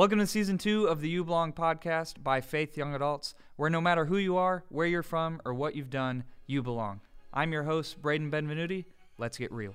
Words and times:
Welcome 0.00 0.20
to 0.20 0.26
season 0.26 0.56
two 0.56 0.86
of 0.86 1.02
the 1.02 1.10
You 1.10 1.24
Belong 1.26 1.52
podcast 1.52 2.22
by 2.22 2.40
Faith 2.40 2.74
Young 2.74 2.94
Adults, 2.94 3.34
where 3.56 3.68
no 3.68 3.82
matter 3.82 4.06
who 4.06 4.16
you 4.16 4.38
are, 4.38 4.64
where 4.70 4.86
you're 4.86 5.02
from, 5.02 5.42
or 5.44 5.52
what 5.52 5.76
you've 5.76 5.90
done, 5.90 6.24
you 6.46 6.62
belong. 6.62 7.02
I'm 7.34 7.52
your 7.52 7.64
host, 7.64 8.00
Braden 8.00 8.30
Benvenuti. 8.30 8.86
Let's 9.18 9.36
get 9.36 9.52
real. 9.52 9.74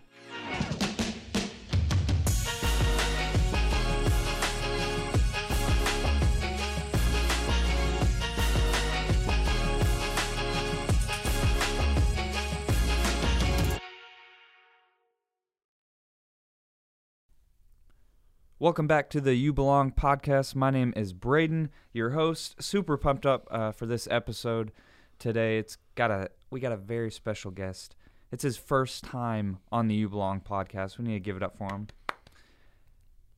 Welcome 18.66 18.88
back 18.88 19.12
to 19.12 19.22
the 19.22 19.36
You 19.36 19.54
Belong 19.54 19.92
podcast. 19.92 20.56
My 20.56 20.72
name 20.72 20.92
is 20.96 21.14
Braden, 21.14 21.70
your 21.94 22.10
host. 22.10 22.60
Super 22.64 22.98
pumped 22.98 23.24
up 23.24 23.48
uh, 23.52 23.72
for 23.72 23.86
this 23.86 24.08
episode 24.10 24.72
today. 25.20 25.60
It's 25.60 25.78
got 25.94 26.10
a 26.10 26.30
we 26.50 26.60
got 26.60 26.72
a 26.72 26.76
very 26.76 27.12
special 27.12 27.52
guest. 27.52 27.96
It's 28.32 28.42
his 28.42 28.58
first 28.58 29.04
time 29.04 29.60
on 29.72 29.88
the 29.88 29.94
You 29.94 30.10
Belong 30.10 30.42
podcast. 30.42 30.98
We 30.98 31.06
need 31.06 31.14
to 31.14 31.20
give 31.20 31.38
it 31.38 31.44
up 31.44 31.56
for 31.56 31.72
him. 31.72 31.90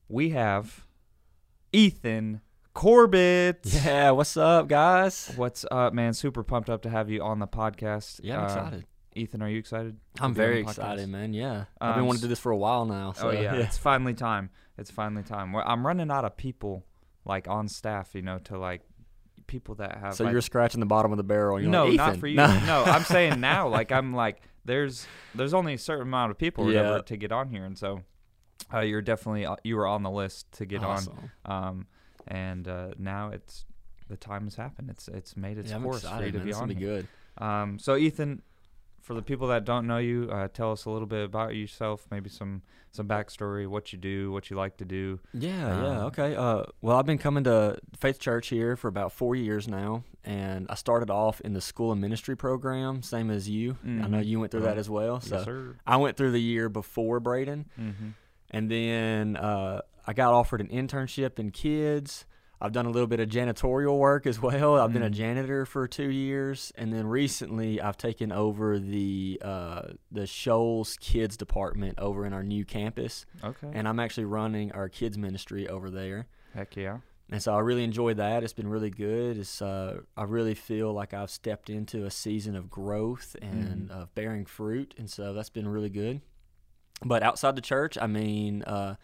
We 0.08 0.30
have 0.30 0.86
Ethan 1.74 2.40
Corbett. 2.72 3.60
Yeah, 3.84 4.12
what's 4.12 4.34
up, 4.38 4.66
guys? 4.66 5.30
What's 5.36 5.66
up, 5.70 5.92
man? 5.92 6.14
Super 6.14 6.42
pumped 6.42 6.70
up 6.70 6.80
to 6.84 6.88
have 6.88 7.10
you 7.10 7.22
on 7.22 7.38
the 7.38 7.46
podcast. 7.46 8.20
Yeah, 8.22 8.38
I'm 8.38 8.44
Uh, 8.44 8.46
excited. 8.46 8.84
Ethan, 9.18 9.42
are 9.42 9.48
you 9.48 9.58
excited? 9.58 9.96
I'm 9.96 9.96
to 9.96 10.20
be 10.20 10.24
on 10.24 10.34
very 10.34 10.60
excited, 10.60 11.08
man. 11.08 11.32
Yeah, 11.34 11.64
I've 11.80 11.90
Um, 11.90 11.94
been 11.96 12.06
wanting 12.06 12.20
to 12.20 12.24
do 12.26 12.28
this 12.28 12.38
for 12.40 12.52
a 12.52 12.56
while 12.56 12.86
now. 12.86 13.12
So, 13.12 13.28
oh 13.28 13.30
yeah, 13.32 13.54
it's 13.64 13.76
finally 13.78 14.14
time. 14.14 14.50
It's 14.76 14.90
finally 14.90 15.22
time. 15.24 15.52
Well, 15.52 15.64
I'm 15.66 15.86
running 15.86 16.10
out 16.10 16.24
of 16.24 16.36
people 16.36 16.84
like 17.24 17.48
on 17.48 17.68
staff, 17.68 18.14
you 18.14 18.22
know, 18.22 18.38
to 18.44 18.58
like 18.58 18.82
people 19.46 19.74
that 19.76 19.98
have. 19.98 20.14
So 20.14 20.24
like, 20.24 20.32
you're 20.32 20.40
scratching 20.40 20.80
the 20.80 20.86
bottom 20.86 21.10
of 21.12 21.16
the 21.18 21.24
barrel. 21.24 21.60
You're 21.60 21.70
no, 21.70 21.86
like, 21.86 21.96
not 21.96 22.16
for 22.16 22.26
you. 22.26 22.36
No. 22.36 22.46
No, 22.66 22.84
I'm 22.86 23.04
saying 23.04 23.40
now. 23.40 23.68
Like 23.68 23.90
I'm 23.92 24.14
like 24.14 24.42
there's 24.64 25.06
there's 25.34 25.54
only 25.54 25.74
a 25.74 25.78
certain 25.78 26.06
amount 26.06 26.30
of 26.30 26.38
people 26.38 26.70
Yeah. 26.72 27.00
to 27.00 27.16
get 27.16 27.32
on 27.32 27.48
here, 27.50 27.64
and 27.64 27.76
so 27.76 28.02
uh, 28.72 28.80
you're 28.80 29.02
definitely 29.02 29.46
uh, 29.46 29.56
you 29.64 29.76
were 29.76 29.86
on 29.86 30.02
the 30.02 30.10
list 30.10 30.50
to 30.52 30.66
get 30.66 30.82
Awesome. 30.84 31.30
on. 31.44 31.68
Um, 31.68 31.86
and 32.26 32.68
uh, 32.68 32.88
now 32.98 33.30
it's 33.30 33.64
the 34.08 34.16
time 34.16 34.44
has 34.44 34.54
happened. 34.54 34.90
It's 34.90 35.08
it's 35.08 35.36
made 35.36 35.58
its 35.58 35.70
Yeah, 35.70 35.76
I'm 35.76 35.82
course 35.82 36.02
for 36.02 36.06
you 36.08 36.12
excited, 36.14 36.32
to 36.34 36.38
man. 36.38 36.46
be 36.46 36.52
on 36.52 36.68
be 36.68 36.74
good. 36.74 37.08
Um, 37.38 37.78
so 37.78 37.96
Ethan, 37.96 38.42
for 39.08 39.14
the 39.14 39.22
people 39.22 39.48
that 39.48 39.64
don't 39.64 39.86
know 39.86 39.96
you, 39.96 40.28
uh, 40.30 40.48
tell 40.48 40.70
us 40.70 40.84
a 40.84 40.90
little 40.90 41.06
bit 41.08 41.24
about 41.24 41.56
yourself, 41.56 42.06
maybe 42.10 42.28
some 42.28 42.60
some 42.92 43.08
backstory, 43.08 43.66
what 43.66 43.90
you 43.92 43.98
do, 43.98 44.30
what 44.30 44.50
you 44.50 44.56
like 44.56 44.76
to 44.76 44.84
do. 44.84 45.18
Yeah, 45.32 45.50
yeah, 45.82 45.98
Um, 46.00 46.06
okay. 46.08 46.36
Uh, 46.36 46.64
well, 46.82 46.96
I've 46.98 47.06
been 47.06 47.16
coming 47.18 47.44
to 47.44 47.78
Faith 47.98 48.18
Church 48.20 48.48
here 48.48 48.76
for 48.76 48.88
about 48.88 49.12
four 49.12 49.34
years 49.34 49.66
now, 49.66 50.04
and 50.24 50.66
I 50.68 50.74
started 50.74 51.08
off 51.10 51.40
in 51.40 51.52
the 51.54 51.60
school 51.62 51.90
and 51.92 52.00
ministry 52.02 52.36
program, 52.36 53.02
same 53.02 53.30
as 53.30 53.48
you. 53.48 53.76
I 53.84 53.88
know 53.88 54.18
Mhm. 54.18 54.26
you 54.26 54.40
went 54.40 54.50
through 54.52 54.60
Uh-huh. 54.60 54.70
that 54.74 54.78
as 54.78 54.90
well. 54.90 55.20
So 55.20 55.36
yes, 55.36 55.44
sir. 55.46 55.76
I 55.86 55.96
went 55.96 56.16
through 56.18 56.32
the 56.32 56.40
year 56.40 56.68
before 56.68 57.18
Braden, 57.20 57.66
Mm-hmm. 57.80 58.08
and 58.50 58.70
then 58.70 59.36
uh, 59.36 59.80
I 60.06 60.12
got 60.12 60.32
offered 60.34 60.60
an 60.60 60.68
internship 60.68 61.38
in 61.38 61.50
kids. 61.50 62.24
I've 62.60 62.72
done 62.72 62.86
a 62.86 62.90
little 62.90 63.06
bit 63.06 63.20
of 63.20 63.28
janitorial 63.28 63.98
work 63.98 64.26
as 64.26 64.40
well. 64.42 64.78
I've 64.80 64.92
been 64.92 65.02
a 65.04 65.10
Mm. 65.10 65.12
janitor 65.14 65.64
for 65.66 65.86
two 65.86 66.10
years, 66.10 66.72
and 66.76 66.92
then 66.92 67.06
recently 67.06 67.80
I've 67.80 67.96
taken 67.96 68.32
over 68.32 68.78
the 68.78 69.40
uh, 69.44 69.82
the 70.10 70.26
Shoals 70.26 70.96
Kids 71.00 71.36
Department 71.36 71.98
over 71.98 72.26
in 72.26 72.32
our 72.32 72.42
new 72.42 72.64
campus, 72.64 73.26
Okay. 73.44 73.70
and 73.72 73.86
I'm 73.86 74.00
actually 74.00 74.24
running 74.24 74.72
our 74.72 74.88
kids 74.88 75.16
ministry 75.16 75.68
over 75.68 75.88
there. 75.90 76.26
Heck 76.54 76.74
yeah. 76.76 76.98
And 77.30 77.42
so 77.42 77.54
I 77.54 77.60
really 77.60 77.84
enjoy 77.84 78.14
that. 78.14 78.42
It's 78.42 78.54
been 78.54 78.68
really 78.68 78.88
good. 78.90 79.36
It's 79.38 79.60
uh, 79.62 80.00
I 80.16 80.24
really 80.24 80.54
feel 80.54 80.92
like 80.92 81.12
I've 81.14 81.30
stepped 81.30 81.68
into 81.70 82.06
a 82.06 82.10
season 82.10 82.56
of 82.56 82.70
growth 82.70 83.36
and 83.42 83.88
Mhm. 83.88 83.90
of 83.90 84.14
bearing 84.14 84.46
fruit, 84.46 84.94
and 84.98 85.08
so 85.08 85.32
that's 85.34 85.50
been 85.50 85.68
really 85.68 85.90
good. 85.90 86.22
But 87.04 87.22
outside 87.22 87.54
the 87.54 87.60
church, 87.62 87.96
I 88.00 88.06
mean, 88.08 88.62
uh, 88.64 88.96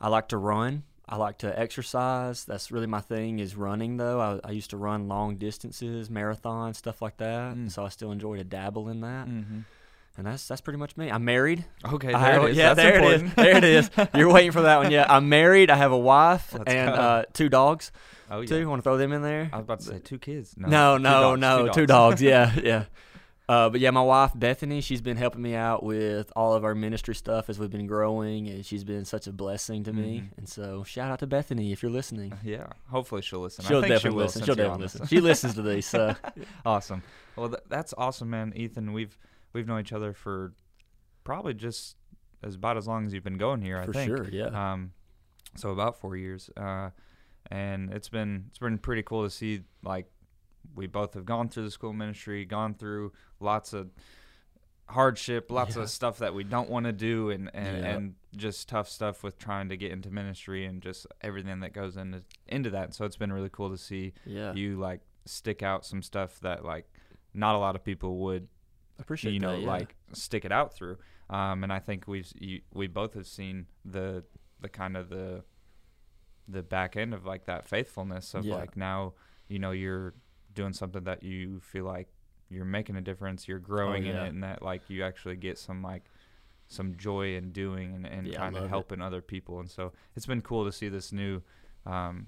I 0.00 0.08
like 0.08 0.28
to 0.28 0.38
run. 0.38 0.84
I 1.08 1.16
like 1.16 1.38
to 1.38 1.58
exercise. 1.58 2.44
That's 2.44 2.72
really 2.72 2.86
my 2.88 3.00
thing 3.00 3.38
is 3.38 3.54
running. 3.54 3.96
Though 3.96 4.20
I, 4.20 4.48
I 4.48 4.50
used 4.52 4.70
to 4.70 4.76
run 4.76 5.06
long 5.08 5.36
distances, 5.36 6.08
marathons, 6.08 6.76
stuff 6.76 7.00
like 7.00 7.16
that. 7.18 7.54
Mm. 7.54 7.70
So 7.70 7.84
I 7.84 7.90
still 7.90 8.10
enjoy 8.10 8.36
to 8.38 8.44
dabble 8.44 8.88
in 8.88 9.00
that. 9.02 9.28
Mm-hmm. 9.28 9.60
And 10.18 10.26
that's 10.26 10.48
that's 10.48 10.62
pretty 10.62 10.78
much 10.78 10.96
me. 10.96 11.10
I'm 11.10 11.24
married. 11.26 11.64
Okay, 11.84 12.12
I- 12.12 12.32
there 12.32 12.46
it 12.46 12.50
is. 12.52 12.56
Yeah, 12.56 12.74
That's 12.74 12.86
there 12.88 12.94
important. 12.96 13.22
it 13.22 13.28
is. 13.28 13.34
There 13.36 13.56
it 13.56 14.08
is. 14.08 14.08
You're 14.14 14.32
waiting 14.32 14.50
for 14.52 14.62
that 14.62 14.78
one. 14.78 14.90
Yeah, 14.90 15.04
I'm 15.08 15.28
married. 15.28 15.70
I 15.70 15.76
have 15.76 15.92
a 15.92 15.98
wife 15.98 16.54
Let's 16.54 16.72
and 16.72 16.88
uh, 16.90 17.24
two 17.34 17.50
dogs. 17.50 17.92
oh 18.30 18.40
yeah. 18.40 18.46
Two. 18.46 18.68
Want 18.68 18.78
to 18.78 18.82
throw 18.82 18.96
them 18.96 19.12
in 19.12 19.20
there? 19.22 19.50
I 19.52 19.56
was 19.58 19.64
about 19.64 19.80
to 19.80 19.84
say 19.84 19.98
two 19.98 20.18
kids. 20.18 20.54
No, 20.56 20.68
No, 20.68 20.96
two 20.96 21.02
no, 21.02 21.36
dogs, 21.36 21.40
no, 21.40 21.72
two 21.72 21.86
dogs. 21.86 22.22
Yeah, 22.22 22.52
yeah. 22.62 22.84
Uh, 23.48 23.68
but 23.70 23.80
yeah, 23.80 23.90
my 23.92 24.02
wife 24.02 24.32
Bethany, 24.34 24.80
she's 24.80 25.00
been 25.00 25.16
helping 25.16 25.40
me 25.40 25.54
out 25.54 25.84
with 25.84 26.32
all 26.34 26.54
of 26.54 26.64
our 26.64 26.74
ministry 26.74 27.14
stuff 27.14 27.48
as 27.48 27.58
we've 27.60 27.70
been 27.70 27.86
growing, 27.86 28.48
and 28.48 28.66
she's 28.66 28.82
been 28.82 29.04
such 29.04 29.28
a 29.28 29.32
blessing 29.32 29.84
to 29.84 29.92
me. 29.92 30.20
Mhm. 30.24 30.38
And 30.38 30.48
so, 30.48 30.82
shout 30.82 31.12
out 31.12 31.20
to 31.20 31.28
Bethany 31.28 31.70
if 31.70 31.80
you're 31.80 31.92
listening. 31.92 32.34
Yeah, 32.42 32.66
hopefully 32.88 33.22
she'll 33.22 33.38
listen. 33.40 33.64
She'll 33.64 33.82
think 33.82 33.92
definitely 33.92 34.10
she 34.10 34.14
will 34.16 34.22
listen. 34.24 34.44
She'll 34.44 34.54
definitely 34.56 34.82
listen. 34.82 35.06
She 35.06 35.20
listens 35.30 35.54
to 35.54 35.62
these. 35.62 35.86
So 35.86 36.16
awesome. 36.66 37.02
Well, 37.36 37.50
th- 37.50 37.62
that's 37.68 37.94
awesome, 37.96 38.30
man. 38.30 38.52
Ethan, 38.56 38.92
we've 38.92 39.16
we've 39.52 39.66
known 39.68 39.78
each 39.80 39.92
other 39.92 40.12
for 40.12 40.52
probably 41.22 41.54
just 41.54 41.96
as 42.42 42.56
about 42.56 42.76
as 42.76 42.88
long 42.88 43.06
as 43.06 43.14
you've 43.14 43.24
been 43.24 43.38
going 43.38 43.62
here. 43.62 43.80
for 43.84 43.90
I 43.90 43.92
think. 43.92 44.08
sure, 44.08 44.28
yeah. 44.28 44.72
Um, 44.72 44.90
so 45.54 45.70
about 45.70 46.00
four 46.00 46.16
years, 46.16 46.50
uh, 46.56 46.90
and 47.48 47.92
it's 47.92 48.08
been 48.08 48.46
it's 48.48 48.58
been 48.58 48.78
pretty 48.78 49.04
cool 49.04 49.22
to 49.22 49.30
see 49.30 49.62
like 49.84 50.10
we 50.74 50.86
both 50.86 51.14
have 51.14 51.24
gone 51.24 51.48
through 51.48 51.64
the 51.64 51.70
school 51.70 51.92
ministry, 51.92 52.44
gone 52.44 52.74
through 52.74 53.12
lots 53.40 53.72
of 53.72 53.90
hardship, 54.88 55.50
lots 55.50 55.76
Yeah. 55.76 55.82
of 55.82 55.90
stuff 55.90 56.18
that 56.18 56.34
we 56.34 56.44
don't 56.44 56.70
want 56.70 56.86
to 56.86 56.92
do, 56.92 57.30
and 57.30 57.50
and, 57.54 57.78
Yeah. 57.78 57.90
and 57.96 58.14
just 58.36 58.68
tough 58.68 58.88
stuff 58.88 59.22
with 59.22 59.38
trying 59.38 59.68
to 59.70 59.76
get 59.76 59.90
into 59.92 60.10
ministry 60.10 60.64
and 60.64 60.82
just 60.82 61.06
everything 61.22 61.60
that 61.60 61.72
goes 61.72 61.96
into 61.96 62.22
into 62.46 62.70
that. 62.70 62.94
So 62.94 63.04
it's 63.04 63.16
been 63.16 63.32
really 63.32 63.50
cool 63.50 63.70
to 63.70 63.78
see 63.78 64.12
yeah, 64.24 64.52
you 64.54 64.76
like 64.78 65.00
stick 65.24 65.62
out 65.62 65.84
some 65.84 66.02
stuff 66.02 66.38
that 66.40 66.64
like 66.64 66.88
not 67.34 67.54
a 67.54 67.58
lot 67.58 67.74
of 67.74 67.82
people 67.84 68.18
would 68.18 68.48
appreciate 68.98 69.32
you 69.32 69.40
know 69.40 69.60
that, 69.60 69.66
like 69.66 69.96
stick 70.12 70.44
it 70.46 70.52
out 70.52 70.72
through 70.72 70.96
um 71.28 71.62
and 71.64 71.70
i 71.72 71.78
think 71.78 72.06
we've 72.08 72.32
you, 72.36 72.62
we 72.72 72.86
both 72.86 73.12
have 73.12 73.26
seen 73.26 73.66
the 73.84 74.24
the 74.60 74.68
kind 74.70 74.96
of 74.96 75.10
the 75.10 75.44
the 76.48 76.62
back 76.62 76.96
end 76.96 77.12
of 77.12 77.26
like 77.26 77.44
that 77.44 77.66
faithfulness 77.66 78.32
of 78.34 78.46
like 78.56 78.74
now 78.76 79.12
you 79.48 79.58
know 79.58 79.72
you're 79.72 80.14
doing 80.56 80.72
something 80.72 81.04
that 81.04 81.22
you 81.22 81.60
feel 81.60 81.84
like 81.84 82.08
you're 82.48 82.64
making 82.64 82.96
a 82.96 83.00
difference 83.00 83.46
you're 83.46 83.58
growing 83.60 84.06
in 84.06 84.16
Oh, 84.16 84.20
yeah. 84.20 84.26
it 84.26 84.28
and 84.30 84.42
that 84.42 84.62
like 84.62 84.82
you 84.88 85.04
actually 85.04 85.36
get 85.36 85.58
some 85.58 85.82
like 85.82 86.04
some 86.68 86.96
joy 86.96 87.36
in 87.36 87.52
doing 87.52 87.94
and, 87.94 88.06
and 88.06 88.26
Yeah, 88.26 88.38
kind 88.38 88.56
of 88.56 88.64
it. 88.64 88.68
helping 88.68 89.00
other 89.00 89.20
people 89.22 89.60
and 89.60 89.70
so 89.70 89.92
it's 90.16 90.26
been 90.26 90.42
cool 90.42 90.64
to 90.64 90.72
see 90.72 90.88
this 90.88 91.12
new 91.12 91.42
um 91.84 92.26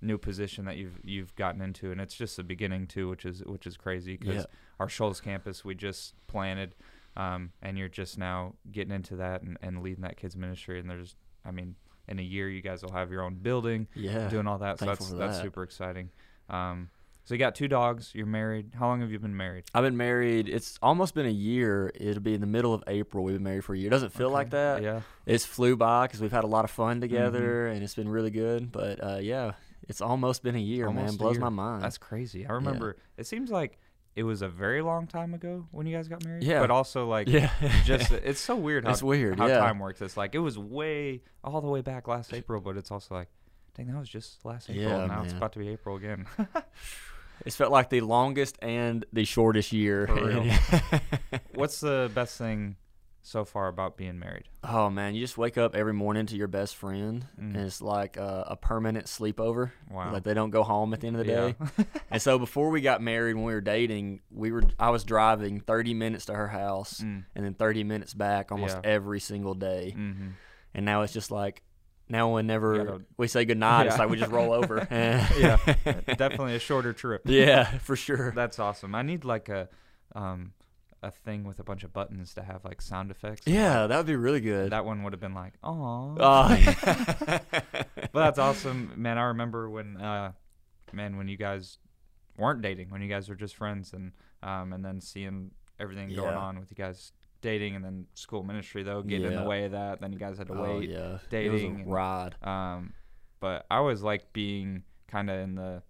new 0.00 0.16
position 0.18 0.64
that 0.64 0.76
you've 0.76 0.98
you've 1.04 1.34
gotten 1.36 1.60
into 1.60 1.90
and 1.92 2.00
it's 2.00 2.14
just 2.14 2.36
the 2.36 2.42
beginning 2.44 2.86
too 2.86 3.08
which 3.08 3.24
is 3.24 3.42
which 3.46 3.66
is 3.66 3.76
crazy 3.76 4.16
because 4.16 4.42
Yeah. 4.42 4.44
our 4.80 4.88
Shoals 4.88 5.20
campus 5.20 5.64
we 5.64 5.74
just 5.74 6.14
planted, 6.28 6.74
um, 7.16 7.50
and 7.62 7.76
you're 7.76 7.88
just 7.88 8.16
now 8.16 8.54
getting 8.70 8.92
into 8.94 9.16
that 9.16 9.42
and, 9.42 9.58
and 9.60 9.82
leading 9.82 10.02
that 10.02 10.16
kids 10.16 10.36
ministry. 10.36 10.78
And 10.78 10.88
there's, 10.88 11.16
I 11.44 11.50
mean, 11.50 11.74
in 12.06 12.20
a 12.20 12.22
year 12.22 12.48
you 12.48 12.62
guys 12.62 12.84
will 12.84 12.92
have 12.92 13.10
your 13.10 13.22
own 13.22 13.34
building, 13.42 13.88
yeah. 13.96 14.28
doing 14.28 14.46
all 14.46 14.58
that. 14.58 14.78
So 14.78 14.86
that's 14.86 15.10
for 15.10 15.16
that's 15.16 15.40
super 15.40 15.64
exciting. 15.64 16.10
Um, 16.48 16.90
so 17.28 17.34
you 17.34 17.38
got 17.38 17.54
two 17.54 17.68
dogs. 17.68 18.12
You're 18.14 18.24
married. 18.24 18.70
How 18.78 18.86
long 18.86 19.02
have 19.02 19.10
you 19.12 19.18
been 19.18 19.36
married? 19.36 19.64
I've 19.74 19.84
been 19.84 19.98
married. 19.98 20.48
It's 20.48 20.78
almost 20.80 21.14
been 21.14 21.26
a 21.26 21.30
year. 21.30 21.92
It'll 21.94 22.22
be 22.22 22.32
in 22.32 22.40
the 22.40 22.46
middle 22.46 22.72
of 22.72 22.82
April. 22.86 23.22
We've 23.22 23.34
been 23.34 23.42
married 23.42 23.64
for 23.66 23.74
a 23.74 23.78
year. 23.78 23.90
Doesn't 23.90 24.14
feel 24.14 24.30
like 24.30 24.48
that. 24.50 24.82
Yeah. 24.82 25.02
It's 25.26 25.44
flew 25.44 25.76
by 25.76 26.06
because 26.06 26.22
we've 26.22 26.32
had 26.32 26.44
a 26.44 26.46
lot 26.46 26.64
of 26.64 26.70
fun 26.70 26.88
Mm-hmm. 26.96 27.00
together, 27.02 27.66
and 27.66 27.82
it's 27.82 27.94
been 27.94 28.08
really 28.08 28.30
good. 28.30 28.72
But 28.72 29.04
uh, 29.04 29.18
yeah, 29.20 29.52
it's 29.86 30.00
almost 30.00 30.42
been 30.42 30.56
a 30.56 30.58
year, 30.58 30.86
man. 30.86 30.96
Almost 31.00 31.14
a 31.16 31.18
Blows 31.18 31.34
year. 31.34 31.40
my 31.42 31.50
mind. 31.50 31.82
That's 31.82 31.98
crazy. 31.98 32.46
I 32.46 32.52
remember. 32.52 32.96
It 33.18 33.26
seems 33.26 33.50
like 33.50 33.78
it 34.16 34.22
was 34.22 34.40
a 34.40 34.48
very 34.48 34.80
long 34.80 35.06
time 35.06 35.34
ago 35.34 35.66
when 35.70 35.86
you 35.86 35.94
guys 35.94 36.08
got 36.08 36.24
married. 36.24 36.42
Yeah. 36.44 36.60
But 36.60 36.70
also 36.70 37.06
like. 37.06 37.28
yeah, 37.28 37.50
Just 37.84 38.10
it's 38.30 38.40
so 38.40 38.56
weird 38.56 38.84
how 38.86 38.90
it's 38.92 39.02
weird. 39.02 39.38
how 39.38 39.48
yeah, 39.48 39.58
time 39.58 39.78
works. 39.80 40.00
It's 40.00 40.16
like 40.16 40.34
it 40.34 40.38
was 40.40 40.58
way 40.58 41.20
all 41.44 41.60
the 41.60 41.68
way 41.68 41.82
back 41.82 42.08
last 42.08 42.32
April, 42.32 42.60
but 42.62 42.78
it's 42.78 42.90
also 42.90 43.14
like, 43.14 43.28
dang, 43.76 43.86
that 43.88 43.98
was 43.98 44.08
just 44.08 44.44
last 44.46 44.70
April. 44.70 44.88
Yeah, 44.88 45.06
now 45.06 45.22
it's 45.24 45.34
about 45.34 45.52
to 45.52 45.58
be 45.58 45.68
April 45.68 45.96
again. 45.96 46.26
it's 47.46 47.56
felt 47.56 47.72
like 47.72 47.90
the 47.90 48.00
longest 48.00 48.58
and 48.62 49.04
the 49.12 49.24
shortest 49.24 49.72
year. 49.72 50.06
For 50.06 50.26
real. 50.26 50.44
What's 51.54 51.80
the 51.80 52.10
best 52.14 52.38
thing 52.38 52.76
so 53.22 53.44
far 53.44 53.68
about 53.68 53.96
being 53.96 54.18
married? 54.18 54.44
oh 54.64 54.90
man, 54.90 55.14
you 55.14 55.20
just 55.20 55.38
wake 55.38 55.56
up 55.56 55.74
every 55.76 55.92
morning 55.92 56.26
to 56.26 56.36
your 56.36 56.48
best 56.48 56.74
friend, 56.76 57.24
Mm. 57.40 57.54
and 57.54 57.56
it's 57.56 57.80
like 57.80 58.16
a, 58.16 58.44
a 58.48 58.56
permanent 58.56 59.06
sleepover. 59.06 59.70
Wow. 59.90 60.12
Like 60.12 60.24
they 60.24 60.34
don't 60.34 60.50
go 60.50 60.62
home 60.62 60.92
at 60.94 61.00
the 61.00 61.06
end 61.06 61.16
of 61.16 61.26
the 61.26 61.32
Yeah. 61.32 61.52
day. 61.76 61.84
and 62.10 62.20
so 62.20 62.38
before 62.38 62.70
we 62.70 62.80
got 62.80 63.00
married, 63.00 63.34
when 63.34 63.44
we 63.44 63.52
were 63.54 63.60
dating, 63.60 64.20
we 64.30 64.50
were 64.50 64.62
I 64.78 64.90
was 64.90 65.04
driving 65.04 65.60
30 65.60 65.94
minutes 65.94 66.26
to 66.26 66.34
her 66.34 66.48
house 66.48 67.00
Mm. 67.00 67.24
and 67.34 67.44
then 67.44 67.54
30 67.54 67.84
minutes 67.84 68.14
back 68.14 68.50
almost 68.52 68.76
Yeah. 68.82 68.90
every 68.90 69.20
single 69.20 69.54
day. 69.54 69.94
Mm-hmm. 69.96 70.28
And 70.74 70.84
now 70.84 71.02
it's 71.02 71.12
just 71.12 71.30
like 71.30 71.62
now 72.08 72.34
whenever 72.34 72.84
gotta- 72.84 73.04
we 73.16 73.28
say 73.28 73.44
goodnight, 73.44 73.86
it's 73.86 73.98
like 73.98 74.08
we 74.08 74.16
just 74.16 74.30
roll 74.32 74.52
over. 74.52 74.86
yeah, 74.90 75.56
definitely 76.16 76.54
a 76.56 76.58
shorter 76.58 76.92
trip. 76.92 77.22
yeah, 77.26 77.64
for 77.78 77.96
sure. 77.96 78.32
That's 78.34 78.58
awesome. 78.58 78.94
I 78.94 79.02
need 79.02 79.24
like 79.24 79.48
a 79.48 79.68
um 80.14 80.52
a 81.02 81.10
thing 81.12 81.44
with 81.44 81.60
a 81.60 81.62
bunch 81.62 81.84
of 81.84 81.92
buttons 81.92 82.34
to 82.34 82.42
have 82.42 82.64
like 82.64 82.82
sound 82.82 83.10
effects. 83.10 83.42
Yeah, 83.46 83.86
that 83.86 83.96
would 83.96 84.06
be 84.06 84.16
really 84.16 84.40
good. 84.40 84.72
That 84.72 84.84
one 84.84 85.02
would 85.04 85.12
have 85.12 85.20
been 85.20 85.34
like, 85.34 85.52
oh. 85.62 86.16
Oh. 86.18 86.56
but 87.16 88.12
that's 88.12 88.38
awesome, 88.38 88.92
man. 88.96 89.16
I 89.18 89.24
remember 89.24 89.70
when, 89.70 89.96
uh, 89.96 90.32
man, 90.92 91.16
when 91.16 91.28
you 91.28 91.36
guys 91.36 91.78
weren't 92.36 92.62
dating, 92.62 92.90
when 92.90 93.00
you 93.02 93.08
guys 93.08 93.28
were 93.28 93.34
just 93.36 93.54
friends, 93.56 93.92
and 93.92 94.12
um, 94.42 94.72
and 94.72 94.84
then 94.84 95.00
seeing 95.00 95.52
everything 95.78 96.08
going 96.08 96.32
Yeah. 96.32 96.36
on 96.38 96.58
with 96.58 96.70
you 96.70 96.76
guys 96.76 97.12
dating, 97.40 97.76
and 97.76 97.84
then 97.84 98.06
school 98.14 98.42
ministry 98.42 98.82
though 98.82 99.02
getting 99.02 99.26
in 99.32 99.34
the 99.42 99.48
way 99.48 99.64
of 99.64 99.72
that. 99.72 100.00
Then 100.00 100.12
you 100.12 100.18
guys 100.18 100.38
had 100.38 100.46
to 100.48 100.54
oh 100.54 100.78
wait. 100.78 100.90
yeah, 100.90 101.18
dating 101.30 101.50
It 101.50 101.52
was 101.52 101.62
and- 101.62 101.86
a 101.86 101.90
ride. 101.90 102.34
Um, 102.42 102.92
but 103.40 103.66
I 103.70 103.76
always 103.76 104.02
like 104.02 104.32
being 104.32 104.82
kind 105.06 105.30
of 105.30 105.38
in 105.38 105.54
the 105.54 105.82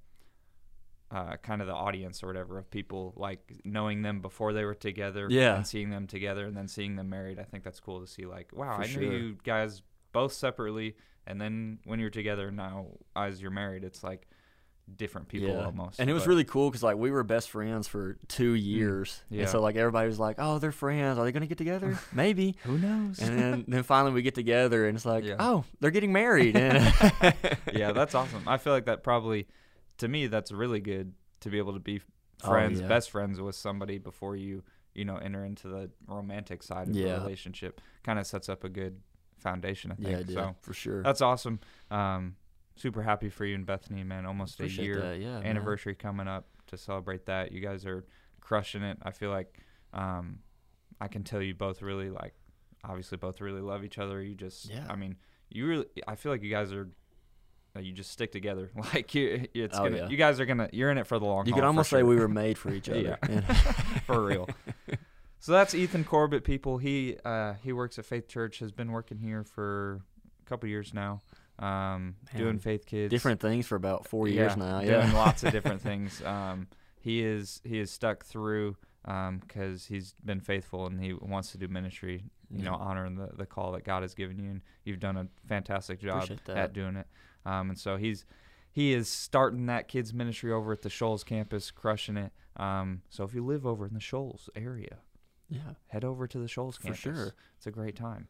uh, 1.10 1.36
kind 1.38 1.62
of 1.62 1.66
the 1.66 1.74
audience 1.74 2.22
or 2.22 2.26
whatever 2.26 2.58
of 2.58 2.70
people 2.70 3.14
like 3.16 3.60
knowing 3.64 4.02
them 4.02 4.20
before 4.20 4.52
they 4.52 4.64
were 4.64 4.74
together 4.74 5.26
Yeah. 5.30 5.56
and 5.56 5.66
seeing 5.66 5.88
them 5.88 6.06
together 6.06 6.44
and 6.46 6.54
then 6.56 6.68
seeing 6.68 6.96
them 6.96 7.08
married. 7.08 7.38
I 7.38 7.44
think 7.44 7.64
that's 7.64 7.80
cool 7.80 8.00
to 8.02 8.06
see 8.06 8.26
like, 8.26 8.50
wow, 8.52 8.76
For 8.76 8.82
I 8.82 8.86
sure. 8.86 9.02
knew 9.02 9.10
you 9.12 9.36
guys 9.42 9.80
both 10.12 10.34
separately 10.34 10.96
and 11.26 11.40
then 11.40 11.78
when 11.84 11.98
you're 11.98 12.10
together 12.10 12.50
now 12.50 12.88
as 13.16 13.40
you're 13.40 13.50
married, 13.50 13.84
it's 13.84 14.04
like 14.04 14.28
different 14.96 15.28
people 15.28 15.48
yeah. 15.50 15.64
almost. 15.64 16.00
And 16.00 16.08
it 16.10 16.12
was 16.12 16.22
But- 16.24 16.28
really 16.30 16.44
cool 16.44 16.70
because 16.70 16.82
like 16.82 16.96
we 16.96 17.10
were 17.10 17.22
best 17.24 17.50
friends 17.50 17.86
for 17.86 18.16
two 18.28 18.52
years, 18.54 19.22
Yeah. 19.30 19.42
and 19.42 19.48
so 19.50 19.60
like 19.60 19.76
everybody 19.76 20.08
was 20.08 20.18
like, 20.18 20.36
"Oh, 20.38 20.58
they're 20.58 20.72
friends. 20.72 21.18
Are 21.18 21.24
they 21.24 21.32
gonna 21.32 21.46
get 21.46 21.58
together? 21.58 21.98
Maybe." 22.12 22.56
who 22.64 22.78
knows? 22.78 23.18
and 23.20 23.38
then 23.38 23.64
then 23.68 23.82
finally 23.82 24.12
we 24.12 24.22
get 24.22 24.34
together, 24.34 24.86
and 24.88 24.96
it's 24.96 25.04
like, 25.06 25.24
Yeah. 25.24 25.36
"Oh, 25.38 25.64
they're 25.80 25.90
getting 25.90 26.12
married." 26.12 26.56
And 26.56 27.36
yeah, 27.72 27.92
that's 27.92 28.14
awesome. 28.14 28.42
I 28.46 28.56
feel 28.58 28.72
like 28.72 28.86
that 28.86 29.02
probably, 29.02 29.46
to 29.98 30.08
me, 30.08 30.26
that's 30.26 30.50
really 30.52 30.80
good 30.80 31.12
to 31.40 31.50
be 31.50 31.58
able 31.58 31.74
to 31.74 31.80
be 31.80 32.00
Oh, 32.44 32.50
friends, 32.50 32.80
yeah. 32.80 32.86
best 32.86 33.10
friends 33.10 33.40
with 33.40 33.56
somebody 33.56 33.98
before 33.98 34.36
you, 34.36 34.62
you 34.94 35.04
know, 35.04 35.16
enter 35.16 35.44
into 35.44 35.66
the 35.68 35.90
romantic 36.06 36.62
side 36.62 36.86
of 36.88 36.94
the 36.94 37.02
relationship. 37.04 37.80
Kind 38.04 38.18
of 38.18 38.26
sets 38.26 38.48
up 38.48 38.62
a 38.64 38.68
good 38.68 39.00
foundation, 39.38 39.90
I 39.92 39.94
think. 39.96 40.08
yeah, 40.08 40.18
yeah, 40.26 40.34
so 40.34 40.56
for 40.60 40.72
sure. 40.72 41.02
that's 41.02 41.20
awesome. 41.20 41.58
Um, 41.90 42.36
super 42.78 43.02
happy 43.02 43.28
for 43.28 43.44
you 43.44 43.54
and 43.54 43.66
Bethany, 43.66 44.04
man. 44.04 44.26
Almost 44.26 44.54
Appreciate 44.54 44.84
a 44.84 44.86
year. 44.86 45.14
Yeah, 45.14 45.34
man. 45.40 45.44
anniversary 45.46 45.94
coming 45.94 46.28
up 46.28 46.46
to 46.68 46.76
celebrate 46.76 47.26
that. 47.26 47.52
You 47.52 47.60
guys 47.60 47.84
are 47.86 48.04
crushing 48.40 48.82
it. 48.82 48.98
I 49.02 49.10
feel 49.10 49.30
like 49.30 49.58
um, 49.92 50.38
I 51.00 51.08
can 51.08 51.24
tell 51.24 51.42
you 51.42 51.54
both 51.54 51.82
really 51.82 52.10
like, 52.10 52.34
obviously 52.84 53.18
both 53.18 53.40
really 53.40 53.60
love 53.60 53.84
each 53.84 53.98
other. 53.98 54.22
You 54.22 54.34
just, 54.34 54.68
Yeah. 54.70 54.86
I 54.88 54.96
mean, 54.96 55.16
you 55.50 55.66
really. 55.66 55.86
I 56.06 56.14
feel 56.14 56.32
like 56.32 56.42
you 56.42 56.50
guys 56.50 56.72
are. 56.72 56.88
You 57.78 57.92
just 57.92 58.10
stick 58.10 58.32
together, 58.32 58.70
like 58.94 59.14
you. 59.14 59.46
It's 59.54 59.78
Oh, 59.78 59.84
gonna. 59.84 59.96
yeah. 59.98 60.08
You 60.08 60.16
guys 60.16 60.40
are 60.40 60.46
gonna. 60.46 60.68
You're 60.72 60.90
in 60.90 60.98
it 60.98 61.06
for 61.06 61.18
the 61.18 61.26
long 61.26 61.46
You 61.46 61.52
could 61.52 61.62
almost 61.64 61.90
for 61.90 61.98
say 61.98 62.02
we 62.02 62.16
were 62.16 62.26
made 62.44 62.58
for 62.58 62.72
each 62.72 62.88
other. 62.88 63.16
Yeah. 63.28 63.40
For 64.06 64.24
real. 64.24 64.48
So 65.38 65.52
that's 65.52 65.74
Ethan 65.74 66.02
Corbett. 66.04 66.42
People, 66.42 66.78
he 66.78 67.16
uh, 67.24 67.54
he 67.62 67.72
works 67.72 67.96
at 67.98 68.04
Faith 68.04 68.26
Church. 68.26 68.58
Has 68.58 68.72
been 68.72 68.90
working 68.90 69.18
here 69.18 69.44
for 69.44 70.00
a 70.44 70.48
couple 70.48 70.68
years 70.68 70.92
now, 70.92 71.22
um, 71.58 72.16
Man, 72.32 72.36
doing 72.42 72.58
Faith 72.58 72.86
Kids. 72.86 73.10
different 73.10 73.40
things 73.40 73.66
for 73.66 73.76
about 73.76 74.06
four 74.06 74.28
years 74.28 74.56
now. 74.56 74.80
Yeah, 74.80 75.02
doing 75.02 75.12
lots 75.14 75.42
of 75.44 75.52
different 75.56 75.80
things. 75.82 76.22
Um, 76.24 76.68
he 77.00 77.22
is 77.22 77.60
he 77.64 77.78
is 77.80 77.90
stuck 77.90 78.24
through 78.24 78.76
because 79.40 79.86
he's 79.86 80.14
been 80.24 80.40
faithful 80.40 80.86
and 80.86 81.02
he 81.02 81.12
wants 81.14 81.52
to 81.52 81.58
do 81.58 81.68
ministry. 81.68 82.24
You 82.50 82.62
know, 82.64 82.72
Yeah. 82.72 82.76
honoring 82.76 83.16
the 83.16 83.30
the 83.36 83.46
call 83.46 83.72
that 83.72 83.84
God 83.84 84.02
has 84.02 84.14
given 84.14 84.38
you, 84.38 84.50
and 84.50 84.60
you've 84.84 85.00
done 85.00 85.16
a 85.16 85.26
fantastic 85.46 86.00
job 86.00 86.28
at 86.48 86.72
doing 86.72 86.96
it. 86.96 87.06
Um, 87.46 87.70
and 87.70 87.78
so 87.78 87.96
he's 87.96 88.24
he 88.70 88.92
is 88.92 89.08
starting 89.08 89.66
that 89.66 89.88
kids 89.88 90.12
ministry 90.14 90.52
over 90.52 90.72
at 90.72 90.82
the 90.82 90.90
Shoals 90.90 91.24
campus, 91.24 91.70
crushing 91.70 92.16
it. 92.16 92.32
Um, 92.56 93.02
so 93.08 93.24
if 93.24 93.34
you 93.34 93.44
live 93.44 93.66
over 93.66 93.86
in 93.86 93.94
the 93.94 94.00
Shoals 94.00 94.48
area, 94.56 94.98
yeah, 95.48 95.60
head 95.88 96.04
over 96.04 96.26
to 96.26 96.38
the 96.38 96.48
Shoals 96.48 96.76
campus. 96.78 97.00
For 97.00 97.14
sure. 97.14 97.34
it's 97.56 97.66
a 97.66 97.70
great 97.70 97.96
time. 97.96 98.28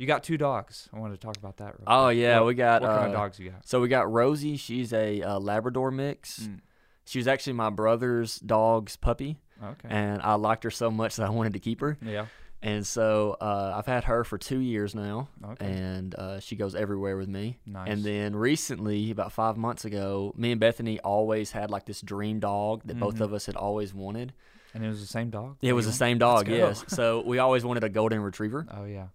You 0.00 0.06
got 0.06 0.24
two 0.24 0.38
dogs. 0.38 0.88
I 0.94 0.98
wanted 0.98 1.20
to 1.20 1.26
talk 1.26 1.36
about 1.36 1.58
that. 1.58 1.74
Real 1.78 1.84
Oh 1.86 2.06
quick. 2.06 2.16
yeah, 2.18 2.38
What- 2.40 2.46
we 2.46 2.54
got. 2.54 2.80
what 2.80 2.88
kind 2.88 3.06
of 3.08 3.10
uh, 3.12 3.16
dogs 3.16 3.38
you 3.38 3.50
got? 3.50 3.68
So 3.68 3.80
we 3.82 3.88
got 3.88 4.10
Rosie. 4.10 4.56
She's 4.56 4.94
a 4.94 5.20
uh, 5.22 5.38
Labrador 5.38 5.90
mix. 5.90 6.40
Mm, 6.40 6.60
She 7.04 7.18
was 7.18 7.28
actually 7.28 7.52
my 7.52 7.68
brother's 7.68 8.38
dog's 8.38 8.96
puppy, 8.96 9.40
okay. 9.62 9.88
and 9.90 10.22
I 10.22 10.34
liked 10.34 10.64
her 10.64 10.70
so 10.70 10.90
much 10.90 11.16
that 11.16 11.26
I 11.26 11.30
wanted 11.30 11.52
to 11.52 11.58
keep 11.58 11.80
her. 11.82 11.98
yeah. 12.02 12.26
And 12.62 12.86
so 12.86 13.36
uh, 13.40 13.74
I've 13.76 13.86
had 13.86 14.04
her 14.04 14.22
for 14.24 14.36
two 14.36 14.58
years 14.60 14.94
now, 14.94 15.28
Okay. 15.44 15.66
and 15.66 16.14
uh, 16.14 16.40
she 16.40 16.56
goes 16.56 16.74
everywhere 16.74 17.16
with 17.16 17.28
me. 17.28 17.58
Nice. 17.66 17.88
And 17.90 18.02
then 18.04 18.36
recently, 18.36 19.10
about 19.10 19.32
five 19.32 19.56
months 19.56 19.84
ago, 19.86 20.32
me 20.36 20.50
and 20.52 20.60
Bethany 20.60 20.98
always 21.00 21.52
had 21.52 21.70
like 21.70 21.86
this 21.86 22.00
dream 22.02 22.38
dog 22.38 22.82
that 22.86 22.98
both 22.98 23.16
Mhm. 23.16 23.20
of 23.22 23.32
us 23.34 23.46
had 23.46 23.56
always 23.56 23.94
wanted. 23.94 24.32
And 24.74 24.84
it 24.84 24.88
was 24.88 25.00
the 25.00 25.06
same 25.06 25.30
dog. 25.30 25.56
It 25.62 25.72
was 25.72 25.84
the 25.86 25.92
same 25.92 26.18
dog, 26.18 26.48
yes. 26.48 26.84
so 26.88 27.22
we 27.26 27.38
always 27.38 27.64
wanted 27.64 27.82
a 27.84 27.88
golden 27.88 28.20
retriever. 28.20 28.66
Oh 28.70 28.84
yeah. 28.84 29.06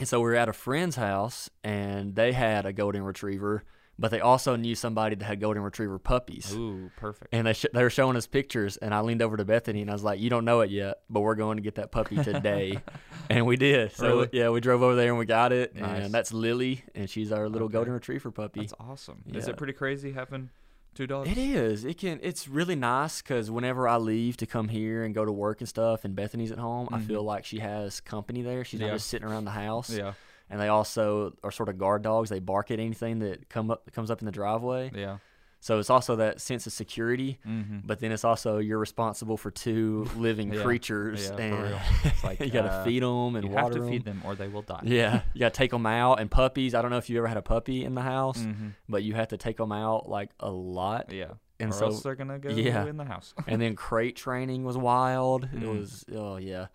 And 0.00 0.08
so 0.08 0.18
we 0.18 0.24
were 0.24 0.34
at 0.34 0.48
a 0.48 0.52
friend's 0.52 0.96
house, 0.96 1.48
and 1.62 2.14
they 2.16 2.32
had 2.32 2.66
a 2.66 2.72
golden 2.72 3.02
retriever, 3.02 3.64
but 3.98 4.10
they 4.10 4.20
also 4.20 4.56
knew 4.56 4.74
somebody 4.74 5.14
that 5.14 5.24
had 5.24 5.40
golden 5.40 5.62
retriever 5.62 5.98
puppies. 5.98 6.54
Ooh, 6.56 6.90
perfect. 6.96 7.28
And 7.34 7.46
they, 7.46 7.52
sh- 7.52 7.66
they 7.74 7.82
were 7.82 7.90
showing 7.90 8.16
us 8.16 8.26
pictures, 8.26 8.78
and 8.78 8.94
I 8.94 9.00
leaned 9.00 9.20
over 9.20 9.36
to 9.36 9.44
Bethany 9.44 9.82
and 9.82 9.90
I 9.90 9.92
was 9.92 10.02
like, 10.02 10.18
"You 10.18 10.30
don't 10.30 10.46
know 10.46 10.60
it 10.62 10.70
yet, 10.70 11.00
but 11.10 11.20
we're 11.20 11.34
going 11.34 11.58
to 11.58 11.62
get 11.62 11.74
that 11.74 11.92
puppy 11.92 12.16
today," 12.16 12.78
and 13.30 13.44
we 13.46 13.56
did. 13.56 13.92
So 13.92 14.06
Really? 14.08 14.28
yeah, 14.32 14.48
we 14.48 14.60
drove 14.60 14.82
over 14.82 14.94
there 14.94 15.10
and 15.10 15.18
we 15.18 15.26
got 15.26 15.52
it, 15.52 15.76
Nice. 15.76 16.04
and 16.04 16.14
that's 16.14 16.32
Lily, 16.32 16.82
and 16.94 17.10
she's 17.10 17.30
our 17.30 17.46
little 17.48 17.66
Okay. 17.66 17.74
golden 17.74 17.92
retriever 17.92 18.30
puppy. 18.30 18.60
That's 18.60 18.72
awesome. 18.80 19.22
Is 19.34 19.48
it 19.48 19.58
pretty 19.58 19.74
crazy 19.74 20.12
having 20.12 20.48
two 20.94 21.06
dogs? 21.06 21.30
It 21.30 21.38
is. 21.38 21.84
It 21.84 21.98
can. 21.98 22.18
It's 22.22 22.48
really 22.48 22.76
nice 22.76 23.22
because 23.22 23.50
whenever 23.50 23.86
I 23.88 23.96
leave 23.96 24.36
to 24.38 24.46
come 24.46 24.68
here 24.68 25.04
and 25.04 25.14
go 25.14 25.24
to 25.24 25.32
work 25.32 25.60
and 25.60 25.68
stuff, 25.68 26.04
and 26.04 26.14
Bethany's 26.14 26.52
at 26.52 26.58
home, 26.58 26.88
I 26.92 26.98
Mhm. 26.98 27.06
feel 27.06 27.22
like 27.22 27.44
she 27.44 27.58
has 27.60 28.00
company 28.00 28.42
there. 28.42 28.64
She's 28.64 28.80
Yeah. 28.80 28.88
not 28.88 28.92
just 28.94 29.08
sitting 29.08 29.26
around 29.28 29.44
the 29.44 29.50
house. 29.52 29.90
Yeah. 29.90 30.14
And 30.48 30.60
they 30.60 30.68
also 30.68 31.34
are 31.44 31.52
sort 31.52 31.68
of 31.68 31.78
guard 31.78 32.02
dogs. 32.02 32.28
They 32.28 32.40
bark 32.40 32.70
at 32.72 32.80
anything 32.80 33.20
that 33.20 33.48
come 33.48 33.70
up 33.70 33.90
comes 33.92 34.10
up 34.10 34.20
in 34.20 34.26
the 34.26 34.32
driveway. 34.32 34.90
Yeah. 34.94 35.18
So 35.62 35.78
it's 35.78 35.90
also 35.90 36.16
that 36.16 36.40
sense 36.40 36.66
of 36.66 36.72
security. 36.72 37.38
Mm-hmm. 37.46 37.80
But 37.84 38.00
then 38.00 38.12
it's 38.12 38.24
also 38.24 38.58
you're 38.58 38.78
responsible 38.78 39.36
for 39.36 39.50
two 39.50 40.08
living 40.16 40.52
Yeah. 40.54 40.62
creatures, 40.62 41.28
Yeah, 41.28 41.36
for 41.36 41.42
and 41.42 42.14
like, 42.24 42.40
you 42.40 42.50
got 42.50 42.62
to 42.62 42.72
uh, 42.72 42.84
feed 42.84 43.02
them 43.02 43.36
and 43.36 43.44
you 43.44 43.50
water 43.50 43.64
have 43.64 43.72
to 43.74 43.82
'em. 43.82 43.88
feed 43.90 44.04
them 44.04 44.22
or 44.24 44.34
they 44.34 44.48
will 44.48 44.62
die. 44.62 44.80
Yeah, 44.84 45.20
you 45.34 45.40
got 45.40 45.52
to 45.52 45.58
take 45.58 45.70
them 45.70 45.84
out. 45.84 46.18
And 46.18 46.30
puppies. 46.30 46.74
I 46.74 46.80
don't 46.80 46.90
know 46.90 46.96
if 46.96 47.10
you 47.10 47.18
ever 47.18 47.26
had 47.26 47.36
a 47.36 47.42
puppy 47.42 47.84
in 47.84 47.94
the 47.94 48.00
house, 48.02 48.38
Mm-hmm. 48.38 48.68
but 48.88 49.02
you 49.02 49.14
have 49.14 49.28
to 49.28 49.36
take 49.36 49.58
them 49.58 49.70
out 49.72 50.08
like 50.08 50.30
a 50.40 50.50
lot. 50.50 51.12
Yeah. 51.12 51.32
And 51.58 51.72
or 51.72 51.74
so 51.74 51.86
else 51.86 52.02
they're 52.02 52.14
gonna 52.14 52.38
go 52.38 52.48
yeah. 52.48 52.86
in 52.86 52.96
the 52.96 53.04
house. 53.04 53.34
and 53.46 53.60
then 53.60 53.76
crate 53.76 54.16
training 54.16 54.64
was 54.64 54.78
wild. 54.78 55.44
It 55.44 55.60
Mm. 55.60 55.78
was 55.78 56.06
oh 56.14 56.38
yeah, 56.38 56.68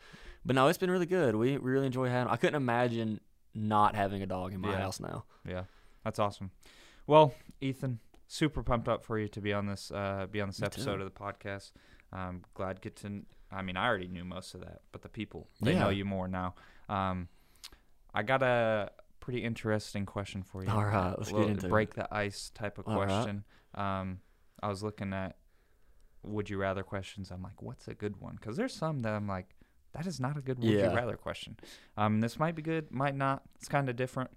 but 0.46 0.56
no, 0.56 0.68
it's 0.68 0.78
been 0.78 0.92
really 0.92 1.08
good. 1.08 1.36
We, 1.36 1.58
we 1.58 1.72
really 1.72 1.88
enjoy 1.88 2.08
having. 2.10 2.32
I 2.32 2.36
couldn't 2.36 2.54
imagine 2.56 3.20
not 3.56 3.96
having 3.96 4.22
a 4.22 4.28
dog 4.28 4.54
in 4.54 4.62
my 4.62 4.74
Yeah. 4.74 4.82
house 4.82 5.00
now. 5.00 5.24
Yeah, 5.44 5.64
that's 6.04 6.20
awesome. 6.20 6.52
Well, 7.08 7.34
Ethan, 7.62 7.98
super 8.36 8.64
pumped 8.64 8.88
up 8.88 9.04
for 9.04 9.18
you 9.18 9.28
to 9.30 9.42
be 9.42 9.54
on 9.54 9.66
this 9.66 9.92
uh, 9.92 10.28
be 10.30 10.42
on 10.42 10.50
this 10.50 10.60
Me 10.62 10.68
episode 10.68 10.98
too. 10.98 11.04
of 11.04 11.14
the 11.14 11.20
podcast. 11.20 11.72
Um, 12.12 12.42
glad 12.54 12.82
get 12.82 12.96
to. 12.98 13.24
I 13.52 13.62
mean, 13.62 13.78
I 13.78 13.86
already 13.88 14.08
knew 14.08 14.26
most 14.26 14.54
of 14.56 14.62
that, 14.62 14.82
but 14.92 15.02
the 15.02 15.10
people 15.10 15.48
they 15.62 15.76
know 15.76 15.90
you 15.90 16.06
more 16.06 16.28
now. 16.28 16.56
Um, 16.90 17.28
I 18.14 18.24
got 18.24 18.42
a 18.44 18.92
pretty 19.20 19.44
interesting 19.44 20.06
question 20.06 20.44
for 20.44 20.64
you. 20.64 20.70
All 20.72 20.84
right, 20.86 21.16
let's 21.18 21.32
A 21.32 21.34
get 21.34 21.48
into 21.50 21.66
it. 21.68 21.70
break 21.70 21.94
the 21.94 22.08
ice 22.14 22.52
type 22.54 22.78
of 22.78 22.88
All 22.88 22.98
right. 23.00 23.08
question. 23.08 23.44
Um, 23.74 24.20
I 24.62 24.68
was 24.68 24.84
looking 24.84 25.14
at 25.14 25.36
would 26.24 26.50
you 26.50 26.58
rather 26.58 26.82
questions. 26.84 27.30
I'm 27.32 27.44
like, 27.44 27.62
what's 27.62 27.88
a 27.88 27.94
good 27.94 28.20
one? 28.20 28.36
Because 28.40 28.58
there's 28.58 28.74
some 28.74 29.02
that 29.04 29.14
I'm 29.14 29.28
like, 29.28 29.48
that 29.94 30.08
is 30.08 30.20
not 30.20 30.38
a 30.38 30.42
good 30.42 30.58
would 30.58 30.68
Yeah. 30.68 30.90
you 30.90 30.96
rather 30.96 31.16
question. 31.18 31.56
Um, 31.98 32.20
this 32.20 32.40
might 32.40 32.56
be 32.56 32.64
good, 32.64 32.92
might 32.92 33.16
not. 33.16 33.44
It's 33.56 33.68
kind 33.68 33.90
of 33.90 33.96
different. 33.96 34.32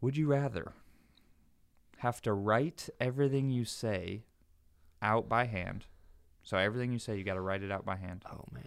Would 0.00 0.16
you 0.16 0.28
rather 0.28 0.72
have 2.02 2.20
to 2.22 2.32
write 2.32 2.88
everything 3.00 3.50
you 3.50 3.64
say 3.64 4.24
out 5.00 5.28
by 5.28 5.44
hand? 5.46 5.86
So 6.42 6.56
everything 6.56 6.92
you 6.92 6.98
say, 6.98 7.16
you 7.16 7.24
got 7.24 7.34
to 7.34 7.40
write 7.40 7.62
it 7.62 7.70
out 7.70 7.84
by 7.84 7.96
hand, 7.96 8.24
Oh 8.30 8.44
man. 8.52 8.66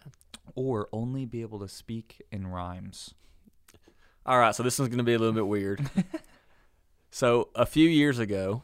or 0.56 0.88
only 0.94 1.26
be 1.26 1.42
able 1.42 1.60
to 1.60 1.68
speak 1.68 2.22
in 2.32 2.48
rhymes. 2.48 3.14
All 4.26 4.40
right, 4.40 4.56
so 4.56 4.64
this 4.64 4.80
one's 4.80 4.90
going 4.90 4.98
to 4.98 5.04
be 5.04 5.14
a 5.14 5.20
little 5.20 5.34
bit 5.36 5.46
weird. 5.48 5.88
so 7.12 7.50
a 7.56 7.66
few 7.66 7.88
years 7.88 8.18
ago, 8.20 8.64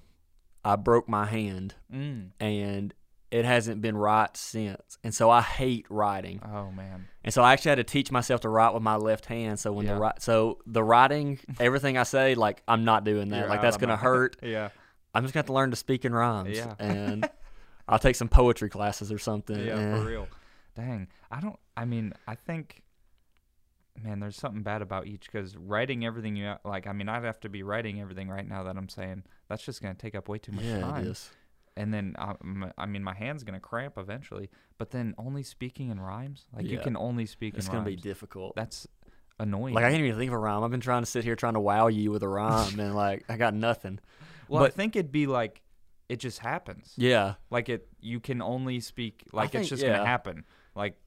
I 0.63 0.75
broke 0.75 1.07
my 1.09 1.25
hand, 1.25 1.75
Mm. 1.93 2.29
and 2.39 2.93
it 3.31 3.45
hasn't 3.45 3.81
been 3.81 3.95
right 3.97 4.35
since. 4.35 4.97
And 5.03 5.13
so 5.15 5.29
I 5.29 5.41
hate 5.41 5.85
writing. 5.89 6.41
Oh 6.45 6.69
man. 6.71 7.07
And 7.23 7.33
so 7.33 7.41
I 7.41 7.53
actually 7.53 7.69
had 7.69 7.75
to 7.75 7.83
teach 7.85 8.11
myself 8.11 8.41
to 8.41 8.49
write 8.49 8.73
with 8.73 8.83
my 8.83 8.97
left 8.97 9.25
hand. 9.25 9.59
So 9.59 9.71
when 9.71 9.85
Yeah. 9.85 9.93
the 9.95 9.99
right, 10.01 10.21
so 10.21 10.59
the 10.65 10.83
writing, 10.83 11.39
everything 11.59 11.97
I 11.97 12.03
say, 12.03 12.35
like 12.35 12.61
I'm 12.67 12.83
not 12.83 13.03
doing 13.05 13.29
that. 13.29 13.39
You're 13.39 13.47
like 13.49 13.61
that's 13.61 13.77
gonna 13.77 13.95
hurt. 14.09 14.35
Yeah. 14.43 14.69
I'm 15.13 15.23
just 15.23 15.33
gonna 15.33 15.39
have 15.41 15.47
to 15.47 15.53
learn 15.53 15.71
to 15.71 15.77
speak 15.77 16.03
in 16.05 16.13
rhymes. 16.13 16.57
Yeah. 16.57 16.75
And 16.79 17.29
I'll 17.87 17.99
take 17.99 18.15
some 18.15 18.29
poetry 18.29 18.69
classes 18.69 19.11
or 19.11 19.17
something. 19.17 19.57
Yeah, 19.65 19.77
and- 19.77 19.97
for 20.01 20.07
real. 20.09 20.27
Dang. 20.75 21.07
I 21.31 21.39
don't 21.39 21.57
I 21.77 21.85
mean, 21.85 22.13
I 22.27 22.35
think 22.35 22.83
man, 24.01 24.19
there's 24.19 24.35
something 24.37 24.63
bad 24.63 24.81
about 24.81 25.07
each 25.07 25.25
because 25.31 25.55
writing 25.57 26.05
everything 26.05 26.35
you 26.35 26.53
like. 26.63 26.87
I 26.87 26.93
mean, 26.93 27.07
I'd 27.09 27.23
have 27.23 27.39
to 27.41 27.49
be 27.49 27.63
writing 27.63 28.01
everything 28.01 28.29
right 28.29 28.47
now 28.47 28.63
that 28.63 28.77
I'm 28.77 28.89
saying. 28.89 29.23
That's 29.47 29.63
just 29.63 29.81
gonna 29.81 29.95
take 29.95 30.15
up 30.15 30.27
way 30.29 30.37
too 30.37 30.51
much 30.53 30.65
yeah, 30.65 30.79
time. 30.81 31.05
it 31.05 31.07
is. 31.09 31.29
And 31.77 31.93
then 31.93 32.15
um, 32.19 32.71
I 32.77 32.85
mean, 32.85 33.03
my 33.03 33.13
hand's 33.13 33.43
gonna 33.43 33.59
cramp 33.59 33.97
eventually. 33.97 34.49
But 34.77 34.91
then 34.91 35.15
only 35.17 35.43
speaking 35.43 35.89
in 35.89 35.99
rhymes, 35.99 36.45
like 36.55 36.65
you 36.65 36.77
Yeah. 36.77 36.83
can 36.83 36.97
only 36.97 37.25
speak 37.25 37.55
It's 37.55 37.67
in 37.67 37.71
gonna 37.73 37.85
be 37.85 37.91
rhymes. 37.91 38.01
difficult. 38.03 38.55
That's 38.55 38.87
annoying. 39.39 39.73
Like 39.73 39.85
I 39.85 39.91
can't 39.91 40.03
even 40.03 40.17
think 40.19 40.29
of 40.29 40.35
a 40.35 40.39
rhyme. 40.39 40.63
I've 40.63 40.71
been 40.71 40.81
trying 40.81 41.01
to 41.03 41.05
sit 41.09 41.23
here 41.23 41.35
trying 41.35 41.53
to 41.53 41.59
wow 41.59 41.87
you 41.87 42.11
with 42.11 42.23
a 42.23 42.27
rhyme, 42.27 42.79
and 42.79 42.93
like 42.95 43.23
I 43.29 43.37
got 43.37 43.53
nothing. 43.53 43.99
well, 44.49 44.63
I 44.63 44.67
but- 44.67 44.73
think 44.73 44.95
it'd 44.95 45.11
be 45.11 45.27
like 45.27 45.61
it 46.09 46.19
just 46.19 46.39
happens. 46.39 46.93
Yeah, 46.97 47.35
Like 47.49 47.69
it, 47.69 47.87
you 48.01 48.19
can 48.19 48.41
only 48.41 48.81
speak 48.81 49.23
like 49.31 49.55
it's 49.55 49.69
just 49.69 49.81
yeah. 49.81 49.93
gonna 49.95 50.05
happen. 50.05 50.43
Like, 50.75 50.97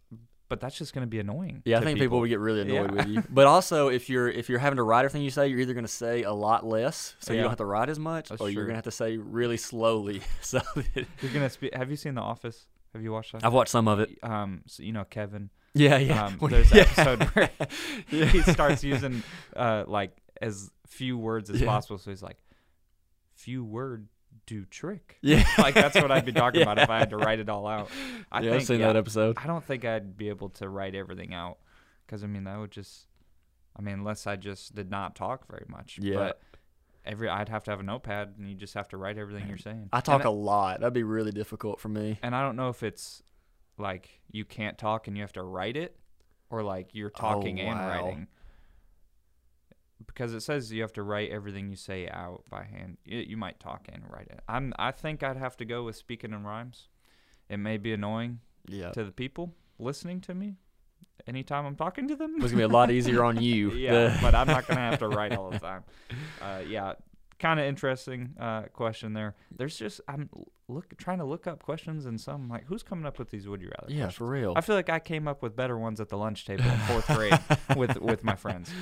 but 0.49 0.61
that's 0.61 0.77
just 0.77 0.93
gonna 0.95 1.07
be 1.07 1.19
annoying. 1.21 1.63
yeah. 1.65 1.79
I 1.79 1.81
think 1.85 1.99
people 1.99 2.21
would 2.21 2.29
get 2.29 2.39
really 2.39 2.61
annoyed 2.61 2.91
Yeah. 2.95 2.97
with 3.05 3.09
you. 3.09 3.23
But 3.31 3.47
also, 3.47 3.89
if 3.89 4.09
you're 4.11 4.29
if 4.29 4.49
you're 4.49 4.59
having 4.59 4.77
to 4.77 4.83
write 4.83 5.01
everything 5.05 5.23
you 5.23 5.31
say, 5.31 5.49
you're 5.49 5.61
either 5.61 5.75
gonna 5.75 5.89
say 5.89 6.23
a 6.23 6.33
lot 6.33 6.65
less, 6.67 7.15
so 7.19 7.33
you 7.33 7.41
don't 7.41 7.49
have 7.51 7.59
to 7.59 7.65
write 7.65 7.89
as 7.89 7.99
much, 7.99 8.29
That's 8.29 8.41
or 8.41 8.51
you're 8.51 8.65
gonna 8.65 8.77
have 8.77 8.85
to 8.85 8.91
say 8.91 9.17
really 9.17 9.57
slowly. 9.57 10.21
So 10.41 10.61
that- 10.77 11.07
You're 11.23 11.33
gonna 11.33 11.51
speak. 11.51 11.75
Have 11.75 11.91
you 11.91 11.97
seen 11.97 12.15
The 12.15 12.21
Office? 12.23 12.67
Have 12.93 13.03
you 13.03 13.11
watched 13.13 13.33
that? 13.33 13.45
I've 13.45 13.53
watched 13.53 13.71
some 13.73 13.89
of 13.89 13.99
it. 14.01 14.11
Um, 14.23 14.63
so, 14.67 14.83
you 14.85 14.93
know 14.93 15.05
Kevin. 15.05 15.51
Yeah, 15.75 15.99
yeah. 15.99 16.27
Um, 16.27 16.39
there's 16.51 16.71
an 16.71 16.77
yeah. 16.79 16.83
episode 16.85 17.23
where 18.11 18.27
he 18.27 18.43
starts 18.43 18.85
using 18.85 19.23
uh 19.57 19.85
like 19.89 20.17
as 20.41 20.71
few 20.87 21.19
words 21.19 21.51
as 21.51 21.61
Yeah. 21.61 21.67
possible. 21.67 21.99
So 21.99 22.11
he's 22.11 22.23
like, 22.23 22.37
few 23.35 23.65
word 23.65 24.07
do 24.47 24.65
trick. 24.67 25.19
Yeah, 25.23 25.45
Like 25.59 25.75
that's 25.75 25.95
what 25.95 26.11
I'd 26.11 26.25
be 26.25 26.33
talking 26.33 26.63
about 26.67 26.79
if 26.79 26.91
I 26.91 26.99
had 26.99 27.11
to 27.11 27.17
write 27.17 27.39
it 27.39 27.49
all 27.49 27.67
out. 27.67 27.89
I 28.31 28.41
yeah, 28.41 28.51
think 28.51 28.61
I've 28.61 28.67
seen 28.67 28.81
yeah, 28.81 28.87
that 28.89 28.97
episode. 28.97 29.37
I 29.43 29.47
don't 29.47 29.65
think 29.65 29.85
I'd 29.85 30.17
be 30.17 30.29
able 30.29 30.51
to 30.51 30.69
write 30.69 30.95
everything 30.95 31.33
out 31.35 31.59
because 32.07 32.23
I 32.25 32.27
mean 32.27 32.45
that 32.45 32.59
would 32.59 32.71
just, 32.71 33.07
I 33.77 33.83
mean 33.83 33.95
unless 33.95 34.27
I 34.27 34.37
just 34.37 34.75
did 34.75 34.91
not 34.91 35.15
talk 35.15 35.49
very 35.49 35.65
much. 35.69 35.99
Yeah. 36.01 36.17
But 36.17 36.41
every 37.05 37.29
I'd 37.29 37.49
have 37.49 37.65
to 37.65 37.71
have 37.71 37.81
a 37.81 37.85
notepad 37.85 38.35
and 38.39 38.49
you 38.49 38.55
just 38.55 38.75
have 38.75 38.89
to 38.89 38.97
write 38.97 39.19
everything 39.19 39.49
you're 39.49 39.59
saying. 39.59 39.89
I 39.93 40.01
talk 40.01 40.21
and, 40.21 40.29
a 40.29 40.31
lot. 40.31 40.81
That'd 40.81 40.95
be 40.95 41.03
really 41.03 41.33
difficult 41.33 41.81
for 41.81 41.89
me. 41.89 42.19
and 42.23 42.35
I 42.35 42.43
don't 42.43 42.57
know 42.57 42.69
if 42.69 42.83
it's 42.83 43.23
like 43.79 44.09
you 44.31 44.45
can't 44.45 44.79
talk 44.79 45.09
and 45.09 45.17
you 45.17 45.23
have 45.23 45.33
to 45.33 45.43
write 45.43 45.77
it, 45.77 45.97
or 46.51 46.63
like 46.63 46.91
you're 46.95 47.13
Oh, 47.17 47.21
talking 47.21 47.61
and 47.61 47.79
oh, 47.81 47.87
writing. 47.87 48.29
Because 50.07 50.35
it 50.35 50.41
says 50.41 50.73
you 50.73 50.83
have 50.83 50.93
to 50.95 51.03
write 51.03 51.31
everything 51.31 51.71
you 51.71 51.77
say 51.77 52.09
out 52.09 52.43
by 52.51 52.65
hand. 52.65 52.99
You, 53.05 53.19
you 53.21 53.37
might 53.37 53.59
talk 53.61 53.89
and 53.93 54.03
write 54.11 54.27
it. 54.29 54.41
I'm. 54.49 54.73
I 54.79 54.91
think 54.91 55.23
I'd 55.23 55.37
have 55.37 55.57
to 55.59 55.65
go 55.65 55.85
with 55.85 55.97
speaking 55.97 56.33
in 56.33 56.43
rhymes. 56.45 56.89
It 57.49 57.59
may 57.59 57.77
be 57.79 57.93
annoying 57.93 58.41
Yeah, 58.69 58.91
to 58.91 59.05
the 59.05 59.13
people 59.13 59.55
listening 59.79 60.21
to 60.23 60.35
me 60.35 60.57
anytime 61.27 61.65
I'm 61.67 61.77
talking 61.77 62.09
to 62.09 62.17
them. 62.17 62.35
it's 62.37 62.47
gonna 62.47 62.57
be 62.57 62.63
a 62.63 62.69
lot 62.69 62.91
easier 62.99 63.23
on 63.25 63.41
you. 63.41 63.71
yeah, 63.73 64.19
but 64.21 64.35
I'm 64.35 64.47
not 64.47 64.67
gonna 64.67 64.81
have 64.81 64.99
to 64.99 65.09
write 65.17 65.33
all 65.37 65.51
the 65.51 65.59
time. 65.59 65.85
Uh, 66.43 66.61
yeah, 66.67 66.95
kind 67.39 67.61
of 67.61 67.67
interesting 67.67 68.35
uh, 68.41 68.63
question 68.73 69.13
there. 69.13 69.35
There's 69.57 69.77
just 69.77 70.01
I'm 70.09 70.29
look 70.67 70.97
trying 70.97 71.19
to 71.19 71.25
look 71.25 71.47
up 71.47 71.63
questions 71.63 72.07
and 72.07 72.19
some 72.21 72.49
like 72.49 72.65
who's 72.65 72.83
coming 72.83 73.05
up 73.07 73.19
with 73.19 73.31
these 73.31 73.47
would 73.47 73.61
you 73.63 73.71
rather? 73.79 73.93
yeah, 73.93 74.05
questions? 74.05 74.15
for 74.19 74.27
real. 74.27 74.55
I 74.57 74.61
feel 74.61 74.75
like 74.77 74.91
I 74.91 74.99
came 74.99 75.29
up 75.29 75.43
with 75.43 75.55
better 75.55 75.79
ones 75.79 76.01
at 76.01 76.09
the 76.09 76.17
lunch 76.19 76.47
table 76.47 76.65
in 76.65 76.79
fourth 76.81 77.07
grade 77.09 77.39
with 77.77 77.97
with 78.01 78.25
my 78.25 78.35
friends. 78.35 78.73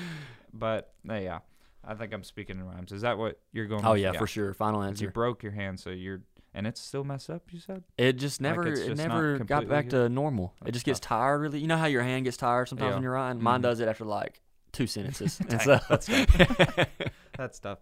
But 0.52 0.92
uh, 1.08 1.14
yeah, 1.14 1.38
I 1.84 1.94
think 1.94 2.12
I'm 2.12 2.24
speaking 2.24 2.58
in 2.58 2.64
rhymes. 2.66 2.92
Is 2.92 3.02
that 3.02 3.18
what 3.18 3.38
you're 3.52 3.66
going? 3.66 3.84
Oh 3.84 3.92
with? 3.92 4.00
yeah, 4.02 4.12
for 4.12 4.26
sure. 4.26 4.52
Final 4.54 4.80
'Cause 4.80 4.88
answer. 4.88 5.04
You 5.06 5.10
broke 5.10 5.42
your 5.42 5.52
hand, 5.52 5.80
so 5.80 5.90
you're 5.90 6.22
and 6.54 6.66
it's 6.66 6.80
still 6.80 7.04
messed 7.04 7.30
up. 7.30 7.42
You 7.50 7.60
said. 7.60 7.82
It 7.96 8.14
just 8.14 8.40
never, 8.40 8.66
it's 8.68 8.80
it 8.80 8.88
just 8.88 8.98
not 8.98 9.08
never 9.08 9.38
got 9.38 9.46
completely 9.62 9.66
back 9.74 9.88
to 9.90 10.08
normal. 10.08 10.54
It 10.60 10.64
That's 10.66 10.74
just 10.74 10.86
gets 10.86 11.00
tired. 11.00 11.38
Really, 11.40 11.60
you 11.60 11.66
know 11.66 11.78
how 11.78 11.86
your 11.86 12.02
hand 12.02 12.24
gets 12.24 12.36
tired 12.36 12.68
sometimes 12.68 12.90
Yeah. 12.90 12.94
when 12.94 13.02
you're 13.02 13.12
writing. 13.12 13.42
Mine 13.42 13.60
Mhm. 13.60 13.64
does 13.64 13.80
it 13.80 13.88
after 13.88 14.04
like 14.04 14.42
two 14.72 14.86
sentences, 14.86 15.40
and 15.48 15.60
so 15.62 15.78
that's 15.88 16.06
tough. 16.06 16.88
That's 17.38 17.58
tough. 17.58 17.78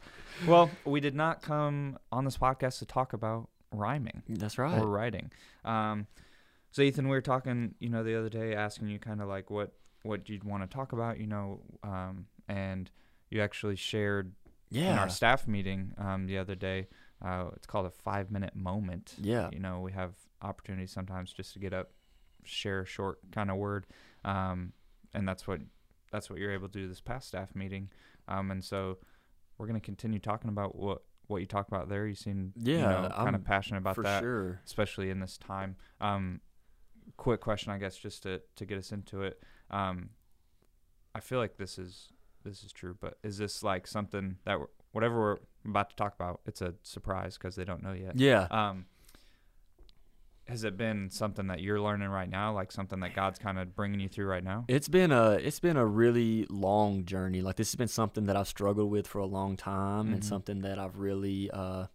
Well, 0.47 0.71
we 0.85 1.01
did 1.01 1.17
not 1.17 1.43
come 1.43 1.99
on 2.13 2.25
this 2.25 2.39
podcast 2.39 2.79
to 2.79 2.87
talk 2.87 3.13
about 3.15 3.49
rhyming 3.73 4.23
that's 4.29 4.59
right. 4.59 4.81
or 4.81 4.87
writing. 4.87 5.33
Um, 5.65 6.07
so 6.71 6.83
Ethan, 6.83 7.07
we 7.09 7.17
were 7.17 7.21
talking, 7.21 7.75
you 7.81 7.89
know, 7.89 8.05
the 8.05 8.17
other 8.17 8.29
day, 8.29 8.55
asking 8.55 8.87
you 8.89 9.01
kind 9.01 9.21
of 9.21 9.29
like 9.29 9.51
what 9.51 9.73
what 10.03 10.29
you'd 10.29 10.45
want 10.45 10.63
to 10.63 10.69
talk 10.73 10.93
about, 10.93 11.19
you 11.19 11.27
know, 11.27 11.61
um, 11.83 12.27
and 12.51 12.91
you 13.31 13.41
actually 13.41 13.77
shared 13.77 14.33
in 14.93 14.99
our 14.99 15.09
staff 15.09 15.47
meeting 15.47 15.93
um, 15.99 16.27
the 16.27 16.39
other 16.39 16.55
day. 16.55 16.89
Uh, 17.25 17.51
it's 17.57 17.67
called 17.67 17.87
a 17.87 17.91
five 17.91 18.31
minute 18.31 18.55
moment. 18.57 19.15
yeah, 19.21 19.49
You 19.53 19.59
know, 19.61 19.81
we 19.81 19.93
have 19.93 20.13
opportunities 20.43 20.91
sometimes 20.91 21.33
just 21.33 21.53
to 21.53 21.59
get 21.59 21.73
up, 21.73 21.91
share 22.45 22.81
a 22.81 22.87
short 22.87 23.19
kind 23.31 23.51
of 23.51 23.57
word, 23.57 23.87
um, 24.25 24.73
and 25.15 25.29
that's 25.29 25.47
what 25.47 25.61
that's 26.13 26.29
what 26.31 26.39
you're 26.39 26.53
able 26.53 26.69
to 26.69 26.79
do 26.81 26.89
this 26.89 27.01
past 27.01 27.29
staff 27.29 27.55
meeting. 27.55 27.91
Um, 28.27 28.51
and 28.51 28.65
so 28.65 28.99
we're 29.59 29.67
gonna 29.67 29.81
continue 29.81 30.19
talking 30.19 30.49
about 30.49 30.75
what 30.77 31.03
what 31.27 31.39
you 31.41 31.47
talk 31.47 31.69
about 31.69 31.89
there. 31.89 32.07
You 32.07 32.15
seem 32.15 32.53
you 32.57 32.75
Yeah, 32.79 32.89
know, 33.03 33.09
kind 33.15 33.37
of 33.37 33.45
passionate 33.45 33.79
about 33.79 33.95
for 33.97 34.03
that, 34.05 34.21
sure. 34.23 34.61
especially 34.65 35.11
in 35.11 35.21
this 35.21 35.37
time. 35.37 35.77
Um, 36.01 36.41
quick 37.17 37.41
question, 37.41 37.71
I 37.73 37.79
guess, 37.79 37.97
just 37.97 38.23
to 38.25 38.41
to 38.57 38.65
get 38.65 38.79
us 38.79 38.93
into 38.93 39.23
it. 39.23 39.43
Um, 39.71 40.11
I 41.15 41.21
feel 41.21 41.39
like 41.39 41.57
this 41.59 41.79
is 41.79 42.09
this 42.45 42.63
is 42.65 42.73
true, 42.73 42.97
but 43.01 43.19
is 43.23 43.39
this 43.39 43.63
like 43.63 43.87
something 43.87 44.37
that 44.45 44.59
we're, 44.61 44.67
whatever 44.93 45.19
we're 45.21 45.37
about 45.71 45.91
to 45.91 45.97
talk 45.97 46.15
about, 46.15 46.41
it's 46.47 46.61
a 46.63 46.75
surprise 46.83 47.37
because 47.39 47.55
they 47.57 47.65
don't 47.65 47.83
know 47.83 47.93
yet. 47.93 48.19
Yeah, 48.19 48.47
Um, 48.51 48.87
has 50.49 50.65
it 50.65 50.77
been 50.77 51.11
something 51.11 51.47
that 51.47 51.61
you're 51.61 51.81
learning 51.81 52.09
right 52.09 52.29
now, 52.29 52.53
like 52.53 52.73
something 52.73 52.99
that 53.01 53.15
God's 53.15 53.39
kind 53.39 53.57
of 53.59 53.77
bringing 53.77 54.01
you 54.01 54.09
through 54.09 54.27
right 54.27 54.43
now? 54.43 54.65
It's 54.67 54.89
been 54.89 55.13
a 55.13 55.33
it's 55.33 55.61
been 55.61 55.77
a 55.77 55.87
really 55.87 56.45
long 56.51 57.05
journey. 57.05 57.41
Like 57.41 57.55
this 57.57 57.71
has 57.71 57.77
been 57.77 57.87
something 57.89 58.25
that 58.25 58.37
I've 58.37 58.49
struggled 58.49 58.91
with 58.91 59.07
for 59.07 59.19
a 59.19 59.27
long 59.27 59.57
time, 59.57 60.13
and 60.13 60.23
Mhm. 60.23 60.25
something 60.25 60.63
that 60.63 60.79
I've 60.79 60.97
really. 60.97 61.51
Uh, 61.53 61.87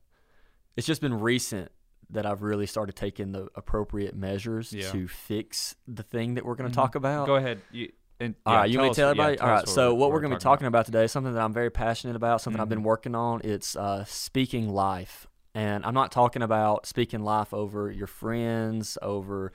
it's 0.78 0.88
just 0.88 1.02
been 1.02 1.20
recent 1.20 1.72
that 2.12 2.26
I've 2.26 2.44
really 2.44 2.66
started 2.68 2.96
taking 2.96 3.32
the 3.34 3.48
appropriate 3.56 4.16
measures 4.16 4.72
Yeah. 4.72 4.92
to 4.92 5.08
fix 5.08 5.76
the 5.88 6.04
thing 6.04 6.36
that 6.36 6.46
we're 6.46 6.56
going 6.56 6.70
to 6.70 6.76
talk 6.76 6.96
about. 6.96 7.26
Go 7.26 7.36
ahead. 7.36 7.62
You, 7.72 7.92
and, 8.20 8.36
yeah, 8.48 8.54
right, 8.56 8.70
you 8.70 8.78
to 8.78 8.96
tell 9.02 9.08
yeah, 9.08 9.12
everybody? 9.12 9.38
tell 9.38 9.48
All 9.50 9.66
so 9.66 9.94
what 9.94 10.12
we're 10.12 10.20
going 10.22 10.32
to 10.32 10.38
be 10.38 10.42
talking 10.42 10.68
about 10.68 10.86
today 10.86 11.04
is 11.06 11.12
something 11.12 11.34
that 11.34 11.42
I'm 11.42 11.54
very 11.54 11.70
passionate 11.70 12.16
about, 12.16 12.42
something 12.42 12.62
I've 12.62 12.70
been 12.70 12.84
working 12.84 13.16
on. 13.16 13.42
It's 13.44 13.76
uh, 13.76 14.06
speaking 14.06 14.70
life. 14.70 15.28
And 15.54 15.86
I'm 15.86 15.94
not 15.94 16.12
talking 16.12 16.42
about 16.42 16.86
speaking 16.86 17.22
life 17.22 17.54
over 17.54 17.90
your 17.92 18.08
friends, 18.08 18.98
over 19.02 19.52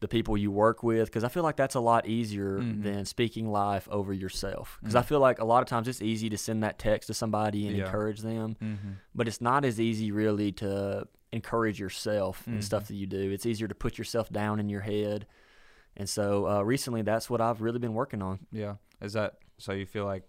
the 0.00 0.08
people 0.08 0.36
you 0.36 0.50
work 0.50 0.82
with, 0.82 1.08
because 1.08 1.24
I 1.24 1.28
feel 1.28 1.42
like 1.42 1.56
that's 1.56 1.74
a 1.74 1.80
lot 1.80 2.06
easier 2.06 2.58
Mhm. 2.60 2.82
than 2.84 3.04
speaking 3.04 3.50
life 3.50 3.88
over 3.90 4.12
yourself. 4.12 4.78
Because 4.80 4.94
I 4.94 5.00
Mm. 5.02 5.06
feel 5.06 5.20
like 5.20 5.40
a 5.40 5.44
lot 5.44 5.60
of 5.62 5.68
times 5.68 5.88
it's 5.88 6.00
easy 6.02 6.28
to 6.30 6.38
send 6.38 6.62
that 6.62 6.78
text 6.78 7.08
to 7.08 7.14
somebody 7.14 7.66
and 7.66 7.76
Yeah. 7.76 7.86
encourage 7.86 8.20
them, 8.20 8.56
Mm-hmm. 8.62 8.88
but 9.14 9.26
it's 9.26 9.40
not 9.40 9.64
as 9.64 9.80
easy 9.80 10.12
really 10.12 10.52
to 10.52 11.08
encourage 11.32 11.80
yourself 11.80 12.46
and 12.46 12.62
stuff 12.64 12.84
Mhm. 12.84 12.88
that 12.88 12.94
you 12.94 13.06
do. 13.06 13.30
It's 13.32 13.44
easier 13.44 13.66
to 13.68 13.74
put 13.74 13.98
yourself 13.98 14.30
down 14.30 14.60
in 14.60 14.68
your 14.68 14.82
head. 14.82 15.26
And 15.98 16.08
so 16.08 16.46
uh, 16.48 16.62
recently, 16.62 17.02
that's 17.02 17.28
what 17.28 17.40
I've 17.40 17.60
really 17.60 17.78
been 17.80 17.94
working 17.94 18.22
on. 18.22 18.38
Yeah. 18.52 18.74
Is 19.02 19.12
that 19.14 19.34
so? 19.58 19.72
You 19.72 19.84
feel 19.86 20.04
like 20.04 20.22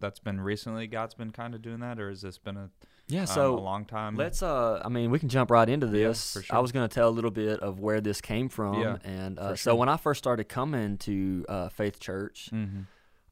that's 0.00 0.18
been 0.20 0.40
recently? 0.40 0.86
God's 0.86 1.14
been 1.14 1.30
kind 1.30 1.54
of 1.54 1.62
doing 1.62 1.80
that, 1.80 1.98
or 1.98 2.10
has 2.10 2.20
this 2.20 2.36
been 2.38 2.56
a 2.56 2.70
Yeah. 3.08 3.20
um, 3.22 3.26
So 3.26 3.54
a 3.58 3.60
long 3.60 3.84
time? 3.86 4.14
Let's 4.16 4.42
uh 4.42 4.82
I 4.84 4.88
mean 4.90 5.10
we 5.10 5.18
can 5.18 5.28
jump 5.30 5.50
right 5.50 5.68
into 5.68 5.86
Yeah, 5.86 6.08
this. 6.08 6.34
for 6.34 6.54
I 6.54 6.58
was 6.60 6.72
going 6.72 6.86
to 6.88 6.94
tell 6.94 7.08
a 7.08 7.10
little 7.18 7.30
bit 7.30 7.60
of 7.60 7.80
where 7.80 8.00
this 8.02 8.20
came 8.20 8.48
from 8.50 8.80
Yeah, 8.80 8.96
and 9.04 9.38
uh, 9.38 9.48
so 9.56 9.70
sure. 9.70 9.74
when 9.76 9.88
I 9.88 9.96
first 9.96 10.18
started 10.18 10.44
coming 10.48 10.98
to 10.98 11.44
uh, 11.48 11.68
Faith 11.70 11.98
Church, 12.00 12.50
Mm-hmm. 12.52 12.80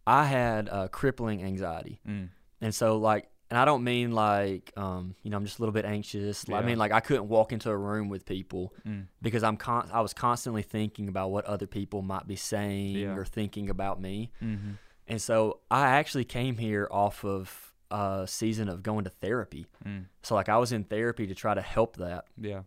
I 0.06 0.24
had 0.26 0.68
uh, 0.68 0.88
crippling 0.88 1.42
anxiety. 1.42 2.00
Mm. 2.06 2.28
And 2.60 2.74
so 2.74 2.96
like 2.98 3.26
and 3.50 3.58
I 3.58 3.64
don't 3.64 3.84
mean 3.84 4.12
like 4.12 4.72
um 4.76 5.14
you 5.22 5.30
know 5.30 5.36
I'm 5.36 5.44
just 5.44 5.58
a 5.58 5.62
little 5.62 5.72
bit 5.72 5.84
anxious. 5.84 6.44
I 6.50 6.62
mean 6.62 6.78
like 6.78 6.92
I 6.92 7.00
couldn't 7.00 7.28
walk 7.28 7.52
into 7.52 7.70
a 7.70 7.76
room 7.76 8.08
with 8.08 8.24
people 8.26 8.72
Mm. 8.86 9.06
because 9.22 9.42
I'm 9.42 9.56
con- 9.56 9.90
I 9.92 10.00
was 10.00 10.12
constantly 10.14 10.62
thinking 10.62 11.08
about 11.08 11.30
what 11.30 11.44
other 11.44 11.66
people 11.66 12.02
might 12.02 12.26
be 12.26 12.36
saying 12.36 12.96
Yeah. 12.96 13.14
or 13.14 13.24
thinking 13.24 13.70
about 13.70 14.00
me. 14.00 14.30
Mm-hmm. 14.42 14.72
And 15.06 15.20
so 15.20 15.60
I 15.70 15.88
actually 15.90 16.24
came 16.24 16.56
here 16.56 16.88
off 16.90 17.24
of 17.24 17.72
a 17.90 18.24
season 18.26 18.68
of 18.68 18.82
going 18.82 19.04
to 19.04 19.10
therapy. 19.10 19.66
Mm. 19.86 20.06
So 20.22 20.34
like 20.34 20.48
I 20.48 20.56
was 20.56 20.72
in 20.72 20.84
therapy 20.84 21.26
to 21.26 21.34
try 21.34 21.54
to 21.54 21.60
help 21.60 21.96
that. 21.98 22.24
Yeah. 22.40 22.62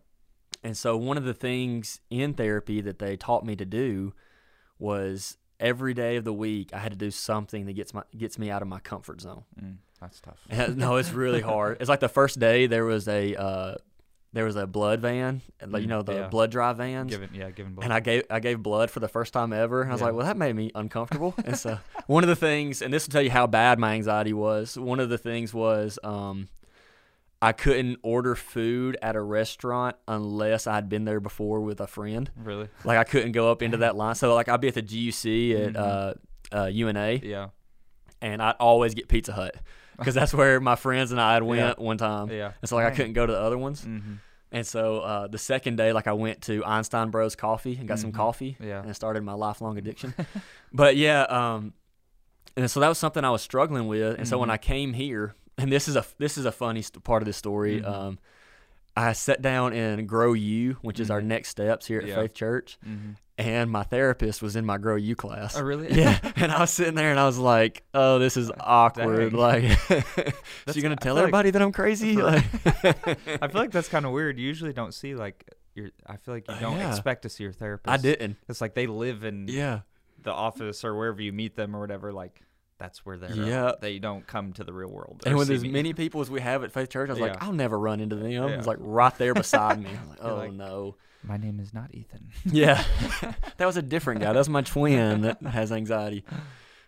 And 0.64 0.76
so 0.76 0.96
one 0.96 1.16
of 1.18 1.24
the 1.24 1.34
things 1.34 2.00
in 2.10 2.34
therapy 2.34 2.80
that 2.80 2.98
they 2.98 3.16
taught 3.16 3.44
me 3.44 3.54
to 3.56 3.64
do 3.64 4.12
was 4.78 5.36
every 5.60 5.94
day 5.94 6.16
of 6.16 6.24
the 6.24 6.32
week 6.32 6.72
I 6.72 6.78
had 6.78 6.92
to 6.92 6.98
do 6.98 7.10
something 7.10 7.66
that 7.66 7.72
gets 7.74 7.92
my 7.92 8.02
gets 8.16 8.38
me 8.38 8.50
out 8.50 8.62
of 8.62 8.68
my 8.68 8.78
comfort 8.80 9.20
zone. 9.20 9.44
Mm. 9.60 9.76
That's 10.00 10.20
tough. 10.20 10.38
No, 10.76 10.96
it's 10.96 11.12
really 11.12 11.40
hard. 11.40 11.78
It's 11.80 11.88
like 11.88 12.00
the 12.00 12.08
first 12.08 12.38
day 12.38 12.66
there 12.66 12.84
was 12.84 13.08
a 13.08 13.34
uh, 13.34 13.74
there 14.32 14.44
was 14.44 14.56
a 14.56 14.66
blood 14.66 15.00
van, 15.00 15.40
like 15.66 15.80
you 15.82 15.86
Mm, 15.86 15.90
know 15.90 16.02
the 16.02 16.12
yeah. 16.14 16.28
blood 16.28 16.50
drive 16.50 16.76
vans. 16.76 17.10
Giving, 17.10 17.30
yeah, 17.34 17.50
giving 17.50 17.72
blood. 17.74 17.84
And 17.84 17.92
I 17.92 18.00
gave 18.00 18.22
I 18.30 18.40
gave 18.40 18.62
blood 18.62 18.90
for 18.90 19.00
the 19.00 19.08
first 19.08 19.32
time 19.32 19.52
ever, 19.52 19.82
and 19.82 19.90
I 19.90 19.94
was 19.94 20.00
Yeah. 20.00 20.06
like, 20.08 20.14
"Well, 20.16 20.26
that 20.26 20.36
made 20.36 20.54
me 20.54 20.70
uncomfortable." 20.74 21.34
and 21.44 21.56
so 21.58 21.78
one 22.06 22.22
of 22.24 22.28
the 22.28 22.36
things, 22.36 22.80
and 22.82 22.92
this 22.92 23.06
will 23.06 23.12
tell 23.12 23.22
you 23.22 23.30
how 23.30 23.46
bad 23.46 23.78
my 23.78 23.94
anxiety 23.94 24.32
was. 24.32 24.78
One 24.78 25.00
of 25.00 25.08
the 25.08 25.18
things 25.18 25.52
was 25.54 25.98
um, 26.04 26.48
I 27.40 27.52
couldn't 27.52 27.98
order 28.02 28.34
food 28.34 28.96
at 29.00 29.16
a 29.16 29.20
restaurant 29.22 29.96
unless 30.06 30.66
I'd 30.66 30.88
been 30.88 31.04
there 31.06 31.20
before 31.20 31.60
with 31.60 31.80
a 31.80 31.86
friend. 31.86 32.30
really? 32.36 32.68
Like 32.84 32.98
I 32.98 33.04
couldn't 33.04 33.32
go 33.32 33.50
up 33.50 33.62
into 33.62 33.78
that 33.78 33.96
line. 33.96 34.14
So 34.14 34.34
like 34.34 34.48
I'd 34.48 34.60
be 34.60 34.68
at 34.68 34.74
the 34.74 34.82
GUC 34.82 35.54
at 35.66 35.72
Mhm. 35.74 35.76
uh, 35.76 36.14
uh, 36.56 36.66
UNA, 36.66 37.20
Yeah. 37.22 37.48
and 38.20 38.42
I'd 38.42 38.56
always 38.60 38.94
get 38.94 39.08
Pizza 39.08 39.32
Hut 39.32 39.54
because 39.98 40.14
that's 40.14 40.32
where 40.32 40.60
my 40.60 40.76
friends 40.76 41.12
and 41.12 41.20
I 41.20 41.34
had 41.34 41.42
went 41.42 41.60
Yeah. 41.78 41.84
one 41.84 41.98
time. 41.98 42.30
Yeah. 42.30 42.52
And 42.62 42.68
so 42.68 42.76
like 42.76 42.86
I 42.86 42.90
couldn't 42.90 43.12
go 43.14 43.26
to 43.26 43.32
the 43.32 43.38
other 43.40 43.58
ones. 43.58 43.84
Mm-hmm. 43.84 44.14
And 44.50 44.66
so 44.66 45.00
uh, 45.00 45.26
the 45.26 45.36
second 45.38 45.76
day, 45.76 45.92
like 45.92 46.06
I 46.06 46.12
went 46.14 46.40
to 46.42 46.64
Einstein 46.64 47.10
Bros 47.10 47.36
Coffee 47.36 47.76
and 47.76 47.86
got 47.86 47.98
some 47.98 48.12
Mhm. 48.12 48.16
coffee, 48.16 48.56
Yeah. 48.60 48.82
and 48.82 48.96
started 48.96 49.22
my 49.22 49.34
lifelong 49.34 49.76
addiction. 49.76 50.14
but 50.72 50.96
yeah, 50.96 51.22
um, 51.24 51.74
and 52.56 52.70
so 52.70 52.80
that 52.80 52.88
was 52.88 52.96
something 52.98 53.24
I 53.24 53.30
was 53.30 53.42
struggling 53.42 53.86
with. 53.88 54.16
And 54.18 54.26
so 54.26 54.38
when 54.38 54.48
Mhm. 54.48 54.52
I 54.52 54.56
came 54.56 54.92
here, 54.94 55.34
and 55.58 55.70
this 55.70 55.86
is 55.88 55.96
a 55.96 56.04
this 56.18 56.38
is 56.38 56.46
a 56.46 56.52
funny 56.52 56.80
st- 56.82 57.04
part 57.04 57.20
of 57.22 57.26
this 57.26 57.36
story. 57.36 57.80
Mhm. 57.82 57.86
Um, 57.86 58.18
I 58.96 59.12
sat 59.12 59.42
down 59.42 59.74
in 59.74 60.06
Grow 60.06 60.32
U, 60.32 60.78
which 60.82 60.98
is 60.98 61.10
our 61.10 61.20
Mhm. 61.20 61.26
next 61.26 61.50
steps 61.50 61.86
here 61.86 62.00
at 62.00 62.06
Yeah. 62.06 62.14
Faith 62.16 62.34
Church, 62.34 62.78
Mm-hmm. 62.88 63.10
And 63.38 63.70
my 63.70 63.84
therapist 63.84 64.42
was 64.42 64.56
in 64.56 64.66
my 64.66 64.76
Grow 64.76 64.96
U 64.96 65.14
class. 65.16 65.56
Oh, 65.56 65.62
really? 65.62 65.90
Yeah, 65.92 66.18
and 66.36 66.52
I 66.52 66.60
was 66.60 66.70
sitting 66.70 66.94
there 66.96 67.10
and 67.10 67.18
I 67.20 67.24
was 67.24 67.38
like, 67.38 67.84
"Oh, 67.94 68.18
this 68.18 68.36
is 68.36 68.50
awkward." 68.60 69.30
Dang. 69.30 69.38
Like, 69.38 69.78
so 69.88 70.72
you 70.74 70.82
gonna 70.82 70.96
tell 70.96 71.14
feel 71.14 71.14
like- 71.14 71.22
everybody 71.22 71.50
that 71.52 71.62
I'm 71.62 71.72
crazy? 71.72 72.16
Like, 72.16 72.44
I 72.84 73.48
feel 73.48 73.60
like 73.60 73.70
that's 73.70 73.88
kind 73.88 74.04
of 74.04 74.12
weird. 74.12 74.38
You 74.38 74.46
usually 74.46 74.72
don't 74.72 74.92
see 74.92 75.14
like 75.14 75.48
your. 75.74 75.90
I 76.06 76.16
feel 76.16 76.34
like 76.34 76.48
you 76.48 76.54
Uh, 76.54 76.60
don't 76.60 76.76
yeah. 76.78 76.90
expect 76.90 77.22
to 77.22 77.28
see 77.28 77.44
your 77.44 77.52
therapist. 77.52 77.92
I 77.92 77.96
didn't. 77.96 78.36
It's 78.48 78.60
like 78.60 78.74
they 78.74 78.86
live 78.86 79.24
in 79.24 79.46
Yeah, 79.48 79.80
the 80.22 80.32
office 80.32 80.84
or 80.84 80.94
wherever 80.96 81.22
you 81.22 81.32
meet 81.32 81.54
them 81.56 81.74
or 81.76 81.80
whatever. 81.80 82.12
Like 82.12 82.42
that's 82.78 83.04
where 83.06 83.16
they're. 83.18 83.32
Yeah. 83.34 83.72
They 83.80 83.98
don't 83.98 84.26
come 84.26 84.52
to 84.54 84.64
the 84.64 84.72
real 84.72 84.90
world. 84.90 85.22
and 85.26 85.36
with 85.36 85.50
as 85.50 85.62
me. 85.62 85.68
many 85.70 85.94
people 85.94 86.20
as 86.20 86.30
we 86.30 86.40
have 86.40 86.62
at 86.64 86.72
Faith 86.72 86.90
Church, 86.90 87.08
I 87.08 87.12
was 87.12 87.20
like, 87.20 87.42
I'll 87.42 87.52
never 87.52 87.78
run 87.78 88.00
into 88.00 88.14
them. 88.16 88.30
Yeah. 88.30 88.56
was 88.56 88.66
like 88.68 88.78
right 88.80 89.16
there 89.18 89.34
beside 89.34 89.82
me. 89.82 89.90
Like, 90.10 90.18
oh 90.22 90.34
like- 90.36 90.52
no. 90.52 90.96
My 91.22 91.36
name 91.36 91.60
is 91.60 91.74
not 91.74 91.94
Ethan. 91.94 92.28
Yeah, 92.44 92.82
that 93.56 93.66
was 93.66 93.76
a 93.76 93.82
different 93.82 94.20
guy. 94.20 94.32
That 94.32 94.38
was 94.38 94.48
my 94.48 94.62
twin 94.62 95.22
that 95.22 95.42
has 95.42 95.72
anxiety. 95.72 96.24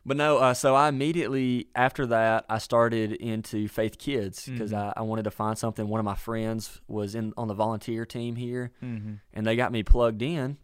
But 0.06 0.16
no, 0.16 0.38
uh, 0.38 0.54
so 0.54 0.74
I 0.74 0.88
immediately 0.88 1.68
after 1.74 2.06
that 2.06 2.46
I 2.48 2.56
started 2.58 3.12
into 3.12 3.68
Faith 3.68 3.98
Kids 3.98 4.46
because 4.46 4.72
Mhm. 4.72 4.78
I, 4.78 4.92
I 4.96 5.02
wanted 5.02 5.24
to 5.24 5.30
find 5.30 5.58
something. 5.58 5.88
One 5.88 6.00
of 6.00 6.04
my 6.06 6.14
friends 6.14 6.80
was 6.88 7.14
in 7.14 7.34
on 7.36 7.48
the 7.48 7.54
volunteer 7.54 8.06
team 8.06 8.36
here, 8.36 8.72
mm-hmm. 8.82 9.14
and 9.34 9.46
they 9.46 9.56
got 9.56 9.72
me 9.72 9.82
plugged 9.82 10.22
in, 10.22 10.56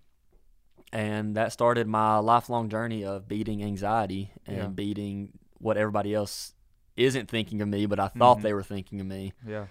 and 0.93 1.37
that 1.37 1.53
started 1.53 1.87
my 1.87 2.17
lifelong 2.19 2.69
journey 2.69 3.05
of 3.05 3.29
beating 3.29 3.63
anxiety 3.63 4.33
and 4.47 4.57
Yeah. 4.57 4.67
beating 4.69 5.33
what 5.59 5.77
everybody 5.77 6.15
else 6.15 6.55
isn't 6.97 7.29
thinking 7.29 7.61
of 7.61 7.69
me, 7.69 7.85
but 7.87 8.01
I 8.01 8.09
thought 8.09 8.39
Mhm. 8.39 8.43
they 8.43 8.55
were 8.55 8.63
thinking 8.63 9.01
of 9.01 9.07
me. 9.07 9.33
Yeah. 9.47 9.67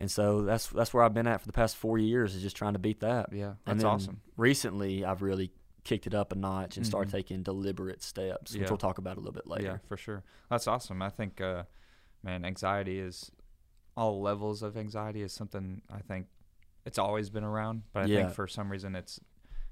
And 0.00 0.10
so 0.10 0.42
that's 0.42 0.68
that's 0.68 0.94
where 0.94 1.02
I've 1.04 1.12
been 1.14 1.26
at 1.26 1.40
for 1.40 1.46
the 1.46 1.52
past 1.52 1.76
four 1.76 1.98
years 1.98 2.34
is 2.34 2.42
just 2.42 2.56
trying 2.56 2.72
to 2.72 2.78
beat 2.78 3.00
that. 3.00 3.32
Yeah. 3.32 3.54
That's 3.66 3.84
awesome. 3.84 4.22
Recently, 4.36 5.04
I've 5.04 5.20
really 5.22 5.52
kicked 5.84 6.06
it 6.06 6.14
up 6.14 6.32
a 6.32 6.34
notch 6.34 6.76
and 6.76 6.86
started 6.86 7.08
Mhm. 7.08 7.12
taking 7.12 7.42
deliberate 7.42 8.02
steps, 8.02 8.52
which 8.52 8.62
Yeah. 8.62 8.68
we'll 8.68 8.78
talk 8.78 8.98
about 8.98 9.16
a 9.16 9.20
little 9.20 9.32
bit 9.34 9.46
later. 9.46 9.64
Yeah, 9.64 9.78
for 9.88 9.96
sure. 9.96 10.24
That's 10.50 10.66
awesome. 10.66 11.00
I 11.02 11.08
think, 11.10 11.40
uh, 11.40 11.64
man, 12.22 12.44
anxiety 12.44 12.98
is 12.98 13.30
all 13.96 14.20
levels 14.22 14.62
of 14.62 14.76
anxiety 14.76 15.20
is 15.22 15.32
something 15.32 15.82
I 15.90 16.00
think 16.00 16.26
it's 16.86 16.98
always 16.98 17.28
been 17.30 17.44
around, 17.44 17.82
but 17.92 18.04
I 18.04 18.06
Yeah. 18.06 18.22
think 18.22 18.34
for 18.34 18.46
some 18.46 18.70
reason 18.70 18.94
it's 18.94 19.20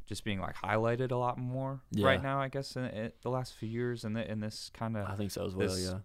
just 0.06 0.25
being 0.25 0.40
like 0.40 0.56
highlighted 0.56 1.11
a 1.11 1.16
lot 1.16 1.38
more 1.38 1.82
Yeah. 1.92 2.06
right 2.06 2.23
now. 2.23 2.40
I 2.40 2.49
guess 2.49 2.76
in, 2.76 2.85
in 2.87 3.12
the 3.23 3.30
last 3.30 3.54
few 3.54 3.68
years 3.68 4.04
and 4.04 4.16
in, 4.18 4.25
in 4.25 4.40
this 4.40 4.70
kind 4.75 4.97
of 4.97 5.06
I 5.08 5.14
think 5.16 5.30
so 5.30 5.44
as 5.47 5.54
well. 5.54 5.78
Yeah. 5.78 6.00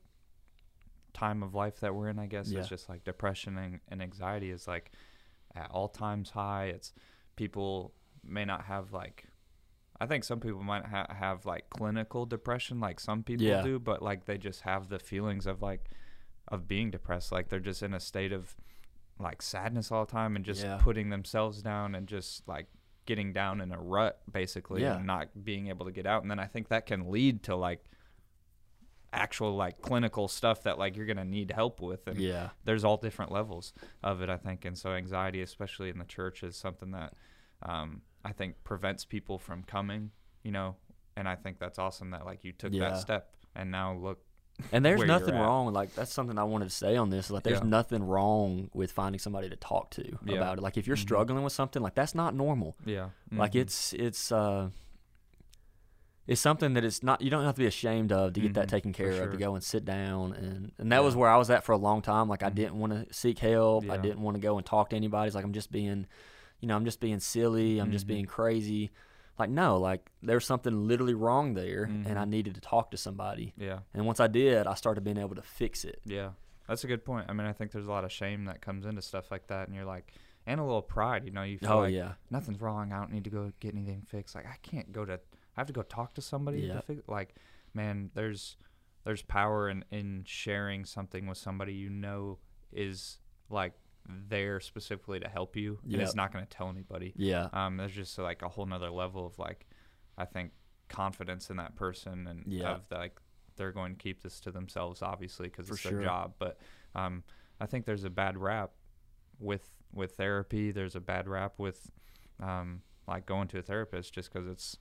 Time 1.13 1.43
of 1.43 1.53
life 1.53 1.79
that 1.81 1.93
we're 1.95 2.09
in, 2.09 2.19
I 2.19 2.25
guess 2.27 2.49
Yeah. 2.49 2.59
it's 2.59 2.69
just 2.69 2.89
like 2.89 3.03
depression 3.03 3.57
and, 3.57 3.79
and 3.87 4.01
anxiety 4.01 4.49
is 4.51 4.67
like 4.67 4.91
at 5.55 5.69
all 5.71 5.87
times 5.87 6.31
high. 6.31 6.65
It's 6.65 6.93
people 7.35 7.93
may 8.23 8.45
not 8.45 8.65
have 8.65 8.93
like. 8.93 9.25
I 10.01 10.05
think 10.07 10.23
some 10.23 10.39
people 10.39 10.63
might 10.63 10.85
ha- 10.85 11.13
have 11.13 11.45
like 11.45 11.69
clinical 11.69 12.25
depression, 12.25 12.79
like 12.79 12.99
some 12.99 13.23
people 13.23 13.45
Yeah. 13.45 13.61
do, 13.61 13.79
but 13.79 14.01
like 14.01 14.25
they 14.25 14.37
just 14.37 14.61
have 14.61 14.89
the 14.89 14.99
feelings 14.99 15.45
of 15.45 15.61
like 15.61 15.89
of 16.49 16.67
being 16.67 16.91
depressed, 16.91 17.31
like 17.31 17.47
they're 17.49 17.59
just 17.59 17.83
in 17.83 17.93
a 17.93 17.99
state 17.99 18.33
of 18.33 18.55
like 19.19 19.41
sadness 19.41 19.91
all 19.91 20.05
the 20.05 20.11
time 20.11 20.35
and 20.35 20.43
just 20.43 20.63
Yeah. 20.63 20.77
putting 20.81 21.09
themselves 21.09 21.61
down 21.61 21.95
and 21.95 22.07
just 22.07 22.45
like 22.47 22.67
getting 23.05 23.31
down 23.31 23.61
in 23.61 23.71
a 23.71 23.79
rut 23.79 24.19
basically 24.31 24.81
Yeah. 24.81 24.97
and 24.97 25.05
not 25.05 25.43
being 25.45 25.67
able 25.67 25.85
to 25.85 25.91
get 25.91 26.05
out. 26.05 26.21
And 26.23 26.31
then 26.31 26.39
I 26.39 26.47
think 26.47 26.67
that 26.69 26.85
can 26.85 27.11
lead 27.11 27.43
to 27.43 27.55
like 27.55 27.83
actual 29.13 29.55
like 29.55 29.81
clinical 29.81 30.27
stuff 30.27 30.63
that 30.63 30.77
like 30.77 30.95
you're 30.97 31.05
gonna 31.05 31.23
need 31.25 31.51
help 31.51 31.81
with 31.81 32.07
and 32.07 32.17
Yeah. 32.19 32.49
there's 32.65 32.83
all 32.83 32.97
different 32.97 33.31
levels 33.31 33.73
of 34.03 34.21
it, 34.21 34.29
I 34.29 34.37
think. 34.37 34.65
And 34.65 34.77
so 34.77 34.91
anxiety, 34.91 35.41
especially 35.41 35.89
in 35.89 35.97
the 35.99 36.05
church, 36.05 36.43
is 36.43 36.55
something 36.55 36.91
that 36.91 37.13
um, 37.61 38.01
I 38.25 38.31
think 38.33 38.63
prevents 38.63 39.05
people 39.05 39.37
from 39.39 39.63
coming, 39.63 40.11
you 40.43 40.51
know. 40.51 40.75
And 41.15 41.27
I 41.29 41.35
think 41.35 41.59
that's 41.59 41.77
awesome 41.79 42.09
that 42.11 42.25
like 42.25 42.43
you 42.43 42.51
took 42.51 42.73
Yeah. 42.73 42.89
that 42.89 42.97
step 42.99 43.35
and 43.55 43.69
now 43.71 43.93
look. 43.93 44.19
And 44.71 44.83
there's 44.85 45.03
nothing 45.03 45.35
wrong. 45.35 45.71
Like 45.73 45.93
that's 45.95 46.11
something 46.13 46.37
I 46.37 46.43
wanted 46.43 46.65
to 46.65 46.75
say 46.75 46.95
on 46.95 47.09
this. 47.09 47.29
Like 47.31 47.43
there's 47.43 47.59
Yeah. 47.59 47.65
nothing 47.67 48.03
wrong 48.03 48.69
with 48.73 48.91
finding 48.91 49.19
somebody 49.19 49.49
to 49.49 49.55
talk 49.55 49.91
to 49.91 50.17
Yeah. 50.25 50.35
about 50.37 50.57
it. 50.57 50.61
Like 50.61 50.77
if 50.77 50.85
you're 50.87 50.95
Mhm. 50.97 51.01
struggling 51.01 51.43
with 51.43 51.53
something, 51.53 51.81
like 51.81 51.95
that's 51.95 52.13
not 52.15 52.35
normal. 52.35 52.75
Yeah. 52.85 53.09
Like 53.31 53.53
Mhm. 53.53 53.61
it's 53.61 53.93
it's 53.93 54.31
uh 54.31 54.69
it's 56.27 56.39
something 56.41 56.73
that 56.73 56.83
it's 56.85 57.03
not 57.03 57.21
you 57.21 57.29
don't 57.29 57.43
have 57.43 57.55
to 57.55 57.59
be 57.59 57.65
ashamed 57.67 58.11
of 58.11 58.33
to 58.33 58.39
get 58.39 58.53
that 58.53 58.67
Mhm, 58.67 58.71
taken 58.71 58.93
care 58.93 59.09
of 59.11 59.15
sure. 59.17 59.31
to 59.31 59.37
go 59.37 59.55
and 59.55 59.63
sit 59.63 59.83
down 59.85 60.33
and 60.33 60.71
and 60.77 60.91
that 60.91 61.03
was 61.03 61.15
where 61.15 61.29
I 61.29 61.37
was 61.37 61.49
at 61.49 61.63
for 61.63 61.73
a 61.73 61.77
long 61.77 62.01
time 62.01 62.27
like 62.29 62.43
I 62.43 62.49
Mhm. 62.49 62.55
didn't 62.55 62.75
want 62.79 62.93
to 62.93 63.13
seek 63.13 63.39
help 63.39 63.89
I 63.89 63.97
didn't 63.97 64.21
want 64.21 64.35
to 64.35 64.41
go 64.41 64.57
and 64.57 64.65
talk 64.65 64.89
to 64.91 64.95
anybody 64.95 65.27
it's 65.27 65.35
like 65.35 65.43
I'm 65.45 65.53
just 65.53 65.71
being 65.71 66.07
you 66.59 66.67
know 66.67 66.75
I'm 66.75 66.85
just 66.85 66.99
being 67.01 67.19
silly 67.19 67.79
I'm 67.79 67.91
just 67.91 68.05
Mhm. 68.05 68.09
being 68.09 68.25
crazy 68.25 68.91
like 69.37 69.49
no 69.49 69.77
like 69.77 70.09
there's 70.21 70.45
something 70.45 70.87
literally 70.87 71.13
wrong 71.13 71.55
there 71.55 71.83
and 71.83 72.17
I 72.17 72.23
Mhm. 72.23 72.29
needed 72.29 72.55
to 72.55 72.61
talk 72.61 72.91
to 72.91 72.97
somebody 72.97 73.53
Yeah. 73.57 73.79
and 73.93 74.05
once 74.05 74.19
I 74.19 74.27
did 74.27 74.65
I 74.67 74.75
started 74.75 75.03
being 75.03 75.17
able 75.17 75.35
to 75.35 75.41
fix 75.41 75.83
it 75.85 75.99
Yeah. 76.05 76.31
That's 76.67 76.85
a 76.85 76.87
good 76.87 77.03
point. 77.03 77.25
I 77.27 77.33
mean, 77.33 77.45
I 77.45 77.51
think 77.51 77.71
there's 77.71 77.87
a 77.87 77.91
lot 77.91 78.05
of 78.05 78.11
shame 78.13 78.45
that 78.45 78.61
comes 78.61 78.85
into 78.85 79.01
stuff 79.01 79.29
like 79.31 79.47
that, 79.47 79.67
and 79.67 79.75
you're 79.75 79.83
like, 79.83 80.13
and 80.45 80.61
a 80.61 80.63
little 80.63 80.81
pride. 80.81 81.25
You 81.25 81.31
know, 81.31 81.43
you 81.43 81.57
feel 81.57 81.69
oh 81.73 81.79
like 81.79 81.93
yeah 81.93 82.13
nothing's 82.31 82.61
wrong. 82.61 82.93
I 82.93 82.99
don't 82.99 83.11
need 83.11 83.25
to 83.25 83.29
go 83.29 83.51
get 83.59 83.75
anything 83.75 84.01
fixed. 84.03 84.33
Like 84.33 84.45
I 84.45 84.55
can't 84.63 84.89
go 84.93 85.03
to. 85.03 85.19
I 85.55 85.59
have 85.59 85.67
to 85.67 85.73
go 85.73 85.81
talk 85.83 86.13
to 86.15 86.21
somebody 86.21 86.61
to 86.61 86.83
Yep. 86.87 87.03
Like, 87.07 87.35
man, 87.73 88.11
there's 88.13 88.57
there's 89.03 89.21
power 89.21 89.69
in 89.69 89.83
in 89.91 90.23
sharing 90.25 90.85
something 90.85 91.27
with 91.27 91.37
somebody 91.37 91.73
you 91.73 91.89
know 91.89 92.39
is 92.71 93.19
like 93.49 93.73
there 94.07 94.59
specifically 94.59 95.19
to 95.19 95.29
help 95.29 95.55
you, 95.55 95.79
and 95.83 95.93
Yep. 95.93 96.01
it's 96.01 96.15
not 96.15 96.31
going 96.33 96.45
to 96.45 96.49
tell 96.49 96.69
anybody. 96.69 97.13
yeah 97.15 97.49
Um, 97.53 97.77
there's 97.77 97.93
just 97.93 98.17
like 98.17 98.41
a 98.41 98.49
whole 98.49 98.65
nother 98.65 98.89
level 98.89 99.25
of 99.25 99.37
like, 99.39 99.65
I 100.17 100.25
think 100.25 100.51
confidence 100.89 101.49
in 101.49 101.57
that 101.57 101.75
person 101.75 102.27
and 102.27 102.43
Yeah. 102.51 102.71
of 102.75 102.89
the, 102.89 102.95
like 102.95 103.19
they're 103.55 103.71
going 103.71 103.95
to 103.95 103.99
keep 104.01 104.21
this 104.21 104.39
to 104.41 104.51
themselves, 104.51 105.01
obviously, 105.01 105.47
because 105.47 105.69
it's 105.69 105.79
sure. 105.79 105.91
their 105.93 106.01
job. 106.03 106.33
But 106.39 106.59
um, 106.95 107.23
I 107.61 107.65
think 107.65 107.85
there's 107.85 108.03
a 108.03 108.09
bad 108.09 108.37
rap 108.37 108.71
with 109.39 109.69
with 109.93 110.13
therapy. 110.17 110.71
There's 110.71 110.95
a 110.95 110.99
bad 111.01 111.27
rap 111.27 111.59
with 111.59 111.91
um, 112.41 112.81
like 113.07 113.25
going 113.25 113.47
to 113.49 113.59
a 113.59 113.61
therapist 113.61 114.13
just 114.13 114.33
because 114.33 114.47
it's 114.47 114.77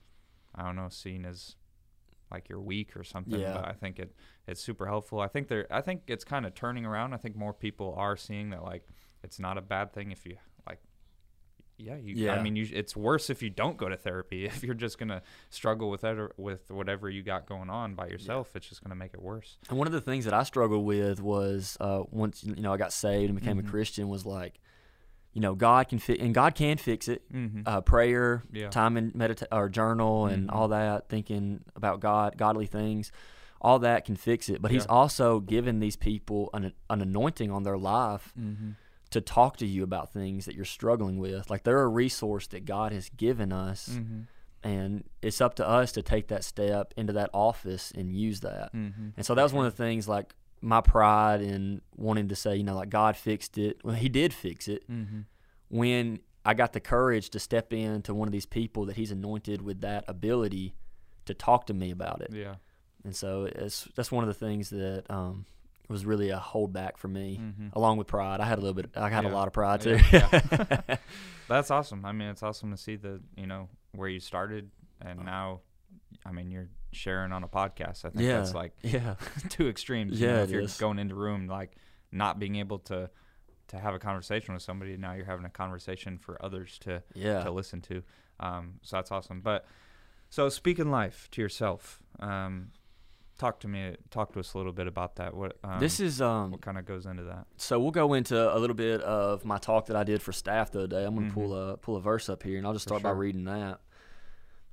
I 0.55 0.63
don't 0.63 0.75
know 0.75 0.89
seen 0.89 1.25
as 1.25 1.55
like 2.31 2.49
you're 2.49 2.61
weak 2.61 2.97
or 2.97 3.03
something. 3.03 3.39
Yeah. 3.39 3.53
But 3.53 3.67
I 3.67 3.73
think 3.73 3.99
it 3.99 4.13
it's 4.47 4.61
super 4.61 4.87
helpful. 4.87 5.19
I 5.19 5.27
think 5.27 5.47
there 5.47 5.67
I 5.71 5.81
think 5.81 6.03
it's 6.07 6.23
kind 6.23 6.45
of 6.45 6.55
turning 6.55 6.85
around. 6.85 7.13
I 7.13 7.17
think 7.17 7.35
more 7.35 7.53
people 7.53 7.93
are 7.97 8.17
seeing 8.17 8.49
that 8.49 8.63
like 8.63 8.87
it's 9.23 9.39
not 9.39 9.57
a 9.57 9.61
bad 9.61 9.93
thing 9.93 10.11
if 10.11 10.25
you 10.25 10.37
like 10.67 10.79
yeah, 11.77 11.95
you. 11.95 12.13
Yeah. 12.15 12.35
I 12.35 12.41
mean, 12.41 12.55
you, 12.55 12.67
it's 12.71 12.95
worse 12.95 13.29
if 13.29 13.41
you 13.41 13.49
don't 13.49 13.77
go 13.77 13.89
to 13.89 13.97
therapy. 13.97 14.45
If 14.53 14.63
you're 14.63 14.75
just 14.75 14.97
gonna 14.97 15.21
struggle 15.49 15.89
with 15.89 16.01
that 16.01 16.17
or, 16.17 16.33
with 16.37 16.69
whatever 16.71 17.09
you 17.09 17.23
got 17.23 17.47
going 17.47 17.69
on 17.69 17.95
by 17.95 18.07
yourself, 18.07 18.55
it's 18.55 18.67
just 18.67 18.83
gonna 18.83 18.95
make 18.95 19.13
it 19.13 19.21
worse. 19.21 19.57
And 19.69 19.77
one 19.77 19.87
of 19.87 19.93
the 19.93 20.01
things 20.01 20.25
that 20.25 20.33
I 20.33 20.43
struggled 20.43 20.85
with 20.85 21.21
was 21.21 21.77
uh, 21.79 22.03
once 22.11 22.43
you 22.43 22.55
know 22.61 22.73
I 22.73 22.77
got 22.77 22.93
saved 22.93 23.29
and 23.29 23.39
became 23.39 23.57
Mhm. 23.57 23.67
a 23.67 23.69
Christian 23.69 24.07
was 24.07 24.25
like, 24.25 24.59
you 25.33 25.41
know, 25.41 25.55
God 25.55 25.89
can 25.89 25.99
fi- 25.99 26.19
and 26.19 26.33
God 26.33 26.55
can 26.55 26.77
fix 26.77 27.07
it. 27.07 27.23
Mm-hmm. 27.33 27.61
Uh, 27.65 27.81
prayer, 27.81 28.43
Yeah. 28.51 28.69
time 28.69 28.97
and 28.97 29.11
medita- 29.13 29.47
or 29.51 29.67
journal, 29.69 30.27
and 30.27 30.47
Mhm. 30.47 30.53
all 30.55 30.67
that, 30.69 31.09
thinking 31.09 31.61
about 31.75 31.99
God, 31.99 32.37
godly 32.37 32.67
things, 32.67 33.11
all 33.59 33.79
that 33.79 34.05
can 34.05 34.15
fix 34.15 34.47
it. 34.49 34.61
But 34.61 34.71
He's 34.71 34.85
also 34.85 35.39
given 35.39 35.79
these 35.79 35.95
people 35.95 36.49
an 36.53 36.73
an 36.89 37.01
anointing 37.01 37.49
on 37.51 37.63
their 37.63 37.77
life 37.77 38.33
mm-hmm. 38.39 38.71
to 39.09 39.21
talk 39.21 39.57
to 39.57 39.65
you 39.65 39.83
about 39.83 40.11
things 40.13 40.45
that 40.45 40.55
you're 40.55 40.65
struggling 40.65 41.17
with. 41.17 41.49
Like 41.49 41.63
they're 41.63 41.81
a 41.81 41.87
resource 41.87 42.47
that 42.47 42.65
God 42.65 42.91
has 42.91 43.09
given 43.09 43.51
us, 43.51 43.89
Mm-hmm. 43.89 44.21
and 44.63 45.03
it's 45.21 45.41
up 45.41 45.55
to 45.55 45.67
us 45.67 45.91
to 45.93 46.01
take 46.01 46.27
that 46.27 46.43
step 46.43 46.93
into 46.95 47.13
that 47.13 47.29
office 47.33 47.91
and 47.95 48.15
use 48.15 48.39
that. 48.41 48.73
Mm-hmm. 48.73 49.09
And 49.17 49.25
so 49.25 49.33
that 49.35 49.43
was 49.43 49.53
one 49.53 49.65
of 49.65 49.75
the 49.75 49.83
things 49.83 50.07
like 50.07 50.35
my 50.63 50.79
pride 50.81 51.41
in 51.41 51.81
wanting 51.97 52.29
to 52.29 52.35
say, 52.35 52.55
you 52.55 52.63
know, 52.63 52.75
like 52.75 52.89
God 52.89 53.15
fixed 53.17 53.57
it. 53.57 53.81
Well, 53.83 53.95
He 53.95 54.09
did 54.09 54.33
fix 54.33 54.67
it 54.67 54.89
Mm-hmm. 54.89 55.21
when 55.69 56.19
I 56.45 56.53
got 56.53 56.73
the 56.73 56.79
courage 56.79 57.29
to 57.31 57.39
step 57.39 57.71
into 57.73 58.13
one 58.13 58.27
of 58.27 58.31
these 58.31 58.45
people 58.45 58.85
that 58.85 58.95
He's 58.95 59.11
anointed 59.11 59.61
with 59.61 59.81
that 59.81 60.05
ability 60.07 60.73
to 61.25 61.33
talk 61.33 61.65
to 61.67 61.73
me 61.73 61.91
about 61.91 62.21
it. 62.21 62.29
Yeah. 62.33 62.55
And 63.03 63.15
so 63.15 63.43
it's 63.53 63.87
that's 63.95 64.11
one 64.11 64.23
of 64.23 64.27
the 64.29 64.33
things 64.45 64.69
that 64.69 65.03
um, 65.09 65.45
was 65.89 66.05
really 66.05 66.29
a 66.29 66.39
holdback 66.39 66.97
for 66.97 67.07
me, 67.09 67.39
Mm-hmm. 67.41 67.67
along 67.73 67.97
with 67.97 68.07
pride. 68.07 68.39
I 68.39 68.45
had 68.45 68.57
a 68.57 68.61
little 68.61 68.73
bit. 68.73 68.89
I 68.95 69.09
had 69.09 69.25
Yeah. 69.25 69.31
a 69.31 69.33
lot 69.33 69.47
of 69.47 69.53
pride 69.53 69.81
too. 69.81 69.99
Yeah, 70.11 70.97
That's 71.49 71.69
awesome. 71.71 72.05
I 72.05 72.13
mean, 72.13 72.29
it's 72.29 72.41
awesome 72.43 72.71
to 72.71 72.77
see 72.77 72.95
the 72.95 73.19
you 73.35 73.47
know 73.47 73.67
where 73.93 74.07
you 74.09 74.19
started 74.21 74.69
and 75.01 75.25
now, 75.25 75.59
I 76.25 76.31
mean, 76.31 76.49
you're 76.49 76.69
sharing 76.93 77.31
on 77.31 77.43
a 77.43 77.47
podcast. 77.47 78.05
I 78.05 78.09
think 78.09 78.21
yeah, 78.25 78.37
that's 78.37 78.53
like 78.53 78.73
yeah, 78.81 79.15
two 79.49 79.67
extremes. 79.67 80.19
you 80.19 80.27
Yeah, 80.27 80.37
know, 80.37 80.43
if 80.43 80.49
you're 80.49 80.61
is. 80.61 80.77
going 80.77 80.99
into 80.99 81.15
a 81.15 81.17
room 81.17 81.47
like 81.47 81.75
not 82.11 82.39
being 82.39 82.55
able 82.57 82.79
to 82.79 83.09
to 83.69 83.79
have 83.79 83.93
a 83.93 83.99
conversation 83.99 84.53
with 84.53 84.63
somebody, 84.63 84.97
now 84.97 85.13
you're 85.13 85.25
having 85.25 85.45
a 85.45 85.49
conversation 85.49 86.17
for 86.17 86.43
others 86.43 86.77
to 86.79 87.01
yeah. 87.13 87.43
to 87.43 87.51
listen 87.51 87.81
to. 87.81 88.03
Um, 88.39 88.75
so 88.81 88.97
that's 88.97 89.11
awesome. 89.11 89.41
But 89.41 89.65
so 90.29 90.49
speaking 90.49 90.89
life 90.91 91.27
to 91.31 91.41
yourself, 91.41 91.99
um, 92.19 92.71
talk 93.37 93.59
to 93.61 93.67
me, 93.67 93.95
talk 94.09 94.33
to 94.33 94.39
us 94.39 94.53
a 94.53 94.57
little 94.57 94.73
bit 94.73 94.87
about 94.87 95.15
that. 95.15 95.33
What 95.35 95.57
um, 95.63 95.79
this 95.79 95.99
is 95.99 96.21
um. 96.21 96.51
what 96.51 96.61
kind 96.61 96.77
of 96.77 96.85
goes 96.85 97.05
into 97.05 97.23
that? 97.23 97.45
So 97.57 97.79
we'll 97.79 97.91
go 97.91 98.13
into 98.13 98.55
a 98.55 98.57
little 98.59 98.75
bit 98.75 99.01
of 99.01 99.45
my 99.45 99.57
talk 99.57 99.85
that 99.87 99.95
I 99.95 100.03
did 100.03 100.21
for 100.21 100.31
staff 100.31 100.71
the 100.71 100.79
other 100.79 100.87
day. 100.87 101.05
I'm 101.05 101.15
going 101.15 101.29
to 101.29 101.33
pull 101.33 101.53
a 101.55 101.77
pull 101.77 101.95
a 101.95 102.01
verse 102.01 102.29
up 102.29 102.43
here, 102.43 102.57
and 102.57 102.67
I'll 102.67 102.73
just 102.73 102.85
Mm-hmm. 102.87 102.95
For 102.95 102.99
start 102.99 103.15
by 103.15 103.17
reading 103.17 103.45
that. 103.45 103.79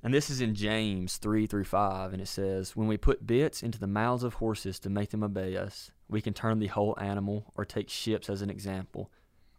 And 0.03 0.13
this 0.13 0.29
is 0.29 0.41
in 0.41 0.55
James 0.55 1.17
three 1.17 1.45
through 1.45 1.65
five, 1.65 2.11
and 2.11 2.21
it 2.21 2.27
says, 2.27 2.75
"When 2.75 2.87
we 2.87 2.97
put 2.97 3.27
bits 3.27 3.61
into 3.61 3.79
the 3.79 3.87
mouths 3.87 4.23
of 4.23 4.35
horses 4.35 4.79
to 4.79 4.89
make 4.89 5.11
them 5.11 5.23
obey 5.23 5.55
us, 5.55 5.91
we 6.09 6.21
can 6.21 6.33
turn 6.33 6.59
the 6.59 6.67
whole 6.67 6.97
animal, 6.99 7.51
or 7.55 7.65
take 7.65 7.87
ships 7.87 8.29
as 8.29 8.41
an 8.41 8.49
example. 8.49 9.11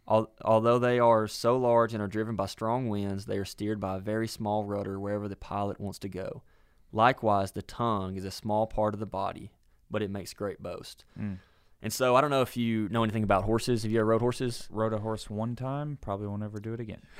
Although 0.05 0.79
they 0.79 0.99
are 0.99 1.27
so 1.27 1.57
large 1.57 1.93
and 1.93 2.03
are 2.03 2.09
driven 2.09 2.35
by 2.35 2.47
strong 2.47 2.89
winds, 2.89 3.25
they 3.25 3.37
are 3.37 3.45
steered 3.45 3.79
by 3.79 3.95
a 3.95 4.01
very 4.01 4.27
small 4.27 4.65
rudder 4.65 4.99
wherever 4.99 5.29
the 5.29 5.37
pilot 5.37 5.79
wants 5.79 5.97
to 5.99 6.09
go. 6.09 6.43
Likewise, 6.91 7.53
the 7.53 7.61
tongue 7.61 8.17
is 8.17 8.25
a 8.25 8.29
small 8.31 8.67
part 8.67 8.93
of 8.93 8.99
the 8.99 9.05
body, 9.05 9.53
but 9.89 10.01
it 10.01 10.11
makes 10.11 10.33
great 10.33 10.61
boast." 10.61 11.05
Mm. 11.17 11.39
And 11.83 11.91
so 11.91 12.15
I 12.15 12.21
don't 12.21 12.29
know 12.31 12.41
if 12.41 12.55
you 12.55 12.87
know 12.89 13.03
anything 13.03 13.23
about 13.23 13.43
horses. 13.43 13.83
Have 13.83 13.91
you 13.91 13.99
ever 13.99 14.07
rode 14.09 14.21
horses? 14.21 14.67
Rode 14.71 14.93
a 14.93 14.97
horse 14.99 15.29
one 15.29 15.55
time, 15.55 15.97
probably 16.01 16.27
won't 16.27 16.41
ever 16.41 16.59
do 16.59 16.73
it 16.73 16.79
again. 16.79 17.01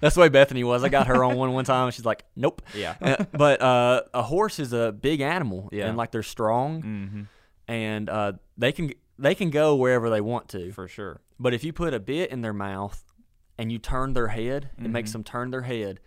That's 0.00 0.14
the 0.14 0.20
way 0.20 0.28
Bethany 0.28 0.64
was. 0.64 0.82
I 0.84 0.88
got 0.88 1.06
her 1.06 1.22
on 1.24 1.36
one 1.36 1.52
one 1.52 1.64
time, 1.64 1.86
and 1.86 1.94
she's 1.94 2.04
like, 2.04 2.24
"Nope." 2.36 2.62
Yeah. 2.74 2.94
Uh, 3.00 3.24
but 3.32 3.60
uh, 3.60 4.02
a 4.14 4.22
horse 4.22 4.58
is 4.58 4.72
a 4.72 4.92
big 4.92 5.20
animal, 5.20 5.68
Yeah. 5.72 5.88
and 5.88 5.96
like 5.96 6.10
they're 6.10 6.22
strong, 6.22 6.82
mm-hmm. 6.82 7.22
and 7.68 8.08
uh, 8.08 8.32
they 8.56 8.72
can 8.72 8.92
they 9.18 9.34
can 9.34 9.50
go 9.50 9.76
wherever 9.76 10.10
they 10.10 10.20
want 10.20 10.48
to. 10.50 10.72
For 10.72 10.88
sure. 10.88 11.20
But 11.38 11.54
if 11.54 11.64
you 11.64 11.72
put 11.72 11.94
a 11.94 12.00
bit 12.00 12.30
in 12.30 12.40
their 12.40 12.52
mouth 12.52 13.02
and 13.58 13.70
you 13.70 13.78
turn 13.78 14.12
their 14.14 14.28
head, 14.28 14.70
it 14.78 14.88
makes 14.88 15.10
Mhm. 15.10 15.12
them 15.14 15.24
turn 15.24 15.50
their 15.50 15.62
head. 15.62 16.00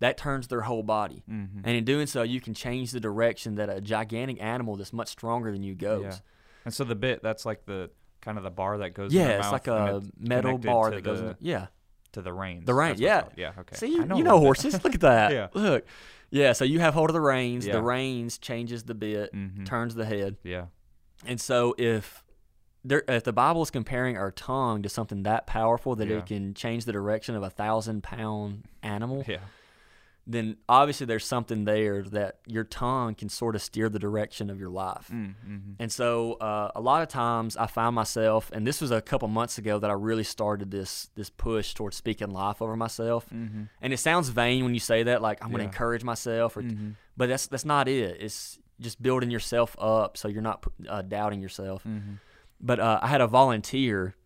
That 0.00 0.18
turns 0.18 0.48
their 0.48 0.60
whole 0.62 0.82
body, 0.82 1.24
Mm-hmm. 1.30 1.60
and 1.64 1.76
in 1.76 1.84
doing 1.84 2.06
so, 2.06 2.22
you 2.22 2.40
can 2.40 2.52
change 2.54 2.90
the 2.92 3.00
direction 3.00 3.54
that 3.56 3.68
a 3.70 3.80
gigantic 3.80 4.40
animal 4.42 4.76
that's 4.76 4.92
much 4.92 5.08
stronger 5.08 5.50
than 5.50 5.62
you 5.62 5.74
goes. 5.74 6.04
Yeah. 6.04 6.16
And 6.66 6.74
so 6.74 6.84
the 6.84 6.94
bit 6.94 7.22
that's 7.22 7.46
like 7.46 7.64
the 7.64 7.90
kind 8.20 8.36
of 8.36 8.44
the 8.44 8.50
bar 8.50 8.78
that 8.78 8.90
goes. 8.90 9.14
Yeah, 9.14 9.38
it's 9.38 9.50
like 9.52 9.68
a 9.68 10.02
metal 10.18 10.58
bar 10.58 10.90
that 10.90 11.02
goes. 11.02 11.20
the- 11.20 11.36
yeah, 11.40 11.68
to 12.12 12.20
the 12.20 12.32
reins. 12.32 12.66
The 12.66 12.74
reins, 12.74 13.00
That's 13.00 13.24
what 13.24 13.32
it's 13.32 13.38
yeah. 13.38 13.52
Yeah. 13.54 13.60
Okay. 13.60 13.76
See, 13.76 13.86
you, 13.86 14.04
know 14.04 14.16
you 14.18 14.24
know 14.24 14.38
horses. 14.38 14.82
Look 14.84 14.94
at 14.94 15.00
that. 15.00 15.32
Yeah. 15.32 15.48
Look. 15.54 15.86
Yeah, 16.30 16.52
so 16.54 16.64
you 16.64 16.80
have 16.80 16.92
hold 16.94 17.08
of 17.08 17.14
the 17.14 17.20
reins. 17.20 17.64
Yeah. 17.66 17.74
The 17.74 17.82
reins 17.82 18.36
changes 18.36 18.82
the 18.82 18.94
bit, 18.94 19.32
Mhm. 19.32 19.64
turns 19.64 19.94
the 19.94 20.04
head. 20.04 20.36
Yeah. 20.42 20.66
And 21.24 21.40
so 21.40 21.74
if 21.78 22.24
there, 22.84 23.04
if 23.08 23.22
the 23.22 23.32
Bible 23.32 23.62
is 23.62 23.70
comparing 23.70 24.16
our 24.16 24.32
tongue 24.32 24.82
to 24.82 24.88
something 24.88 25.22
that 25.22 25.46
powerful 25.46 25.94
that 25.96 26.08
Yeah. 26.08 26.16
it 26.18 26.26
can 26.26 26.52
change 26.54 26.84
the 26.84 26.92
direction 26.92 27.36
of 27.36 27.42
a 27.44 27.50
thousand 27.50 28.02
pound 28.02 28.64
animal, 28.82 29.24
Yeah. 29.26 29.38
Then 30.26 30.56
obviously 30.68 31.06
there's 31.06 31.24
something 31.24 31.64
there 31.64 32.02
that 32.02 32.38
your 32.46 32.64
tongue 32.64 33.14
can 33.14 33.28
sort 33.28 33.54
of 33.54 33.62
steer 33.62 33.88
the 33.88 33.98
direction 33.98 34.50
of 34.50 34.58
your 34.58 34.70
life. 34.70 35.08
Mm-hmm. 35.12 35.74
And 35.78 35.92
so 35.92 36.32
uh, 36.34 36.72
a 36.74 36.80
lot 36.80 37.02
of 37.02 37.08
times 37.08 37.56
I 37.56 37.66
find 37.66 37.94
myself, 37.94 38.50
and 38.52 38.66
this 38.66 38.80
was 38.80 38.90
a 38.90 39.00
couple 39.00 39.28
months 39.28 39.56
ago 39.58 39.78
that 39.78 39.88
I 39.88 39.92
really 39.92 40.24
started 40.24 40.70
this 40.72 41.10
this 41.14 41.30
push 41.30 41.74
towards 41.74 41.96
speaking 41.96 42.30
life 42.30 42.60
over 42.60 42.76
myself. 42.76 43.26
Mm-hmm. 43.32 43.64
And 43.80 43.92
it 43.92 43.98
sounds 43.98 44.28
vain 44.30 44.64
when 44.64 44.74
you 44.74 44.80
say 44.80 45.04
that, 45.04 45.22
like 45.22 45.42
I'm 45.42 45.50
going 45.50 45.60
to 45.60 45.64
encourage 45.64 46.02
myself, 46.02 46.56
or, 46.56 46.62
Mm-hmm. 46.62 46.90
but 47.16 47.28
that's 47.28 47.46
that's 47.46 47.64
not 47.64 47.86
it. 47.86 48.16
It's 48.20 48.58
just 48.80 49.00
building 49.00 49.30
yourself 49.30 49.76
up 49.78 50.16
so 50.16 50.26
you're 50.28 50.42
not 50.42 50.66
uh, 50.88 51.02
doubting 51.02 51.40
yourself. 51.40 51.84
Mm-hmm. 51.84 52.14
But 52.60 52.80
uh, 52.80 52.98
I 53.00 53.06
had 53.06 53.20
a 53.20 53.26
volunteer 53.28 54.16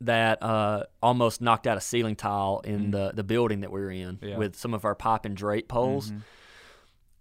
that 0.00 0.42
uh, 0.42 0.84
almost 1.02 1.40
knocked 1.40 1.66
out 1.66 1.76
a 1.76 1.80
ceiling 1.80 2.16
tile 2.16 2.60
in 2.64 2.88
Mm. 2.88 2.92
the 2.92 3.12
the 3.14 3.24
building 3.24 3.60
that 3.60 3.70
we 3.72 3.80
were 3.80 3.90
in 3.90 4.18
Yeah. 4.22 4.36
with 4.38 4.56
some 4.56 4.74
of 4.74 4.84
our 4.84 4.94
pipe 4.94 5.24
and 5.24 5.36
drape 5.36 5.68
poles, 5.68 6.10
Mhm. 6.10 6.20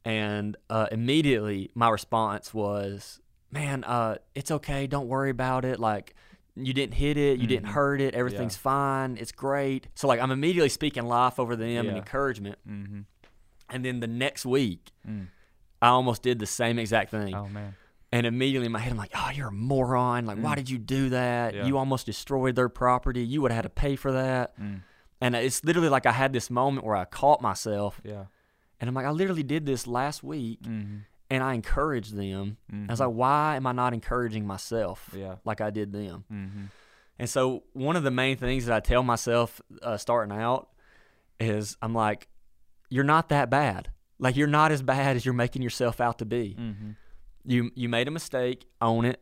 and 0.06 0.58
uh, 0.70 0.88
immediately 0.92 1.72
my 1.76 1.90
response 1.90 2.54
was, 2.54 3.22
"Man, 3.52 3.84
uh, 3.84 4.18
it's 4.36 4.52
okay. 4.52 4.88
Don't 4.88 5.08
worry 5.08 5.30
about 5.30 5.66
it. 5.66 5.80
Like." 5.80 6.16
You 6.56 6.72
didn't 6.72 6.94
hit 6.94 7.18
it. 7.18 7.40
You 7.40 7.48
didn't 7.48 7.66
Mhm. 7.70 7.72
hurt 7.74 8.00
it. 8.00 8.14
Everything's 8.14 8.56
fine. 8.56 9.18
It's 9.20 9.32
great. 9.32 9.88
So 9.96 10.08
like 10.08 10.20
I'm 10.20 10.30
immediately 10.30 10.70
speaking 10.70 11.04
life 11.04 11.40
over 11.40 11.56
them 11.56 11.88
and 11.90 11.98
encouragement. 11.98 12.60
Mm-hmm. 12.70 13.00
And 13.72 13.84
then 13.84 14.02
the 14.02 14.08
next 14.08 14.46
week, 14.46 14.92
Mm. 15.04 15.30
I 15.82 15.88
almost 15.88 16.22
did 16.22 16.38
the 16.38 16.46
same 16.46 16.78
exact 16.78 17.10
thing. 17.10 17.34
Oh 17.34 17.48
man. 17.48 17.74
And 18.14 18.26
immediately 18.28 18.68
in 18.68 18.72
my 18.72 18.80
head, 18.80 18.92
I'm 18.92 18.98
like, 18.98 19.12
oh, 19.16 19.30
you're 19.34 19.48
a 19.48 19.52
moron. 19.52 20.26
Like, 20.26 20.38
why 20.38 20.54
Mm. 20.54 20.56
did 20.58 20.70
you 20.70 20.78
do 20.78 21.10
that? 21.10 21.54
Yeah. 21.56 21.66
You 21.66 21.78
almost 21.78 22.06
destroyed 22.06 22.56
their 22.56 22.70
property. 22.70 23.24
You 23.26 23.42
would 23.42 23.52
have 23.52 23.58
had 23.58 23.62
to 23.64 23.70
pay 23.70 23.96
for 23.96 24.12
that. 24.12 24.58
Mm. 24.60 24.82
And 25.20 25.36
it's 25.36 25.64
literally 25.64 25.90
like 25.90 26.06
I 26.06 26.12
had 26.12 26.32
this 26.32 26.50
moment 26.50 26.86
where 26.86 26.96
I 26.96 27.06
caught 27.06 27.42
myself 27.42 28.00
Yeah. 28.04 28.26
and 28.80 28.88
I'm 28.88 28.94
like, 28.94 29.06
I 29.06 29.10
literally 29.12 29.42
did 29.44 29.66
this 29.66 29.88
last 29.88 30.22
week 30.24 30.62
Mm-hmm. 30.62 30.98
and 31.32 31.44
I 31.44 31.54
encouraged 31.56 32.16
them. 32.16 32.58
Mm-hmm. 32.72 32.90
I 32.90 32.94
was 32.94 33.00
like, 33.00 33.10
why 33.10 33.56
am 33.56 33.66
I 33.66 33.72
not 33.72 33.94
encouraging 33.94 34.46
myself 34.46 35.10
Yeah. 35.18 35.36
like 35.44 35.60
I 35.62 35.70
did 35.72 35.92
them? 35.92 36.26
Mm-hmm. 36.32 36.66
And 37.20 37.30
so 37.30 37.64
one 37.74 37.96
of 37.96 38.04
the 38.04 38.12
main 38.12 38.38
things 38.38 38.66
that 38.68 38.76
I 38.76 38.80
tell 38.80 39.02
myself 39.02 39.60
uh, 39.82 39.98
starting 39.98 40.38
out 40.38 40.70
is 41.40 41.78
I'm 41.82 41.94
like, 41.96 42.28
you're 42.90 43.04
not 43.04 43.30
that 43.30 43.50
bad. 43.50 43.90
Like 44.20 44.36
you're 44.36 44.48
not 44.48 44.72
as 44.72 44.82
bad 44.84 45.16
as 45.16 45.26
you're 45.26 45.34
making 45.34 45.62
yourself 45.64 46.00
out 46.00 46.20
to 46.20 46.26
be. 46.26 46.56
Mm-hmm. 47.48 47.52
You 47.52 47.72
you 47.76 47.90
made 47.90 48.08
a 48.08 48.12
mistake, 48.12 48.66
own 48.82 49.06
it, 49.06 49.22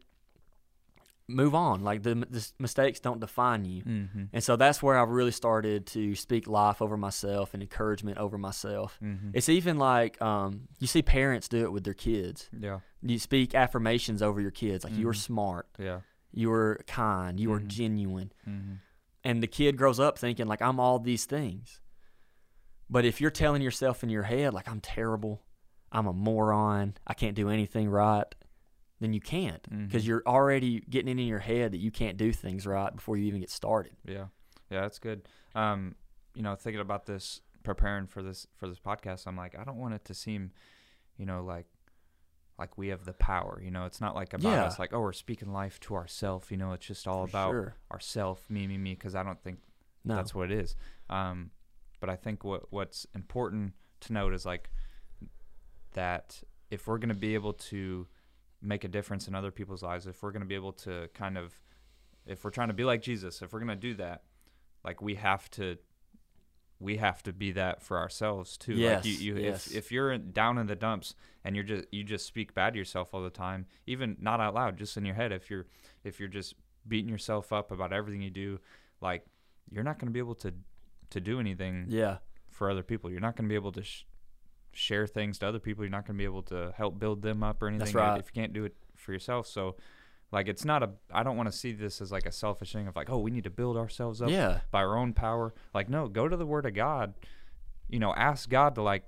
move 1.27 1.55
on. 1.55 1.81
Like 1.84 2.03
the, 2.03 2.15
the 2.29 2.45
mistakes 2.60 2.99
don't 2.99 3.19
define 3.19 3.65
you. 3.65 3.84
Mm-hmm. 3.84 4.23
And 4.34 4.43
so 4.43 4.55
that's 4.55 4.84
where 4.84 4.97
I've 4.97 5.10
really 5.10 5.31
started 5.31 5.86
to 5.88 6.13
speak 6.15 6.47
life 6.47 6.81
over 6.81 6.97
myself 6.97 7.53
and 7.53 7.63
encouragement 7.63 8.17
over 8.17 8.38
myself. 8.38 8.99
Mm-hmm. 9.01 9.29
It's 9.34 9.49
even 9.49 9.77
like 9.77 10.21
um, 10.21 10.67
you 10.79 10.88
see 10.88 11.01
parents 11.01 11.47
do 11.47 11.63
it 11.63 11.71
with 11.71 11.84
their 11.84 11.93
kids. 11.93 12.49
Yeah. 12.57 12.79
You 13.01 13.17
speak 13.17 13.55
affirmations 13.55 14.21
over 14.21 14.39
your 14.41 14.51
kids, 14.51 14.84
like 14.84 14.95
you 14.95 15.07
are 15.10 15.13
smart, 15.13 15.67
Yeah. 15.79 16.01
you 16.34 16.51
are 16.51 16.79
kind, 16.86 17.39
you 17.39 17.51
are 17.53 17.60
Mhm. 17.60 17.67
genuine. 17.67 18.31
Mm-hmm. 18.47 18.73
and 19.23 19.41
the 19.43 19.47
kid 19.47 19.77
grows 19.77 19.99
up 19.99 20.17
thinking 20.17 20.47
like 20.47 20.62
I'm 20.63 20.79
all 20.79 20.97
these 20.99 21.25
things. 21.25 21.79
But 22.89 23.05
if 23.05 23.21
you're 23.21 23.31
telling 23.31 23.62
yourself 23.62 24.03
in 24.03 24.10
your 24.10 24.23
head 24.23 24.53
like 24.53 24.67
I'm 24.67 24.81
terrible, 24.81 25.41
I'm 25.91 26.08
a 26.08 26.13
moron, 26.13 26.95
I 27.06 27.13
can't 27.13 27.36
do 27.36 27.49
anything 27.49 27.89
right, 27.89 28.25
then 28.99 29.13
you 29.13 29.19
can't 29.21 29.62
because 29.88 30.04
Mhm. 30.04 30.08
you're 30.08 30.23
already 30.25 30.82
getting 30.82 31.17
it 31.17 31.21
in 31.21 31.27
your 31.27 31.39
head 31.39 31.71
that 31.73 31.80
you 31.80 31.91
can't 31.91 32.17
do 32.17 32.32
things 32.32 32.65
right 32.67 32.95
before 32.95 33.17
you 33.17 33.25
even 33.25 33.39
get 33.39 33.49
started. 33.49 33.93
Yeah, 34.06 34.27
yeah, 34.69 34.82
that's 34.82 34.99
good. 34.99 35.27
Um, 35.56 35.95
you 36.36 36.41
know, 36.43 36.56
thinking 36.56 36.80
about 36.82 37.06
this, 37.08 37.41
preparing 37.63 38.08
for 38.08 38.21
this 38.23 38.47
for 38.56 38.67
this 38.67 38.80
podcast, 38.80 39.27
I'm 39.27 39.36
like, 39.36 39.58
I 39.58 39.63
don't 39.63 39.77
want 39.77 39.93
it 39.95 40.06
to 40.06 40.13
seem, 40.13 40.51
you 41.17 41.25
know, 41.25 41.43
like 41.43 41.67
like 42.60 42.77
we 42.77 42.89
have 42.89 43.06
the 43.06 43.13
power. 43.13 43.60
You 43.63 43.71
know, 43.71 43.86
it's 43.86 43.99
not 43.99 44.13
like 44.13 44.34
about 44.34 44.51
Yeah. 44.54 44.65
us, 44.65 44.77
like 44.80 44.93
oh, 44.93 45.01
we're 45.01 45.13
speaking 45.13 45.51
life 45.51 45.80
to 45.82 45.95
ourself. 45.95 46.51
You 46.51 46.58
know, 46.58 46.73
it's 46.73 46.86
just 46.86 47.08
all 47.08 47.25
For 47.25 47.30
about 47.30 47.49
sure. 47.51 47.75
ourself, 47.91 48.47
me, 48.49 48.67
me, 48.67 48.77
me. 48.77 48.93
Because 48.93 49.15
I 49.15 49.23
don't 49.23 49.41
think 49.41 49.60
No. 50.06 50.15
that's 50.15 50.36
what 50.36 50.51
it 50.51 50.58
is. 50.60 50.75
Um, 51.10 51.51
but 51.99 52.10
I 52.10 52.15
think 52.15 52.43
what 52.43 52.71
what's 52.71 53.06
important 53.15 53.73
to 54.01 54.13
note 54.13 54.34
is 54.34 54.45
like 54.45 54.69
that 55.93 56.41
if 56.69 56.88
we're 56.88 56.97
going 56.97 57.10
to 57.10 57.15
be 57.15 57.34
able 57.34 57.54
to 57.54 58.08
make 58.62 58.84
a 58.84 58.88
difference 58.88 59.27
in 59.27 59.36
other 59.36 59.51
people's 59.51 59.84
lives, 59.84 60.08
if 60.08 60.21
we're 60.23 60.32
going 60.32 60.41
to 60.41 60.47
be 60.47 60.56
able 60.56 60.73
to 60.73 61.10
kind 61.13 61.38
of, 61.38 61.60
if 62.25 62.43
we're 62.43 62.51
trying 62.51 62.67
to 62.69 62.73
be 62.73 62.84
like 62.84 63.01
Jesus, 63.01 63.41
if 63.41 63.51
we're 63.54 63.60
going 63.60 63.69
to 63.69 63.75
do 63.75 63.93
that, 63.95 64.23
like 64.84 65.01
we 65.01 65.15
have 65.15 65.49
to, 65.51 65.77
we 66.80 66.97
have 66.97 67.21
to 67.23 67.34
be 67.34 67.51
that 67.51 67.82
for 67.84 67.97
ourselves 67.99 68.58
too. 68.58 68.73
like 68.73 69.06
you, 69.06 69.12
Yes, 69.12 69.21
you 69.21 69.38
yes. 69.38 69.67
if 69.67 69.75
if 69.77 69.91
you're 69.91 70.17
down 70.17 70.58
in 70.58 70.65
the 70.65 70.75
dumps 70.75 71.13
and 71.43 71.56
you're 71.56 71.63
just 71.65 71.86
you 71.91 72.04
just 72.04 72.25
speak 72.25 72.56
bad 72.56 72.73
to 72.73 72.80
yourself 72.80 73.13
all 73.13 73.21
the 73.21 73.30
time, 73.30 73.67
even 73.86 74.17
not 74.19 74.39
out 74.39 74.56
loud, 74.56 74.77
just 74.77 74.97
in 74.97 75.06
your 75.06 75.13
head. 75.13 75.32
If 75.32 75.49
you're 75.51 75.67
if 76.04 76.19
you're 76.19 76.27
just 76.30 76.56
beating 76.88 77.10
yourself 77.10 77.54
up 77.54 77.71
about 77.71 77.93
everything 77.93 78.21
you 78.23 78.32
do, 78.32 78.60
like 78.99 79.23
you're 79.69 79.84
not 79.84 79.99
going 79.99 80.08
to 80.08 80.12
be 80.13 80.17
able 80.19 80.34
to 80.36 80.54
to 81.12 81.19
do 81.21 81.39
anything 81.39 81.86
Yeah. 81.89 82.17
for 82.49 82.71
other 82.71 82.82
people. 82.84 83.12
You're 83.12 83.19
not 83.19 83.36
going 83.36 83.45
to 83.47 83.49
be 83.49 83.56
able 83.56 83.73
to 83.73 83.84
sh- 83.84 84.06
share 84.73 85.07
things 85.07 85.38
to 85.39 85.47
other 85.47 85.60
people. 85.60 85.84
You're 85.84 85.91
not 85.91 86.05
going 86.05 86.15
to 86.15 86.21
be 86.21 86.25
able 86.25 86.43
to 86.43 86.73
help 86.75 86.99
build 86.99 87.21
them 87.21 87.43
up 87.43 87.62
or 87.62 87.67
anything 87.67 87.86
That's 87.86 87.95
right. 87.95 88.19
if 88.19 88.27
you 88.34 88.41
can't 88.41 88.53
do 88.53 88.65
it 88.65 88.75
for 88.95 89.12
yourself. 89.13 89.47
So, 89.47 89.75
like, 90.31 90.47
it's 90.47 90.63
not 90.65 90.81
a. 90.84 90.91
I 91.12 91.23
don't 91.23 91.36
want 91.38 91.51
to 91.51 91.57
see 91.57 91.73
this 91.73 92.01
as 92.01 92.12
like 92.12 92.25
a 92.25 92.31
selfish 92.31 92.73
thing 92.73 92.88
of 92.88 92.95
like, 92.95 93.10
oh, 93.10 93.17
we 93.19 93.31
need 93.31 93.43
to 93.43 93.49
build 93.49 93.77
ourselves 93.77 94.21
up 94.21 94.29
Yeah. 94.29 94.62
by 94.71 94.79
our 94.84 94.97
own 94.97 95.13
power. 95.13 95.53
Like, 95.73 95.89
no, 95.89 96.07
go 96.07 96.27
to 96.27 96.38
the 96.38 96.45
Word 96.45 96.65
of 96.65 96.73
God. 96.73 97.13
You 97.89 97.99
know, 97.99 98.13
ask 98.13 98.49
God 98.49 98.75
to 98.75 98.81
like 98.81 99.03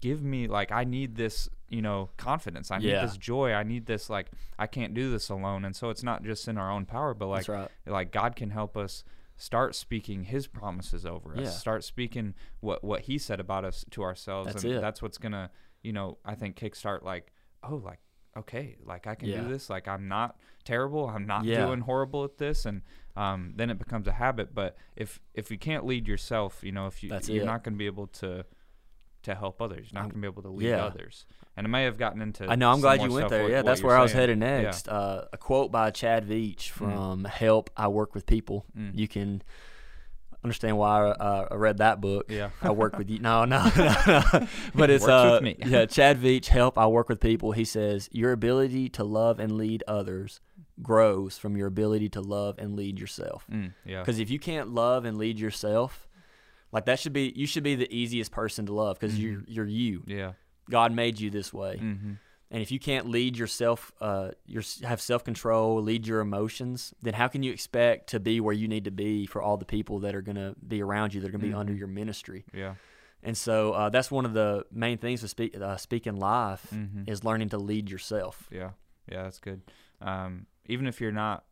give 0.00 0.22
me 0.22 0.46
like 0.48 0.70
I 0.72 0.84
need 0.84 1.16
this. 1.16 1.48
You 1.68 1.82
know, 1.82 2.10
confidence. 2.16 2.70
I 2.70 2.78
need 2.78 2.90
Yeah. 2.90 3.04
this 3.04 3.16
joy. 3.16 3.52
I 3.52 3.64
need 3.64 3.86
this. 3.86 4.08
Like, 4.08 4.30
I 4.56 4.68
can't 4.68 4.94
do 4.94 5.10
this 5.10 5.30
alone. 5.30 5.64
And 5.64 5.74
so 5.74 5.90
it's 5.90 6.04
not 6.04 6.22
just 6.22 6.46
in 6.46 6.58
our 6.58 6.70
own 6.70 6.84
power, 6.86 7.12
but 7.12 7.26
like 7.26 7.48
right. 7.48 7.68
like 7.86 8.12
God 8.12 8.36
can 8.36 8.50
help 8.50 8.76
us 8.76 9.02
start 9.36 9.74
speaking 9.74 10.24
his 10.24 10.46
promises 10.46 11.04
over 11.06 11.34
us. 11.34 11.40
Yeah. 11.40 11.50
Start 11.50 11.84
speaking 11.84 12.34
what 12.60 12.82
what 12.82 13.02
he 13.02 13.18
said 13.18 13.40
about 13.40 13.64
us 13.64 13.84
to 13.90 14.02
ourselves 14.02 14.46
That's 14.52 14.64
and 14.64 14.74
it. 14.74 14.80
that's 14.80 15.02
what's 15.02 15.18
going 15.18 15.32
to, 15.32 15.50
you 15.82 15.92
know, 15.92 16.18
I 16.24 16.34
think 16.34 16.56
kickstart 16.56 17.02
like, 17.02 17.32
oh, 17.62 17.76
like 17.76 18.00
okay, 18.36 18.76
like 18.84 19.06
I 19.06 19.14
can 19.14 19.28
Yeah. 19.28 19.42
do 19.42 19.48
this. 19.48 19.70
Like 19.70 19.88
I'm 19.88 20.08
not 20.08 20.38
terrible. 20.64 21.08
I'm 21.08 21.26
not 21.26 21.44
Yeah. 21.44 21.64
doing 21.66 21.80
horrible 21.80 22.24
at 22.24 22.36
this, 22.38 22.66
and 22.66 22.82
um, 23.16 23.52
then 23.56 23.70
it 23.70 23.78
becomes 23.78 24.06
a 24.06 24.12
habit. 24.12 24.54
But 24.54 24.76
if 24.94 25.20
if 25.34 25.50
you 25.50 25.58
can't 25.58 25.86
lead 25.86 26.06
yourself, 26.06 26.62
you 26.62 26.72
know, 26.72 26.86
if 26.86 27.02
you 27.02 27.08
That's 27.08 27.28
you're 27.28 27.42
it. 27.44 27.46
not 27.46 27.64
going 27.64 27.74
to 27.74 27.78
be 27.78 27.86
able 27.86 28.08
to 28.08 28.44
to 29.22 29.34
help 29.34 29.60
others. 29.60 29.88
You're 29.90 30.00
not 30.02 30.10
going 30.10 30.20
to 30.22 30.28
be 30.28 30.32
able 30.32 30.42
to 30.42 30.50
lead 30.50 30.72
others. 30.72 31.26
And 31.56 31.66
I 31.66 31.70
may 31.70 31.84
have 31.84 31.96
gotten 31.96 32.20
into. 32.20 32.46
I 32.48 32.54
know. 32.56 32.70
I'm 32.70 32.80
glad 32.80 33.00
you 33.02 33.10
went 33.12 33.30
there. 33.30 33.48
Yeah, 33.48 33.62
that's 33.62 33.82
where 33.82 33.96
I 33.96 34.02
was 34.02 34.12
saying. 34.12 34.20
headed 34.20 34.38
Yeah. 34.40 34.60
next. 34.62 34.88
Uh, 34.88 35.24
a 35.32 35.38
quote 35.38 35.72
by 35.72 35.90
Chad 35.90 36.28
Veach 36.28 36.56
Mm. 36.56 36.70
from 36.70 37.24
"Help, 37.24 37.70
I 37.76 37.88
Work 37.88 38.14
with 38.14 38.26
People." 38.26 38.66
Mm. 38.78 38.90
You 38.94 39.08
can 39.08 39.42
understand 40.44 40.76
why 40.78 41.00
uh, 41.08 41.48
I 41.50 41.54
read 41.54 41.78
that 41.78 42.00
book. 42.00 42.26
Yeah. 42.28 42.50
I 42.62 42.70
work 42.70 42.98
with 42.98 43.10
you. 43.10 43.18
No, 43.26 43.44
no, 43.44 43.70
no, 43.76 43.94
no. 44.06 44.46
But 44.74 44.90
it's 44.90 45.08
uh, 45.08 45.40
yeah. 45.42 45.86
Chad 45.86 46.20
Veach, 46.20 46.46
"Help, 46.46 46.78
I 46.78 46.86
Work 46.86 47.08
with 47.08 47.20
People." 47.20 47.52
He 47.52 47.64
says 47.64 48.08
your 48.12 48.32
ability 48.32 48.88
to 48.90 49.04
love 49.04 49.40
and 49.40 49.52
lead 49.52 49.82
others 49.88 50.40
grows 50.82 51.38
from 51.38 51.56
your 51.56 51.66
ability 51.68 52.10
to 52.10 52.20
love 52.20 52.58
and 52.58 52.76
lead 52.76 53.00
yourself. 53.00 53.46
Mm, 53.50 53.72
yeah. 53.86 54.00
Because 54.00 54.18
if 54.18 54.28
you 54.28 54.38
can't 54.38 54.68
love 54.74 55.06
and 55.06 55.16
lead 55.16 55.38
yourself, 55.40 56.06
like 56.70 56.84
that 56.84 56.98
should 56.98 57.14
be 57.14 57.32
you 57.34 57.46
should 57.46 57.62
be 57.64 57.74
the 57.76 57.92
easiest 57.94 58.30
person 58.30 58.66
to 58.66 58.74
love 58.74 58.98
because 59.00 59.18
you're 59.18 59.42
you're 59.46 59.66
you. 59.66 60.02
Yeah. 60.06 60.32
God 60.70 60.92
made 60.92 61.20
you 61.20 61.30
this 61.30 61.52
way. 61.52 61.76
Mm-hmm. 61.82 62.12
And 62.48 62.62
if 62.62 62.70
you 62.70 62.78
can't 62.78 63.08
lead 63.08 63.36
yourself, 63.36 63.90
uh, 64.00 64.30
your 64.46 64.62
have 64.84 65.00
self 65.00 65.24
control, 65.24 65.82
lead 65.82 66.06
your 66.06 66.20
emotions, 66.20 66.94
then 67.02 67.14
how 67.14 67.26
can 67.28 67.42
you 67.42 67.52
expect 67.52 68.08
to 68.10 68.20
be 68.20 68.40
where 68.40 68.54
you 68.54 68.68
need 68.68 68.84
to 68.84 68.90
be 68.92 69.26
for 69.26 69.42
all 69.42 69.56
the 69.56 69.64
people 69.64 69.98
that 70.00 70.14
are 70.14 70.22
going 70.22 70.36
to 70.36 70.54
be 70.66 70.80
around 70.80 71.12
you, 71.12 71.20
that 71.20 71.28
are 71.28 71.32
going 71.32 71.40
to 71.40 71.46
be 71.48 71.52
under 71.54 71.72
Mhm. 71.72 71.78
your 71.78 71.88
ministry? 71.88 72.44
Yeah. 72.54 72.74
And 73.22 73.36
so 73.36 73.72
uh, 73.72 73.88
that's 73.88 74.10
one 74.12 74.24
of 74.24 74.32
the 74.34 74.64
main 74.70 74.98
things 74.98 75.22
with 75.22 75.32
speak, 75.32 75.56
uh, 75.60 75.76
speaking 75.76 76.16
life 76.16 76.66
Mm-hmm. 76.72 77.02
is 77.10 77.24
learning 77.24 77.48
to 77.48 77.58
lead 77.58 77.90
yourself. 77.90 78.48
Yeah, 78.52 78.70
yeah, 79.10 79.24
that's 79.24 79.40
good. 79.40 79.62
Um, 80.00 80.46
even 80.66 80.86
if 80.86 81.00
you're 81.00 81.10
not 81.10 81.44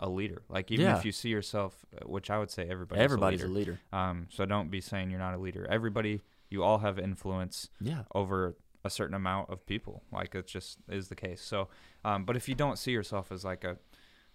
a 0.00 0.08
leader, 0.08 0.42
like 0.48 0.72
even 0.72 0.86
Yeah. 0.86 0.96
if 0.98 1.04
you 1.04 1.12
see 1.12 1.28
yourself, 1.28 1.84
uh, 1.94 2.08
which 2.08 2.30
I 2.30 2.38
would 2.38 2.50
say 2.50 2.66
everybody, 2.68 3.00
Everybody's 3.00 3.42
a 3.42 3.46
a 3.46 3.46
leader. 3.46 3.72
leader. 3.92 3.96
Um, 3.96 4.26
so 4.30 4.44
don't 4.44 4.70
be 4.72 4.80
saying 4.80 5.10
you're 5.10 5.20
not 5.20 5.34
a 5.34 5.38
leader. 5.38 5.64
Everybody, 5.70 6.20
you 6.52 6.62
all 6.62 6.78
have 6.78 6.98
influence 6.98 7.68
Yeah. 7.80 8.02
over 8.14 8.56
a 8.84 8.90
certain 8.90 9.14
amount 9.14 9.48
of 9.50 9.64
people. 9.66 10.02
Like 10.12 10.34
it 10.34 10.46
just 10.46 10.78
is 10.88 11.08
the 11.08 11.14
case. 11.14 11.40
So, 11.40 11.68
um, 12.04 12.24
but 12.24 12.36
if 12.36 12.48
you 12.48 12.54
don't 12.54 12.78
see 12.78 12.90
yourself 12.92 13.30
as 13.32 13.44
like 13.44 13.64
a, 13.64 13.78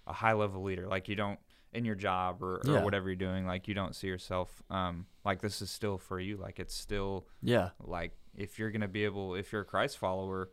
a 0.08 0.14
high 0.14 0.34
level 0.34 0.64
leader, 0.64 0.88
like 0.88 1.08
you 1.08 1.16
don't 1.16 1.40
in 1.74 1.84
your 1.86 1.96
job 1.96 2.42
or, 2.42 2.56
or 2.56 2.62
Yeah. 2.66 2.84
whatever 2.84 3.08
you're 3.10 3.16
doing, 3.18 3.46
like 3.46 3.68
you 3.68 3.74
don't 3.74 3.94
see 3.96 4.08
yourself, 4.08 4.64
um, 4.70 5.06
like 5.26 5.42
this 5.42 5.62
is 5.62 5.70
still 5.70 5.98
for 5.98 6.20
you. 6.20 6.38
Like 6.38 6.60
it's 6.60 6.74
still 6.74 7.28
Yeah. 7.42 7.70
like 7.84 8.14
if 8.36 8.58
you're 8.58 8.72
gonna 8.72 8.88
be 8.88 9.04
able, 9.04 9.36
if 9.36 9.52
you're 9.52 9.62
a 9.64 9.66
Christ 9.66 9.98
follower, 9.98 10.50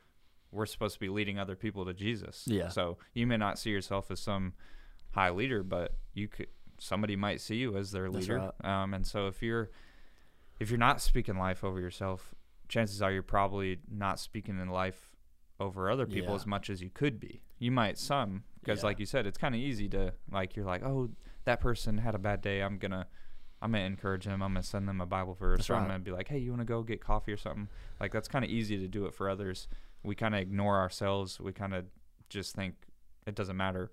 we're 0.50 0.66
supposed 0.66 0.94
to 0.94 1.00
be 1.00 1.08
leading 1.08 1.38
other 1.38 1.56
people 1.56 1.84
to 1.84 1.94
Jesus. 1.94 2.44
Yeah. 2.46 2.68
So 2.68 2.98
you 3.12 3.26
may 3.26 3.36
not 3.36 3.58
see 3.58 3.70
yourself 3.70 4.10
as 4.10 4.20
some 4.20 4.54
high 5.12 5.30
leader, 5.30 5.62
but 5.62 5.94
you 6.14 6.26
could 6.28 6.48
somebody 6.78 7.14
might 7.14 7.40
see 7.40 7.56
you 7.56 7.76
as 7.76 7.92
their 7.92 8.10
leader. 8.10 8.52
Um, 8.64 8.92
and 8.94 9.06
so 9.06 9.28
if 9.28 9.40
you're 9.40 9.70
if 10.60 10.70
you're 10.70 10.78
not 10.78 11.00
speaking 11.00 11.36
life 11.36 11.64
over 11.64 11.80
yourself, 11.80 12.34
chances 12.68 13.02
are 13.02 13.12
you're 13.12 13.22
probably 13.22 13.80
not 13.90 14.18
speaking 14.20 14.58
in 14.58 14.68
life 14.68 15.10
over 15.60 15.90
other 15.90 16.06
people 16.06 16.30
Yeah. 16.30 16.34
as 16.36 16.46
much 16.46 16.68
as 16.70 16.82
you 16.82 16.90
could 16.90 17.20
be. 17.20 17.42
You 17.58 17.70
might 17.70 17.98
some 17.98 18.44
because, 18.60 18.80
Yeah. 18.80 18.86
like 18.86 18.98
you 18.98 19.06
said, 19.06 19.26
it's 19.26 19.38
kind 19.38 19.54
of 19.54 19.60
easy 19.60 19.88
to 19.90 20.14
like 20.30 20.56
you're 20.56 20.64
like, 20.64 20.82
oh, 20.82 21.10
that 21.44 21.60
person 21.60 21.98
had 21.98 22.14
a 22.14 22.18
bad 22.18 22.40
day. 22.40 22.60
I'm 22.62 22.78
gonna 22.78 23.06
I'm 23.62 23.72
gonna 23.72 23.84
encourage 23.84 24.24
them. 24.26 24.42
I'm 24.42 24.50
gonna 24.52 24.62
send 24.62 24.86
them 24.88 25.00
a 25.00 25.06
Bible 25.06 25.34
verse. 25.34 25.58
That's 25.58 25.70
or 25.70 25.74
I'm 25.76 25.86
gonna 25.86 25.98
be 26.00 26.10
like, 26.10 26.28
hey, 26.28 26.38
you 26.38 26.50
want 26.50 26.60
to 26.60 26.66
go 26.66 26.82
get 26.82 27.00
coffee 27.00 27.32
or 27.32 27.36
something? 27.36 27.68
Like 28.00 28.12
that's 28.12 28.28
kind 28.28 28.44
of 28.44 28.50
easy 28.50 28.76
to 28.78 28.88
do 28.88 29.06
it 29.06 29.14
for 29.14 29.28
others. 29.30 29.68
We 30.02 30.14
kind 30.14 30.34
of 30.34 30.40
ignore 30.40 30.78
ourselves. 30.78 31.40
We 31.40 31.52
kind 31.52 31.72
of 31.74 31.86
just 32.28 32.54
think 32.54 32.74
it 33.26 33.34
doesn't 33.34 33.56
matter 33.56 33.90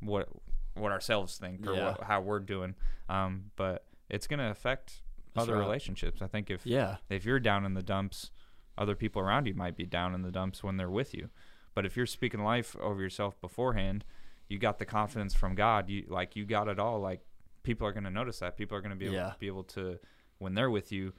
what 0.00 0.28
what 0.74 0.92
ourselves 0.92 1.36
think 1.38 1.66
or 1.66 1.74
Yeah. 1.74 1.84
what, 1.90 2.02
how 2.04 2.20
we're 2.22 2.38
doing. 2.40 2.74
Um, 3.08 3.50
but 3.56 3.84
it's 4.08 4.26
gonna 4.26 4.50
affect 4.50 5.02
That's 5.34 5.44
other 5.44 5.54
right. 5.54 5.60
relationships. 5.60 6.20
I 6.22 6.26
think 6.26 6.50
if 6.50 6.64
Yeah. 6.66 6.96
if 7.08 7.24
you're 7.24 7.40
down 7.40 7.64
in 7.64 7.74
the 7.74 7.82
dumps, 7.82 8.30
other 8.78 8.94
people 8.94 9.20
around 9.22 9.46
you 9.46 9.54
might 9.54 9.76
be 9.76 9.86
down 9.86 10.14
in 10.14 10.22
the 10.22 10.30
dumps 10.30 10.62
when 10.62 10.76
they're 10.76 10.90
with 10.90 11.14
you. 11.14 11.30
But 11.74 11.86
if 11.86 11.96
you're 11.96 12.06
speaking 12.06 12.40
life 12.42 12.74
over 12.76 13.00
yourself 13.00 13.40
beforehand, 13.40 14.04
you 14.48 14.58
got 14.58 14.78
the 14.78 14.84
confidence 14.86 15.34
from 15.34 15.54
God. 15.54 15.88
You 15.88 16.04
like 16.08 16.34
you 16.36 16.44
got 16.44 16.66
it 16.68 16.78
all. 16.78 17.00
Like 17.00 17.20
people 17.62 17.86
are 17.86 17.92
going 17.92 18.04
to 18.04 18.10
notice 18.10 18.38
that. 18.40 18.56
People 18.56 18.76
are 18.76 18.80
going 18.80 18.90
to 18.90 18.96
be 18.96 19.04
able, 19.06 19.14
Yeah. 19.14 19.32
be 19.38 19.46
able 19.46 19.64
to 19.64 19.98
when 20.38 20.54
they're 20.54 20.70
with 20.70 20.90
you, 20.90 21.12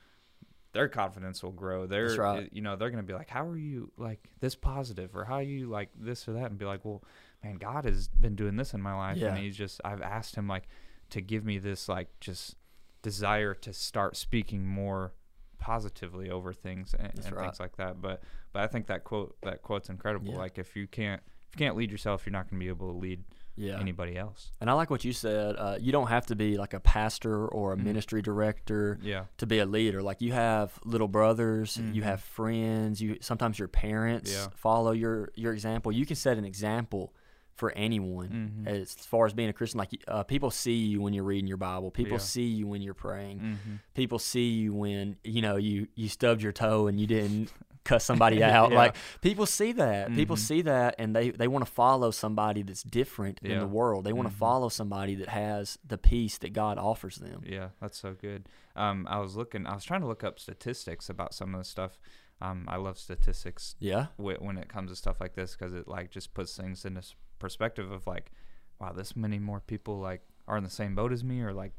their 0.73 0.87
confidence 0.89 1.43
will 1.43 1.51
grow. 1.51 1.85
They're 1.85 2.15
right. 2.15 2.49
you 2.51 2.61
know 2.61 2.75
they're 2.75 2.89
going 2.89 3.03
to 3.03 3.07
be 3.07 3.13
like, 3.13 3.29
how 3.29 3.45
are 3.45 3.57
you 3.57 3.91
like 3.97 4.29
this 4.39 4.55
positive 4.55 5.15
or 5.15 5.25
how 5.25 5.35
are 5.35 5.41
you 5.43 5.67
like 5.67 5.89
this 5.97 6.27
or 6.27 6.33
that 6.33 6.49
and 6.49 6.57
be 6.57 6.65
like, 6.65 6.83
well, 6.83 7.03
man, 7.43 7.55
God 7.55 7.85
has 7.85 8.07
been 8.07 8.35
doing 8.35 8.55
this 8.55 8.73
in 8.73 8.81
my 8.81 8.93
life 8.95 9.17
Yeah. 9.17 9.29
and 9.29 9.37
He's 9.37 9.55
just 9.55 9.79
I've 9.85 10.01
asked 10.01 10.35
Him 10.35 10.47
like 10.47 10.67
to 11.11 11.21
give 11.21 11.45
me 11.45 11.57
this 11.59 11.87
like 11.89 12.07
just 12.19 12.55
desire 13.01 13.53
to 13.55 13.73
start 13.73 14.15
speaking 14.17 14.65
more 14.65 15.13
positively 15.57 16.29
over 16.29 16.53
things 16.53 16.95
and, 16.97 17.11
and 17.23 17.35
right. 17.35 17.45
things 17.45 17.59
like 17.59 17.75
that. 17.77 18.01
But 18.01 18.23
but 18.53 18.63
I 18.63 18.67
think 18.67 18.87
that 18.87 19.03
quote 19.03 19.35
that 19.43 19.61
quote's 19.61 19.89
incredible. 19.89 20.33
Yeah. 20.33 20.39
Like 20.39 20.57
if 20.57 20.75
you 20.75 20.87
can't 20.87 21.21
if 21.47 21.59
you 21.59 21.65
can't 21.65 21.75
lead 21.77 21.91
yourself, 21.91 22.25
you're 22.25 22.31
not 22.31 22.49
going 22.49 22.59
to 22.59 22.63
be 22.65 22.69
able 22.69 22.91
to 22.91 22.97
lead 22.97 23.23
Yeah. 23.57 23.79
anybody 23.79 24.17
else. 24.17 24.51
And 24.61 24.69
I 24.69 24.73
like 24.73 24.89
what 24.89 25.03
you 25.03 25.11
said. 25.13 25.55
Uh, 25.57 25.77
you 25.79 25.91
don't 25.91 26.07
have 26.07 26.25
to 26.27 26.35
be 26.35 26.57
like 26.57 26.73
a 26.73 26.79
pastor 26.79 27.45
or 27.47 27.73
a 27.73 27.77
Mhm. 27.77 27.83
ministry 27.83 28.21
director 28.21 28.97
Yeah. 29.01 29.25
to 29.37 29.45
be 29.45 29.59
a 29.59 29.65
leader. 29.65 30.01
Like 30.01 30.21
you 30.21 30.31
have 30.31 30.79
little 30.85 31.09
brothers, 31.09 31.77
you 31.77 32.01
Mhm. 32.01 32.05
have 32.05 32.21
friends, 32.21 33.01
you 33.01 33.17
sometimes 33.21 33.59
your 33.59 33.67
parents 33.67 34.31
Yeah. 34.33 34.47
follow 34.55 34.91
your 34.93 35.29
your 35.35 35.53
example. 35.53 35.91
You 35.91 36.05
can 36.05 36.15
set 36.15 36.37
an 36.37 36.45
example 36.45 37.13
for 37.61 37.71
anyone 37.73 38.63
Mhm. 38.65 38.67
as 38.67 38.95
far 38.95 39.27
as 39.27 39.33
being 39.33 39.49
a 39.49 39.53
Christian. 39.53 39.77
Like 39.77 39.91
uh, 40.07 40.23
people 40.23 40.49
see 40.49 40.73
you 40.91 40.99
when 40.99 41.13
you're 41.13 41.23
reading 41.23 41.47
your 41.47 41.57
Bible. 41.57 41.91
People 41.91 42.13
Yeah. 42.13 42.17
see 42.33 42.47
you 42.47 42.65
when 42.65 42.81
you're 42.81 42.95
praying. 42.95 43.39
Mm-hmm. 43.39 43.75
People 43.93 44.17
see 44.19 44.49
you 44.49 44.73
when 44.73 45.15
you 45.23 45.41
know 45.43 45.57
you 45.57 45.87
you 45.95 46.09
stubbed 46.09 46.41
your 46.41 46.51
toe 46.51 46.87
and 46.87 46.99
you 46.99 47.05
didn't 47.05 47.53
cuss 47.83 48.03
somebody 48.03 48.43
out. 48.43 48.71
Yeah. 48.71 48.77
Like 48.77 48.95
people 49.21 49.45
see 49.45 49.71
that. 49.73 50.11
People 50.13 50.35
Mhm. 50.35 50.39
see 50.49 50.61
that 50.63 50.95
and 50.97 51.15
they 51.15 51.29
they 51.29 51.47
want 51.47 51.63
to 51.65 51.71
follow 51.71 52.09
somebody 52.09 52.63
that's 52.63 52.81
different 52.83 53.39
than 53.43 53.51
Yeah. 53.51 53.59
the 53.59 53.67
world. 53.67 54.05
They 54.05 54.13
want 54.13 54.27
to 54.29 54.35
follow 54.35 54.69
somebody 54.69 55.13
that 55.21 55.29
has 55.29 55.77
the 55.87 55.99
peace 55.99 56.39
that 56.39 56.53
God 56.53 56.79
offers 56.79 57.17
them. 57.17 57.43
Yeah, 57.45 57.69
that's 57.79 57.99
so 57.99 58.13
good. 58.15 58.49
Um, 58.75 59.05
I 59.07 59.19
was 59.19 59.35
looking, 59.35 59.67
I 59.67 59.75
was 59.75 59.83
trying 59.83 60.01
to 60.01 60.07
look 60.07 60.23
up 60.23 60.39
statistics 60.39 61.09
about 61.09 61.33
some 61.35 61.53
of 61.53 61.59
the 61.61 61.65
stuff. 61.65 61.99
Um, 62.43 62.65
I 62.67 62.77
love 62.77 62.97
statistics 62.97 63.75
Yeah. 63.79 64.07
when 64.17 64.57
it 64.57 64.67
comes 64.67 64.89
to 64.89 64.95
stuff 64.95 65.17
like 65.21 65.35
this 65.35 65.55
because 65.55 65.73
it 65.73 65.87
like 65.87 66.09
just 66.09 66.33
puts 66.33 66.57
things 66.57 66.85
into 66.85 67.03
perspective 67.41 67.91
of 67.91 68.07
like, 68.07 68.31
wow, 68.79 68.93
this 68.93 69.15
many 69.15 69.39
more 69.39 69.59
people 69.59 69.99
like 69.99 70.21
are 70.47 70.57
in 70.57 70.63
the 70.63 70.69
same 70.69 70.95
boat 70.95 71.11
as 71.11 71.23
me, 71.23 71.41
or 71.41 71.53
like, 71.53 71.73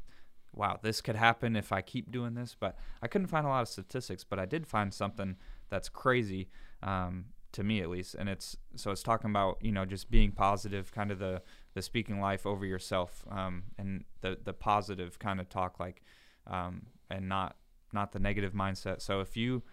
wow, 0.53 0.79
this 0.81 1.01
could 1.01 1.15
happen 1.15 1.55
if 1.55 1.71
I 1.71 1.81
keep 1.81 2.11
doing 2.11 2.35
this. 2.35 2.55
But 2.59 2.77
I 3.01 3.07
couldn't 3.07 3.27
find 3.27 3.45
a 3.45 3.49
lot 3.49 3.61
of 3.61 3.67
statistics, 3.67 4.23
but 4.23 4.37
I 4.37 4.45
did 4.45 4.67
find 4.67 4.93
something 4.93 5.37
that's 5.69 5.89
crazy 5.89 6.49
um, 6.83 7.25
to 7.53 7.63
me 7.63 7.81
at 7.81 7.89
least, 7.89 8.15
and 8.15 8.29
it's 8.29 8.57
so 8.75 8.91
it's 8.91 9.03
talking 9.03 9.29
about 9.29 9.57
you 9.61 9.71
know 9.71 9.85
just 9.85 10.11
being 10.11 10.31
positive, 10.31 10.91
kind 10.91 11.11
of 11.11 11.19
the 11.19 11.41
the 11.73 11.81
speaking 11.81 12.19
life 12.19 12.45
over 12.45 12.65
yourself, 12.65 13.23
um, 13.31 13.63
and 13.77 14.03
the 14.21 14.37
the 14.43 14.53
positive 14.53 15.17
kind 15.17 15.39
of 15.39 15.49
talk 15.49 15.79
like, 15.79 16.03
um, 16.45 16.87
and 17.09 17.27
not 17.27 17.55
not 17.93 18.11
the 18.11 18.19
negative 18.19 18.53
mindset. 18.53 19.01
So 19.01 19.21
if 19.21 19.37
you 19.37 19.63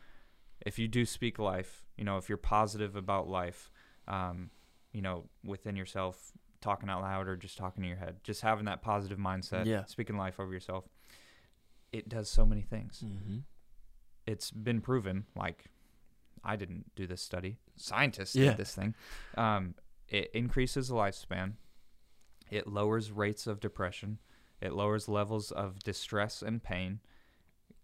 if 0.67 0.79
you 0.79 0.89
do 0.89 1.05
speak 1.07 1.39
life, 1.39 1.85
you 1.97 2.05
know, 2.05 2.19
if 2.19 2.29
you're 2.29 2.39
positive 2.39 2.97
about 2.97 3.29
life, 3.29 3.71
um, 4.07 4.51
you 4.93 5.03
know, 5.03 5.25
within 5.45 5.77
yourself, 5.77 6.33
talking 6.61 6.89
out 6.89 7.03
loud 7.03 7.27
or 7.29 7.37
just 7.37 7.57
talking 7.57 7.83
to 7.83 7.89
your 7.89 7.97
head, 7.99 8.17
just 8.23 8.43
having 8.43 8.65
that 8.67 8.83
positive 8.83 9.19
mindset, 9.19 9.67
Yeah. 9.67 9.85
speaking 9.85 10.17
life 10.17 10.39
over 10.41 10.53
yourself, 10.53 10.85
it 11.93 12.09
does 12.09 12.29
so 12.29 12.45
many 12.45 12.63
things. 12.63 13.03
Mm-hmm. 13.05 13.39
It's 14.27 14.51
been 14.51 14.81
proven. 14.81 15.27
Like, 15.35 15.65
I 16.45 16.57
didn't 16.57 16.95
do 16.95 17.07
this 17.07 17.23
study; 17.23 17.59
scientists 17.77 18.35
Yeah. 18.37 18.51
did 18.51 18.57
this 18.59 18.75
thing. 18.75 18.95
Um, 19.37 19.75
it 20.09 20.31
increases 20.35 20.89
the 20.89 20.95
lifespan. 20.95 21.55
It 22.51 22.67
lowers 22.67 23.11
rates 23.13 23.47
of 23.47 23.61
depression. 23.61 24.19
It 24.61 24.73
lowers 24.73 25.09
levels 25.09 25.51
of 25.53 25.79
distress 25.81 26.43
and 26.43 26.63
pain. 26.63 27.01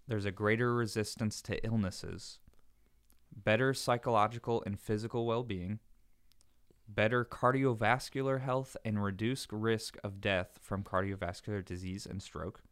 There's 0.09 0.25
a 0.25 0.31
greater 0.31 0.75
resistance 0.75 1.41
to 1.43 1.65
illnesses, 1.65 2.39
better 3.35 3.73
psychological 3.75 4.63
and 4.67 4.79
physical 4.79 5.25
well 5.27 5.43
being, 5.43 5.81
better 6.89 7.25
cardiovascular 7.25 8.41
health, 8.41 8.77
and 8.85 9.03
reduced 9.03 9.53
risk 9.53 9.97
of 10.05 10.21
death 10.21 10.59
from 10.63 10.83
cardiovascular 10.83 11.65
disease 11.65 12.07
and 12.07 12.23
stroke, 12.23 12.63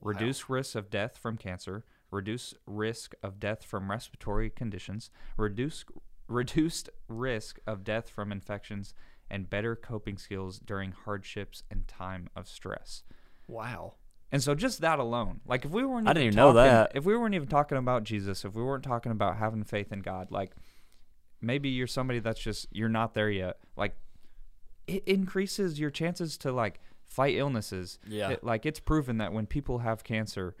Wow. 0.00 0.12
risk 0.48 0.74
of 0.76 0.90
death 0.90 1.16
from 1.16 1.36
cancer, 1.36 1.84
reduce 2.10 2.54
risk 2.66 3.14
of 3.22 3.40
death 3.40 3.64
from 3.64 3.90
respiratory 3.90 4.50
conditions, 4.50 5.10
reduced 5.36 5.86
reduced 6.28 6.90
risk 7.08 7.58
of 7.66 7.84
death 7.84 8.10
from 8.10 8.30
infections, 8.30 8.92
and 9.30 9.48
better 9.48 9.74
coping 9.74 10.18
skills 10.18 10.58
during 10.58 10.92
hardships 10.92 11.62
and 11.70 11.88
time 11.88 12.28
of 12.36 12.46
stress. 12.46 13.02
Wow. 13.46 13.94
And 14.30 14.42
so 14.42 14.54
just 14.54 14.82
that 14.82 14.98
alone, 14.98 15.40
like 15.46 15.64
if 15.64 15.70
we 15.70 15.84
weren't, 15.84 16.06
I 16.06 16.10
even 16.10 16.14
didn't 16.14 16.26
even 16.26 16.36
know 16.36 16.52
that. 16.52 16.92
If 16.94 17.06
we 17.06 17.16
weren't 17.16 17.34
even 17.34 17.48
talking 17.48 17.78
about 17.78 18.04
Jesus, 18.04 18.44
if 18.44 18.54
we 18.54 18.62
weren't 18.62 18.84
talking 18.84 19.10
about 19.10 19.38
having 19.38 19.64
faith 19.64 19.90
in 19.90 20.00
God, 20.00 20.30
like 20.30 20.52
maybe 21.40 21.68
you're 21.68 21.86
somebody 21.86 22.18
that's 22.20 22.40
just 22.40 22.66
you're 22.70 22.88
not 22.88 23.14
there 23.14 23.30
yet. 23.30 23.58
Like 23.76 23.96
it 24.86 25.04
increases 25.06 25.78
your 25.78 25.90
chances 25.90 26.36
to 26.38 26.52
like 26.52 26.80
fight 27.06 27.34
illnesses. 27.36 27.98
Yeah. 28.06 28.30
It- 28.30 28.44
like 28.44 28.66
it's 28.66 28.80
proven 28.80 29.18
that 29.18 29.32
when 29.32 29.46
people 29.46 29.78
have 29.78 30.04
cancer, 30.04 30.56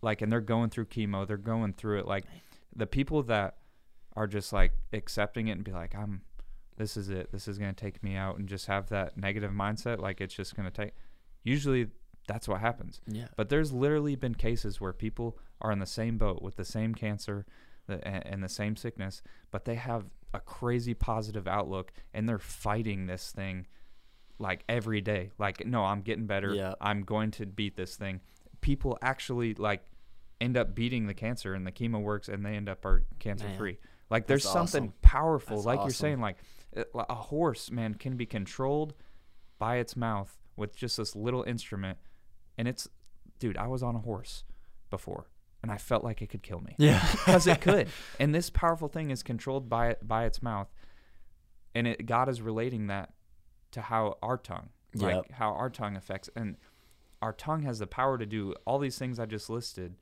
like 0.00 0.22
and 0.22 0.30
they're 0.32 0.40
going 0.40 0.70
through 0.70 0.86
chemo, 0.86 1.26
they're 1.26 1.36
going 1.36 1.72
through 1.74 2.00
it. 2.00 2.06
Like 2.06 2.24
the 2.74 2.86
people 2.86 3.22
that 3.24 3.56
are 4.16 4.26
just 4.26 4.52
like 4.52 4.72
accepting 4.92 5.48
it 5.48 5.52
and 5.52 5.64
be 5.64 5.72
like, 5.72 5.94
I'm, 5.94 6.22
this 6.76 6.96
is 6.96 7.08
it. 7.10 7.30
This 7.32 7.46
is 7.48 7.58
gonna 7.58 7.72
take 7.74 8.02
me 8.02 8.16
out, 8.16 8.38
and 8.38 8.48
just 8.48 8.66
have 8.66 8.88
that 8.88 9.16
negative 9.16 9.50
mindset. 9.52 9.98
Like 10.00 10.20
it's 10.20 10.34
just 10.34 10.56
gonna 10.56 10.70
take. 10.70 10.92
Usually, 11.44 11.88
that's 12.26 12.48
what 12.48 12.60
happens. 12.60 13.00
Yeah. 13.06 13.28
But 13.36 13.48
there's 13.50 13.72
literally 13.72 14.16
been 14.16 14.34
cases 14.34 14.80
where 14.80 14.92
people 14.92 15.38
are 15.60 15.70
in 15.70 15.78
the 15.80 15.86
same 15.86 16.16
boat 16.18 16.40
with 16.42 16.56
the 16.56 16.64
same 16.64 16.94
cancer 16.94 17.46
and 17.88 18.42
the 18.42 18.48
same 18.48 18.76
sickness, 18.76 19.22
but 19.50 19.64
they 19.64 19.74
have 19.74 20.04
a 20.34 20.40
crazy 20.40 20.94
positive 20.94 21.46
outlook 21.46 21.92
and 22.14 22.28
they're 22.28 22.38
fighting 22.38 23.06
this 23.06 23.32
thing 23.32 23.66
like 24.38 24.64
every 24.68 25.00
day. 25.00 25.30
Like, 25.38 25.66
no, 25.66 25.84
I'm 25.84 26.00
getting 26.00 26.26
better. 26.26 26.54
Yeah. 26.54 26.74
I'm 26.80 27.02
going 27.02 27.30
to 27.32 27.46
beat 27.46 27.76
this 27.76 27.96
thing. 27.96 28.20
People 28.60 28.98
actually 29.02 29.54
like 29.54 29.84
end 30.40 30.56
up 30.56 30.74
beating 30.74 31.06
the 31.06 31.14
cancer 31.14 31.54
and 31.54 31.66
the 31.66 31.72
chemo 31.72 32.00
works 32.00 32.28
and 32.28 32.44
they 32.44 32.56
end 32.56 32.68
up 32.68 32.84
are 32.84 33.04
cancer 33.18 33.46
free. 33.58 33.78
Like 34.10 34.26
there's 34.26 34.48
something 34.48 34.84
awesome. 34.84 34.94
powerful. 35.02 35.56
That's 35.56 35.66
like 35.66 35.80
you're 35.80 35.90
saying, 35.90 36.20
like, 36.20 36.36
a 36.94 37.14
horse, 37.14 37.70
man, 37.70 37.94
can 37.94 38.16
be 38.16 38.26
controlled 38.26 38.94
by 39.58 39.76
its 39.76 39.96
mouth 39.96 40.38
with 40.56 40.74
just 40.74 40.96
this 40.96 41.14
little 41.14 41.42
instrument. 41.42 41.98
And 42.56 42.66
it's, 42.66 42.88
dude, 43.38 43.56
I 43.56 43.66
was 43.66 43.82
on 43.82 43.94
a 43.94 43.98
horse 43.98 44.44
before 44.90 45.26
and 45.62 45.70
I 45.70 45.76
felt 45.78 46.02
like 46.04 46.22
it 46.22 46.28
could 46.28 46.42
kill 46.42 46.60
me 46.60 46.74
Yeah. 46.78 47.00
because 47.12 47.46
it 47.46 47.60
could. 47.60 47.88
And 48.20 48.34
this 48.34 48.50
powerful 48.50 48.88
thing 48.88 49.10
is 49.10 49.22
controlled 49.22 49.68
by 49.68 49.88
it 49.90 50.06
by 50.06 50.24
its 50.24 50.42
mouth, 50.42 50.68
and 51.74 51.86
it 51.86 52.06
God 52.06 52.28
is 52.28 52.40
relating 52.42 52.86
that 52.88 53.12
to 53.72 53.80
how 53.80 54.18
our 54.22 54.36
tongue, 54.36 54.68
like 54.94 55.14
Yep. 55.16 55.32
how 55.32 55.52
our 55.52 55.70
tongue 55.70 55.96
affects, 55.96 56.28
and 56.36 56.56
our 57.20 57.32
tongue 57.32 57.62
has 57.62 57.78
the 57.78 57.86
power 57.86 58.18
to 58.18 58.26
do 58.26 58.54
all 58.66 58.78
these 58.78 58.98
things 58.98 59.18
I 59.18 59.26
just 59.26 59.48
listed, 59.48 59.96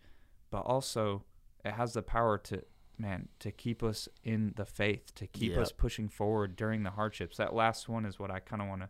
but 0.51 0.61
also 0.61 1.25
it 1.65 1.73
has 1.73 1.93
the 1.93 2.03
power 2.03 2.39
to 2.39 2.63
man 2.99 3.29
to 3.39 3.51
keep 3.51 3.83
us 3.83 4.09
in 4.25 4.53
the 4.57 4.65
faith, 4.65 5.15
to 5.15 5.27
keep 5.27 5.53
Yep. 5.53 5.61
us 5.61 5.73
pushing 5.73 6.09
forward 6.09 6.57
during 6.57 6.83
the 6.83 6.91
hardships. 6.91 7.37
That 7.37 7.55
last 7.55 7.89
one 7.89 8.05
is 8.05 8.19
what 8.19 8.31
I 8.31 8.41
kind 8.41 8.63
of 8.63 8.69
want 8.69 8.83
to. 8.83 8.89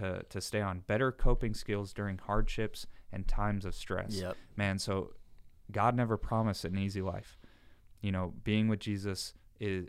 To, 0.00 0.24
to 0.30 0.40
stay 0.40 0.60
on 0.60 0.80
better 0.80 1.12
coping 1.12 1.54
skills 1.54 1.92
during 1.92 2.18
hardships 2.18 2.88
and 3.12 3.28
times 3.28 3.64
of 3.64 3.76
stress 3.76 4.16
Yep. 4.20 4.36
man 4.56 4.80
so 4.80 5.12
god 5.72 5.94
never 5.94 6.16
promised 6.16 6.64
an 6.64 6.76
easy 6.78 7.00
life 7.02 7.38
you 8.00 8.12
know 8.12 8.32
being 8.44 8.68
with 8.68 8.80
jesus 8.80 9.34
is 9.60 9.88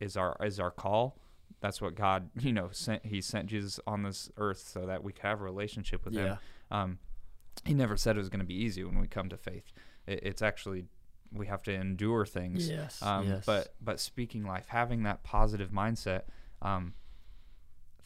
is 0.00 0.16
our 0.16 0.36
is 0.44 0.58
our 0.60 0.70
call 0.70 1.18
that's 1.60 1.80
what 1.80 1.94
god 1.94 2.28
you 2.40 2.52
know 2.52 2.68
sent 2.72 3.04
he 3.06 3.20
sent 3.20 3.46
jesus 3.46 3.78
on 3.86 4.02
this 4.02 4.30
earth 4.36 4.58
so 4.58 4.86
that 4.86 5.02
we 5.02 5.12
could 5.12 5.22
have 5.24 5.40
a 5.40 5.44
relationship 5.44 6.04
with 6.04 6.14
Yeah. 6.14 6.22
him 6.24 6.38
um 6.70 6.98
he 7.64 7.74
never 7.74 7.96
said 7.96 8.16
it 8.16 8.18
was 8.18 8.28
going 8.30 8.40
to 8.40 8.46
be 8.46 8.54
easy 8.54 8.82
when 8.84 8.98
we 8.98 9.06
come 9.06 9.28
to 9.28 9.36
faith 9.36 9.72
it, 10.06 10.20
it's 10.22 10.42
actually 10.42 10.84
we 11.32 11.46
have 11.46 11.62
to 11.62 11.72
endure 11.72 12.26
things 12.26 12.68
Yes. 12.68 13.00
um, 13.02 13.26
yes. 13.28 13.44
but 13.46 13.74
but 13.80 13.98
speaking 14.00 14.44
life 14.44 14.66
having 14.68 15.02
that 15.04 15.22
positive 15.22 15.70
mindset 15.70 16.22
um, 16.60 16.94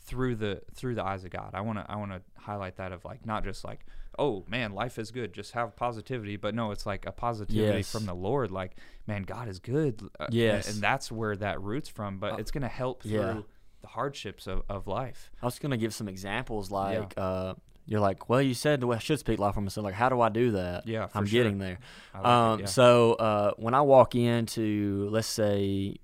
through 0.06 0.34
the 0.36 0.62
through 0.74 0.94
the 0.94 1.04
eyes 1.04 1.24
of 1.24 1.30
God 1.30 1.50
I 1.54 1.60
want 1.60 1.78
to 1.78 1.84
I 1.90 1.96
want 1.96 2.12
to 2.12 2.22
highlight 2.40 2.76
that 2.76 2.92
of 2.92 3.04
like 3.04 3.26
not 3.26 3.44
just 3.44 3.64
like 3.64 3.84
oh 4.18 4.44
man 4.48 4.72
life 4.72 4.98
is 4.98 5.10
good 5.10 5.32
just 5.32 5.52
have 5.52 5.76
positivity 5.76 6.36
but 6.36 6.54
no 6.54 6.70
it's 6.70 6.86
like 6.86 7.04
a 7.06 7.12
positivity 7.12 7.78
Yes. 7.78 7.90
from 7.92 8.06
the 8.06 8.14
Lord 8.14 8.50
like 8.50 8.76
man 9.06 9.22
God 9.24 9.48
is 9.48 9.58
good 9.58 10.00
uh, 10.20 10.24
and- 10.26 10.34
Yes. 10.34 10.72
and, 10.72 10.82
that's 10.82 11.10
where 11.12 11.36
that 11.36 11.60
roots 11.60 11.88
from 11.88 12.18
but 12.18 12.34
Uh, 12.34 12.36
it's 12.36 12.50
gonna 12.52 12.68
help 12.68 13.02
through 13.02 13.10
yeah. 13.12 13.40
the 13.82 13.88
hardships 13.88 14.46
of, 14.46 14.62
of 14.68 14.86
life 14.86 15.30
I 15.42 15.46
was 15.46 15.58
gonna 15.58 15.76
give 15.76 15.92
some 15.94 16.08
examples. 16.08 16.70
Like, 16.70 17.14
uh, 17.16 17.54
you're 17.88 18.00
like, 18.00 18.28
well, 18.28 18.42
you 18.42 18.54
said 18.54 18.82
I 18.82 18.98
should 18.98 19.20
speak 19.20 19.38
life 19.38 19.54
from 19.54 19.62
myself. 19.64 19.84
Like, 19.84 19.94
how 19.94 20.08
do 20.08 20.20
I 20.20 20.28
do 20.28 20.50
that? 20.52 20.88
Yeah, 20.88 21.06
for 21.06 21.18
I'm 21.18 21.26
sure. 21.26 21.38
getting 21.38 21.58
there. 21.58 21.78
Like 22.14 22.24
Um, 22.26 22.58
it, 22.58 22.62
yeah. 22.62 22.66
So 22.66 23.12
uh, 23.14 23.52
when 23.58 23.74
I 23.74 23.80
walk 23.82 24.16
into, 24.16 25.08
let's 25.12 25.28
say, 25.28 25.96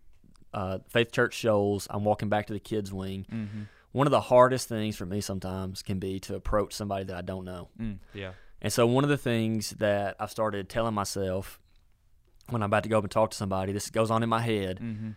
uh, 0.55 0.79
Faith 0.89 1.11
Church 1.11 1.35
shows, 1.35 1.89
I'm 1.91 2.05
walking 2.05 2.29
back 2.29 2.47
to 2.49 2.53
the 2.53 2.61
kids' 2.61 2.93
wing. 2.93 3.27
Mhm. 3.33 3.67
One 3.93 4.07
of 4.07 4.11
the 4.11 4.21
hardest 4.23 4.69
things 4.69 4.97
for 4.97 5.07
me 5.07 5.21
sometimes 5.21 5.83
can 5.83 5.99
be 5.99 6.19
to 6.21 6.35
approach 6.35 6.73
somebody 6.73 7.05
that 7.05 7.17
I 7.17 7.21
don't 7.23 7.45
know. 7.45 7.69
Mm, 7.81 7.99
yeah 8.15 8.33
And 8.61 8.73
so 8.73 8.87
one 8.87 9.05
of 9.05 9.11
the 9.11 9.19
things 9.19 9.71
that 9.79 10.17
I've 10.19 10.31
started 10.31 10.69
telling 10.69 10.95
myself 10.95 11.61
when 12.49 12.63
I'm 12.63 12.67
about 12.67 12.83
to 12.85 12.89
go 12.89 12.99
up 12.99 13.05
and 13.05 13.11
talk 13.11 13.31
to 13.31 13.37
somebody, 13.37 13.73
this 13.73 13.91
goes 13.91 14.11
on 14.11 14.23
in 14.23 14.29
my 14.29 14.41
head. 14.41 14.79
mm-hmm. 14.81 15.11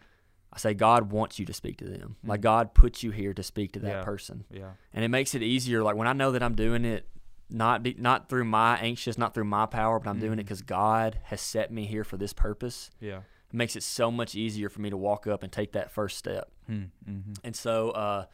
I 0.54 0.58
say, 0.58 0.74
God 0.74 1.12
wants 1.12 1.38
you 1.38 1.46
to 1.48 1.54
speak 1.54 1.78
to 1.80 1.86
them. 1.86 2.16
Like 2.24 2.40
Mhm. 2.40 2.44
God 2.44 2.74
put 2.74 3.04
you 3.04 3.12
here 3.12 3.34
to 3.34 3.44
speak 3.44 3.74
to 3.74 3.80
that 3.80 3.90
Yeah. 3.90 4.04
person, 4.04 4.46
yeah 4.50 4.72
and 4.94 5.04
it 5.04 5.10
makes 5.10 5.36
it 5.36 5.42
easier. 5.44 5.84
Like 5.84 5.96
when 5.98 6.08
I 6.08 6.14
know 6.14 6.32
that 6.32 6.42
I'm 6.44 6.56
doing 6.56 6.86
it, 6.86 7.08
not 7.50 7.84
be, 7.84 7.94
not 7.98 8.30
through 8.30 8.46
my 8.46 8.78
anxious, 8.78 9.18
not 9.18 9.34
through 9.34 9.44
my 9.46 9.66
power, 9.66 10.00
but 10.00 10.10
I'm 10.10 10.20
doing 10.20 10.40
it 10.40 10.44
because 10.44 10.62
God 10.62 11.20
has 11.26 11.42
set 11.42 11.72
me 11.72 11.86
here 11.86 12.04
for 12.06 12.18
this 12.18 12.32
purpose. 12.34 12.90
yeah 13.02 13.18
It 13.52 13.54
makes 13.54 13.76
it 13.76 13.84
so 13.84 14.10
much 14.12 14.34
easier 14.36 14.70
for 14.70 14.80
me 14.82 14.90
to 14.90 14.98
walk 14.98 15.28
up 15.28 15.44
and 15.44 15.52
take 15.52 15.74
that 15.74 15.92
first 15.92 16.18
step. 16.18 16.52
mm-hmm. 16.70 17.34
And 17.44 17.56
so, 17.56 17.90
uh, 17.92 18.26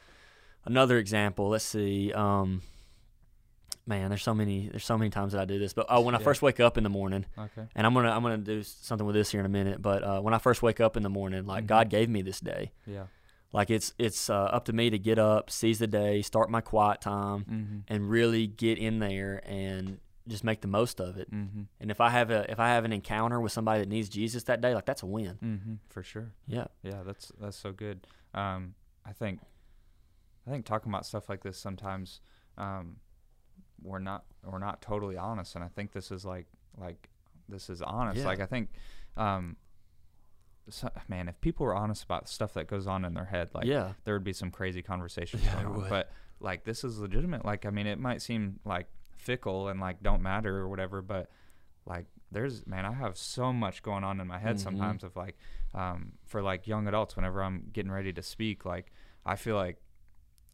another 0.65 0.97
example. 0.97 1.49
Let's 1.49 1.65
see. 1.65 2.11
Um, 2.13 2.61
man, 3.85 4.09
there's 4.09 4.23
so 4.23 4.33
many. 4.33 4.67
There's 4.69 4.85
so 4.85 4.97
many 4.97 5.09
times 5.09 5.33
that 5.33 5.41
I 5.41 5.45
do 5.45 5.59
this. 5.59 5.73
But 5.73 5.87
uh, 5.89 6.01
when 6.01 6.15
I 6.15 6.19
Yeah. 6.19 6.23
first 6.25 6.41
wake 6.41 6.59
up 6.59 6.77
in 6.77 6.83
the 6.83 6.89
morning, 6.89 7.25
okay 7.37 7.67
and 7.75 7.85
I'm 7.87 7.93
gonna 7.93 8.11
I'm 8.11 8.21
gonna 8.21 8.37
do 8.37 8.63
something 8.63 9.05
with 9.05 9.15
this 9.15 9.31
here 9.31 9.39
in 9.39 9.45
a 9.45 9.49
minute. 9.49 9.81
But 9.81 10.03
uh, 10.03 10.21
when 10.21 10.33
I 10.33 10.37
first 10.37 10.61
wake 10.61 10.79
up 10.79 10.95
in 10.97 11.03
the 11.03 11.09
morning, 11.09 11.45
like 11.45 11.63
Mhm. 11.65 11.67
God 11.67 11.89
gave 11.89 12.09
me 12.09 12.21
this 12.21 12.39
day. 12.39 12.71
yeah 12.85 13.05
Like 13.53 13.69
it's 13.69 13.93
it's 13.97 14.29
uh, 14.29 14.43
up 14.43 14.65
to 14.65 14.73
me 14.73 14.89
to 14.89 14.99
get 14.99 15.19
up, 15.19 15.49
seize 15.49 15.79
the 15.79 15.87
day, 15.87 16.21
start 16.21 16.49
my 16.49 16.61
quiet 16.61 17.01
time, 17.01 17.45
mm-hmm. 17.45 17.77
and 17.87 18.09
really 18.09 18.47
get 18.47 18.77
in 18.77 18.99
there 18.99 19.41
and 19.45 19.99
just 20.27 20.43
make 20.43 20.61
the 20.61 20.67
most 20.67 21.01
of 21.01 21.17
it. 21.17 21.29
Mm-hmm. 21.31 21.63
And 21.79 21.91
if 21.91 21.99
I 21.99 22.09
have 22.11 22.29
a 22.31 22.49
if 22.49 22.59
I 22.59 22.69
have 22.69 22.85
an 22.85 22.93
encounter 22.93 23.41
with 23.41 23.51
somebody 23.51 23.79
that 23.81 23.89
needs 23.89 24.07
Jesus 24.07 24.43
that 24.43 24.61
day, 24.61 24.73
like 24.75 24.85
that's 24.85 25.01
a 25.03 25.07
win. 25.07 25.37
Mm-hmm. 25.43 25.73
for 25.89 26.03
sure 26.03 26.31
Yeah. 26.47 26.67
Yeah, 26.83 27.01
that's 27.03 27.31
that's 27.41 27.57
so 27.57 27.71
good. 27.73 28.07
Um, 28.33 28.75
I 29.05 29.11
think 29.13 29.39
I 30.47 30.51
think 30.51 30.65
talking 30.65 30.91
about 30.91 31.05
stuff 31.05 31.29
like 31.29 31.43
this 31.43 31.57
sometimes 31.57 32.21
um, 32.57 32.97
we're 33.81 33.99
not 33.99 34.25
we're 34.43 34.59
not 34.59 34.81
totally 34.81 35.17
honest, 35.17 35.55
and 35.55 35.63
I 35.63 35.67
think 35.67 35.91
this 35.91 36.11
is 36.11 36.25
like 36.25 36.47
like 36.77 37.09
this 37.49 37.69
is 37.69 37.81
honest. 37.81 38.19
Yeah. 38.19 38.25
Like 38.25 38.39
I 38.39 38.45
think, 38.45 38.69
um, 39.17 39.57
so, 40.69 40.89
man, 41.07 41.27
if 41.27 41.39
people 41.41 41.65
were 41.65 41.75
honest 41.75 42.03
about 42.03 42.29
stuff 42.29 42.53
that 42.53 42.67
goes 42.67 42.87
on 42.87 43.03
in 43.05 43.13
their 43.13 43.25
head, 43.25 43.49
like 43.53 43.65
yeah. 43.65 43.93
there 44.03 44.13
would 44.13 44.23
be 44.23 44.33
some 44.33 44.51
crazy 44.51 44.81
conversations 44.81 45.43
Yeah, 45.43 45.63
going 45.63 45.83
on. 45.83 45.89
But 45.89 46.11
like 46.39 46.63
this 46.63 46.83
is 46.83 46.99
legitimate. 46.99 47.45
Like 47.45 47.65
I 47.65 47.69
mean, 47.69 47.87
it 47.87 47.99
might 47.99 48.21
seem 48.21 48.59
like 48.65 48.87
fickle 49.17 49.67
and 49.67 49.79
like 49.79 50.01
don't 50.01 50.21
matter 50.21 50.57
or 50.57 50.69
whatever, 50.69 51.01
but 51.01 51.29
like 51.85 52.05
there's 52.31 52.65
man, 52.65 52.85
I 52.85 52.93
have 52.93 53.17
so 53.17 53.51
much 53.51 53.83
going 53.83 54.03
on 54.03 54.19
in 54.19 54.27
my 54.27 54.39
head 54.39 54.55
Mhm. 54.55 54.59
sometimes 54.59 55.03
of 55.03 55.15
like 55.15 55.37
um, 55.73 56.13
for 56.25 56.41
like 56.41 56.67
young 56.67 56.87
adults 56.87 57.15
whenever 57.15 57.43
I'm 57.43 57.69
getting 57.73 57.91
ready 57.91 58.13
to 58.13 58.21
speak, 58.21 58.65
like 58.65 58.91
I 59.25 59.35
feel 59.35 59.55
like 59.55 59.77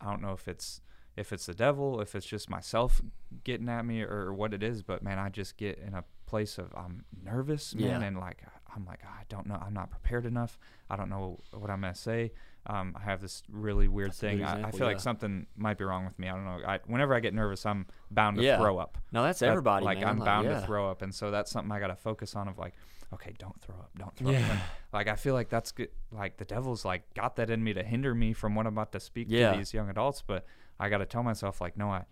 I 0.02 0.10
don't 0.10 0.22
know 0.22 0.34
if 0.34 0.48
it's 0.48 0.82
if 1.16 1.34
it's 1.34 1.48
the 1.48 1.54
devil, 1.56 2.00
if 2.00 2.14
it's 2.14 2.28
just 2.28 2.48
myself 2.50 3.02
getting 3.44 3.68
at 3.70 3.84
me 3.86 4.04
or, 4.04 4.32
what 4.32 4.54
it 4.54 4.62
is, 4.62 4.84
but 4.84 5.02
man, 5.02 5.18
I 5.18 5.30
just 5.30 5.58
get 5.58 5.80
in 5.80 5.96
a 5.96 6.04
place 6.28 6.60
of 6.60 6.72
I'm 6.78 7.06
nervous, 7.24 7.74
man, 7.74 8.02
Yeah. 8.02 8.08
and 8.08 8.18
like 8.20 8.44
I'm 8.76 8.86
like 8.86 9.00
ah, 9.06 9.18
I 9.20 9.24
don't 9.28 9.48
know, 9.48 9.60
I'm 9.60 9.74
not 9.74 9.90
prepared 9.90 10.26
enough. 10.28 10.60
I 10.90 10.96
don't 10.96 11.10
know 11.10 11.40
what 11.52 11.70
I'm 11.72 11.82
gonna 11.82 11.96
say. 11.96 12.32
Um, 12.70 12.96
I 13.00 13.04
have 13.06 13.22
this 13.22 13.44
really 13.50 13.88
weird 13.88 14.10
That's 14.10 14.20
thing. 14.20 14.44
I, 14.44 14.68
I 14.68 14.72
feel 14.72 14.82
yeah. 14.82 14.86
like 14.88 15.00
something 15.00 15.48
might 15.56 15.78
be 15.78 15.86
wrong 15.86 16.04
with 16.06 16.20
me. 16.20 16.28
I 16.28 16.34
don't 16.34 16.44
know. 16.44 16.60
I, 16.68 16.80
whenever 16.86 17.16
I 17.16 17.22
get 17.22 17.34
nervous, 17.34 17.66
I'm 17.66 17.86
bound 18.12 18.38
to 18.38 18.44
Yeah. 18.44 18.58
throw 18.58 18.78
up. 18.78 18.98
No, 19.14 19.24
that's 19.24 19.40
That- 19.40 19.50
everybody. 19.50 19.86
like 19.86 20.00
man. 20.00 20.08
I'm 20.10 20.20
bound 20.20 20.48
yeah. 20.48 20.60
to 20.60 20.66
throw 20.66 20.92
up, 20.92 21.02
and 21.02 21.16
so 21.16 21.32
that's 21.32 21.50
something 21.50 21.72
I 21.72 21.80
got 21.80 21.88
to 21.88 21.96
focus 21.96 22.36
on. 22.36 22.50
Of 22.50 22.58
like, 22.58 22.74
okay, 23.14 23.34
don't 23.40 23.60
throw 23.62 23.76
up, 23.76 23.92
don't 23.98 24.14
throw 24.18 24.32
Yeah. 24.32 24.46
up. 24.52 24.58
Like 24.92 25.08
I 25.08 25.16
feel 25.16 25.34
like 25.34 25.48
that's 25.50 25.72
good. 25.72 25.90
Like 26.12 26.36
the 26.38 26.46
devil's 26.46 26.84
like 26.84 27.14
got 27.14 27.38
that 27.38 27.50
in 27.50 27.64
me 27.64 27.74
to 27.74 27.84
hinder 27.84 28.14
me 28.14 28.34
from 28.34 28.54
what 28.54 28.66
I'm 28.68 28.74
about 28.74 28.92
to 28.92 29.00
speak 29.00 29.28
Yeah. 29.30 29.54
to 29.54 29.58
these 29.58 29.74
young 29.74 29.90
adults, 29.90 30.22
but 30.26 30.46
I 30.80 30.90
got 30.90 30.98
to 30.98 31.06
tell 31.06 31.24
myself 31.24 31.62
like, 31.62 31.78
no, 31.78 31.90
I. 31.90 32.04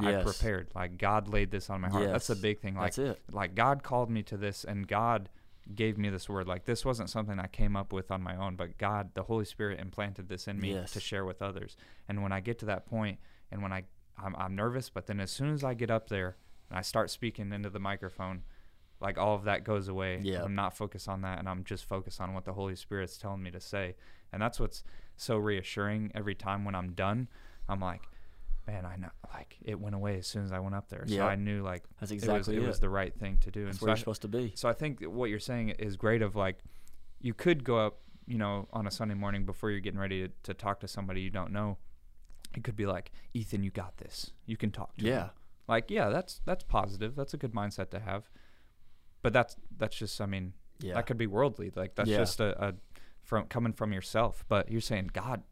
I 0.00 0.22
prepared. 0.22 0.68
Like 0.72 0.98
God 0.98 1.26
laid 1.26 1.50
this 1.50 1.68
on 1.68 1.80
my 1.80 1.88
heart. 1.88 2.06
That's 2.06 2.30
a 2.30 2.36
big 2.36 2.60
thing. 2.60 2.76
Like 2.76 2.94
That's 2.94 2.98
it. 3.18 3.20
like 3.32 3.56
God 3.56 3.82
called 3.82 4.08
me 4.08 4.22
to 4.22 4.36
this 4.36 4.62
and 4.62 4.86
God 4.86 5.28
gave 5.74 5.98
me 5.98 6.08
this 6.10 6.28
word. 6.28 6.46
Like 6.46 6.64
this 6.64 6.84
wasn't 6.84 7.10
something 7.10 7.38
I 7.38 7.46
came 7.46 7.76
up 7.76 7.92
with 7.92 8.10
on 8.10 8.22
my 8.22 8.36
own, 8.36 8.56
but 8.56 8.78
God, 8.78 9.10
the 9.14 9.22
Holy 9.24 9.44
Spirit 9.44 9.80
implanted 9.80 10.28
this 10.28 10.48
in 10.48 10.58
me 10.60 10.72
Yes. 10.74 10.92
to 10.92 11.00
share 11.00 11.24
with 11.24 11.42
others. 11.42 11.76
And 12.08 12.22
when 12.22 12.32
I 12.32 12.40
get 12.40 12.58
to 12.60 12.66
that 12.66 12.86
point 12.86 13.18
and 13.50 13.62
when 13.62 13.72
I 13.72 13.84
I'm, 14.22 14.36
I'm 14.36 14.54
nervous, 14.54 14.90
but 14.90 15.06
then 15.06 15.18
as 15.20 15.30
soon 15.30 15.52
as 15.54 15.64
I 15.64 15.72
get 15.74 15.90
up 15.90 16.08
there 16.08 16.36
and 16.68 16.78
I 16.78 16.82
start 16.82 17.10
speaking 17.10 17.52
into 17.52 17.70
the 17.70 17.78
microphone, 17.80 18.42
like 19.00 19.16
all 19.16 19.34
of 19.34 19.44
that 19.44 19.64
goes 19.64 19.88
away. 19.88 20.20
Yeah. 20.22 20.42
I'm 20.44 20.54
not 20.54 20.76
focused 20.76 21.08
on 21.08 21.22
that 21.22 21.38
and 21.38 21.48
I'm 21.48 21.64
just 21.64 21.84
focused 21.86 22.20
on 22.20 22.34
what 22.34 22.44
the 22.44 22.52
Holy 22.52 22.76
Spirit's 22.76 23.16
telling 23.16 23.42
me 23.42 23.50
to 23.50 23.60
say. 23.60 23.96
And 24.32 24.42
that's 24.42 24.60
what's 24.60 24.84
so 25.16 25.36
reassuring 25.38 26.12
every 26.14 26.34
time 26.34 26.64
when 26.66 26.74
I'm 26.74 26.92
done. 26.92 27.28
I'm 27.68 27.80
like, 27.80 28.02
man, 28.70 28.84
I 28.86 28.96
know 28.96 29.08
like 29.34 29.56
it 29.62 29.78
went 29.78 29.94
away 29.94 30.18
as 30.18 30.26
soon 30.26 30.44
as 30.44 30.52
I 30.52 30.58
went 30.60 30.74
up 30.74 30.88
there. 30.88 31.04
So. 31.06 31.22
I 31.22 31.34
knew 31.36 31.62
like 31.62 31.82
That's 32.00 32.10
it 32.12 32.16
was 32.16 32.22
exactly 32.24 32.56
it 32.56 32.62
it. 32.62 32.66
was 32.66 32.80
the 32.80 32.88
right 32.88 33.14
thing 33.14 33.38
to 33.38 33.50
do. 33.50 33.64
That's 33.64 33.78
and 33.78 33.82
where 33.82 33.88
so 33.88 33.90
you're 33.90 33.96
I, 33.96 33.98
supposed 33.98 34.22
to 34.22 34.28
be. 34.28 34.52
so 34.54 34.68
I 34.68 34.72
think 34.72 35.02
what 35.02 35.30
you're 35.30 35.38
saying 35.38 35.70
is 35.70 35.96
great. 35.96 36.22
Of 36.22 36.36
like, 36.36 36.58
you 37.20 37.34
could 37.34 37.64
go 37.64 37.78
up, 37.78 38.00
you 38.26 38.38
know, 38.38 38.68
on 38.72 38.86
a 38.86 38.90
Sunday 38.90 39.14
morning 39.14 39.44
before 39.44 39.70
you're 39.70 39.80
getting 39.80 40.00
ready 40.00 40.28
to, 40.28 40.34
to 40.44 40.54
talk 40.54 40.80
to 40.80 40.88
somebody 40.88 41.20
you 41.20 41.30
don't 41.30 41.52
know. 41.52 41.78
It 42.56 42.64
could 42.64 42.76
be 42.76 42.86
like, 42.86 43.12
Ethan, 43.34 43.62
you 43.62 43.70
got 43.70 43.96
this. 43.98 44.32
You 44.46 44.56
can 44.56 44.70
talk 44.70 44.96
to 44.98 45.04
him." 45.04 45.12
Yeah. 45.12 45.28
Like, 45.68 45.90
yeah, 45.90 46.08
that's 46.08 46.40
that's 46.44 46.64
positive. 46.64 47.14
That's 47.14 47.34
a 47.34 47.36
good 47.36 47.52
mindset 47.52 47.90
to 47.90 48.00
have. 48.00 48.30
But 49.22 49.32
that's 49.32 49.56
that's 49.76 49.96
just, 49.96 50.20
I 50.20 50.26
mean, 50.26 50.54
Yeah. 50.80 50.94
that 50.94 51.06
could 51.06 51.18
be 51.18 51.26
worldly. 51.26 51.70
Like 51.74 51.94
that's 51.94 52.08
Yeah. 52.08 52.18
just 52.18 52.40
a, 52.40 52.68
a 52.68 52.74
from 53.22 53.46
coming 53.46 53.72
from 53.72 53.92
yourself. 53.92 54.44
But 54.48 54.70
you're 54.70 54.80
saying 54.80 55.10
God, 55.12 55.42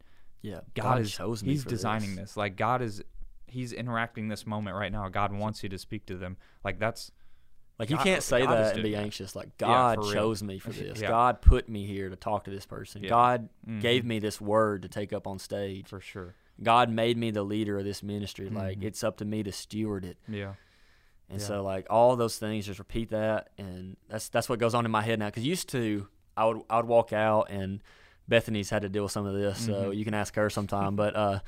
yeah. 0.41 0.61
God, 0.75 1.01
is 1.01 1.11
chose 1.11 1.43
me 1.43 1.51
He's 1.51 1.63
designing 1.63 2.15
this. 2.15 2.35
Like 2.37 2.55
God 2.55 2.81
is, 2.81 3.01
He's 3.47 3.73
interacting 3.73 4.27
this 4.27 4.45
moment 4.45 4.75
right 4.75 4.91
now. 4.91 5.07
God 5.09 5.33
wants 5.33 5.63
you 5.63 5.69
to 5.69 5.77
speak 5.77 6.05
to 6.07 6.15
them. 6.17 6.37
Like 6.63 6.79
that's 6.79 7.11
Like 7.79 7.89
you 7.89 7.95
God- 7.97 8.03
can't 8.03 8.23
say 8.23 8.41
God 8.45 8.51
that 8.55 8.73
and 8.75 8.83
be 8.83 8.95
anxious. 8.95 9.35
Like 9.35 9.57
God 9.57 9.97
real. 9.99 10.11
chose 10.13 10.43
me 10.43 10.59
for 10.59 10.69
this. 10.73 11.01
Yeah. 11.01 11.07
God 11.09 11.41
put 11.41 11.67
me 11.69 11.85
here 11.85 12.09
to 12.09 12.15
talk 12.15 12.43
to 12.45 12.51
this 12.51 12.65
person. 12.65 13.03
Yeah. 13.03 13.09
God 13.09 13.49
mhm, 13.67 13.81
gave 13.81 14.05
me 14.05 14.19
this 14.19 14.39
word 14.41 14.81
to 14.83 14.87
take 14.89 15.13
up 15.13 15.25
on 15.27 15.39
stage. 15.39 15.87
for 15.87 15.99
sure. 16.01 16.35
God 16.61 16.89
made 16.89 17.15
me 17.17 17.31
the 17.31 17.43
leader 17.43 17.77
of 17.79 17.85
this 17.85 18.03
ministry. 18.03 18.49
Like 18.49 18.79
Mhm. 18.79 18.83
it's 18.83 19.03
up 19.03 19.17
to 19.17 19.25
me 19.25 19.43
to 19.43 19.51
steward 19.51 20.03
it. 20.05 20.17
Yeah. 20.27 20.55
And 21.29 21.39
Yeah. 21.39 21.45
so 21.47 21.63
like 21.63 21.87
all 21.89 22.15
those 22.15 22.37
things, 22.37 22.65
just 22.65 22.79
repeat 22.79 23.09
that, 23.09 23.49
and 23.57 23.95
that's 24.09 24.29
that's 24.29 24.49
what 24.49 24.59
goes 24.59 24.73
on 24.73 24.83
in 24.83 24.91
my 24.91 25.01
head 25.03 25.19
now. 25.19 25.27
Because 25.27 25.45
used 25.45 25.69
to, 25.69 26.07
I 26.35 26.45
would 26.45 26.61
I 26.69 26.77
would 26.77 26.87
walk 26.87 27.13
out, 27.13 27.49
and 27.49 27.81
Bethany's 28.29 28.69
had 28.69 28.83
to 28.83 28.89
deal 28.89 29.03
with 29.03 29.11
some 29.11 29.25
of 29.25 29.33
this, 29.33 29.65
so 29.65 29.73
Mhm. 29.91 29.97
you 29.97 30.05
can 30.05 30.13
ask 30.13 30.35
her 30.35 30.49
sometime. 30.49 30.95
but 30.95 31.15
uh, 31.15 31.39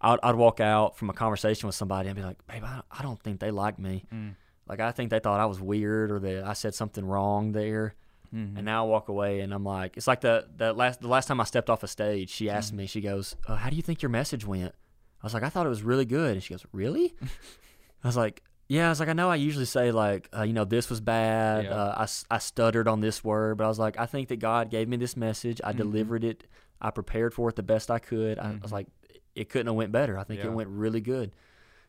I'd, 0.00 0.18
I'd 0.22 0.34
walk 0.34 0.60
out 0.60 0.96
from 0.96 1.08
a 1.10 1.12
conversation 1.12 1.66
with 1.66 1.76
somebody 1.76 2.08
and 2.08 2.16
be 2.16 2.22
like, 2.22 2.44
"Babe, 2.46 2.64
I, 2.64 2.82
I 2.90 3.02
don't 3.02 3.20
think 3.22 3.40
they 3.40 3.50
like 3.50 3.78
me. 3.78 4.04
Mm. 4.12 4.34
Like 4.66 4.80
I 4.80 4.90
think 4.92 5.10
they 5.10 5.18
thought 5.20 5.40
I 5.40 5.46
was 5.46 5.60
weird 5.60 6.10
or 6.10 6.18
that 6.20 6.44
I 6.44 6.52
said 6.54 6.74
something 6.74 7.04
wrong 7.04 7.52
there." 7.52 7.94
Mhm. 8.34 8.56
And 8.56 8.64
now 8.64 8.84
I 8.84 8.88
walk 8.88 9.08
away 9.08 9.40
and 9.40 9.54
I'm 9.54 9.64
like, 9.64 9.96
it's 9.96 10.06
like 10.08 10.20
the 10.20 10.48
the 10.56 10.72
last 10.72 11.00
the 11.00 11.08
last 11.08 11.26
time 11.28 11.40
I 11.40 11.44
stepped 11.44 11.70
off 11.70 11.82
a 11.82 11.88
stage, 11.88 12.30
she 12.30 12.50
asked 12.50 12.72
Mhm. 12.72 12.78
me, 12.78 12.86
she 12.86 13.00
goes, 13.00 13.36
uh, 13.46 13.56
"How 13.56 13.70
do 13.70 13.76
you 13.76 13.82
think 13.82 14.02
your 14.02 14.10
message 14.10 14.44
went?" 14.44 14.74
I 15.22 15.26
was 15.26 15.34
like, 15.34 15.42
"I 15.44 15.48
thought 15.50 15.66
it 15.66 15.70
was 15.70 15.82
really 15.82 16.04
good." 16.06 16.32
And 16.34 16.42
she 16.42 16.52
goes, 16.54 16.66
"Really?" 16.72 17.14
I 18.02 18.06
was 18.08 18.16
like, 18.16 18.42
"Yeah." 18.68 18.86
I 18.86 18.88
was 18.90 19.00
like, 19.00 19.08
"I 19.08 19.12
know 19.12 19.30
I 19.30 19.36
usually 19.36 19.64
say 19.64 19.90
like, 19.92 20.28
uh, 20.36 20.42
you 20.42 20.52
know, 20.52 20.64
this 20.64 20.88
was 20.90 21.00
bad. 21.00 21.64
Yeah. 21.64 21.70
Uh, 21.74 22.06
I 22.30 22.34
I 22.34 22.38
stuttered 22.38 22.88
on 22.88 23.00
this 23.00 23.22
word, 23.24 23.58
but 23.58 23.64
I 23.64 23.68
was 23.68 23.78
like, 23.78 23.98
I 23.98 24.06
think 24.06 24.28
that 24.28 24.36
God 24.40 24.70
gave 24.70 24.88
me 24.88 24.96
this 24.96 25.16
message. 25.16 25.60
I 25.64 25.72
Mhm. 25.72 25.76
delivered 25.78 26.24
it. 26.24 26.46
I 26.80 26.90
prepared 26.90 27.32
for 27.34 27.48
it 27.48 27.56
the 27.56 27.62
best 27.62 27.90
I 27.90 27.98
could. 27.98 28.38
I, 28.38 28.50
I 28.52 28.58
was 28.62 28.72
like, 28.72 28.88
it 29.34 29.48
couldn't 29.48 29.66
have 29.68 29.76
went 29.76 29.92
better. 29.92 30.18
I 30.18 30.24
think 30.24 30.40
Yeah. 30.40 30.46
it 30.46 30.52
went 30.52 30.68
really 30.70 31.00
good." 31.00 31.32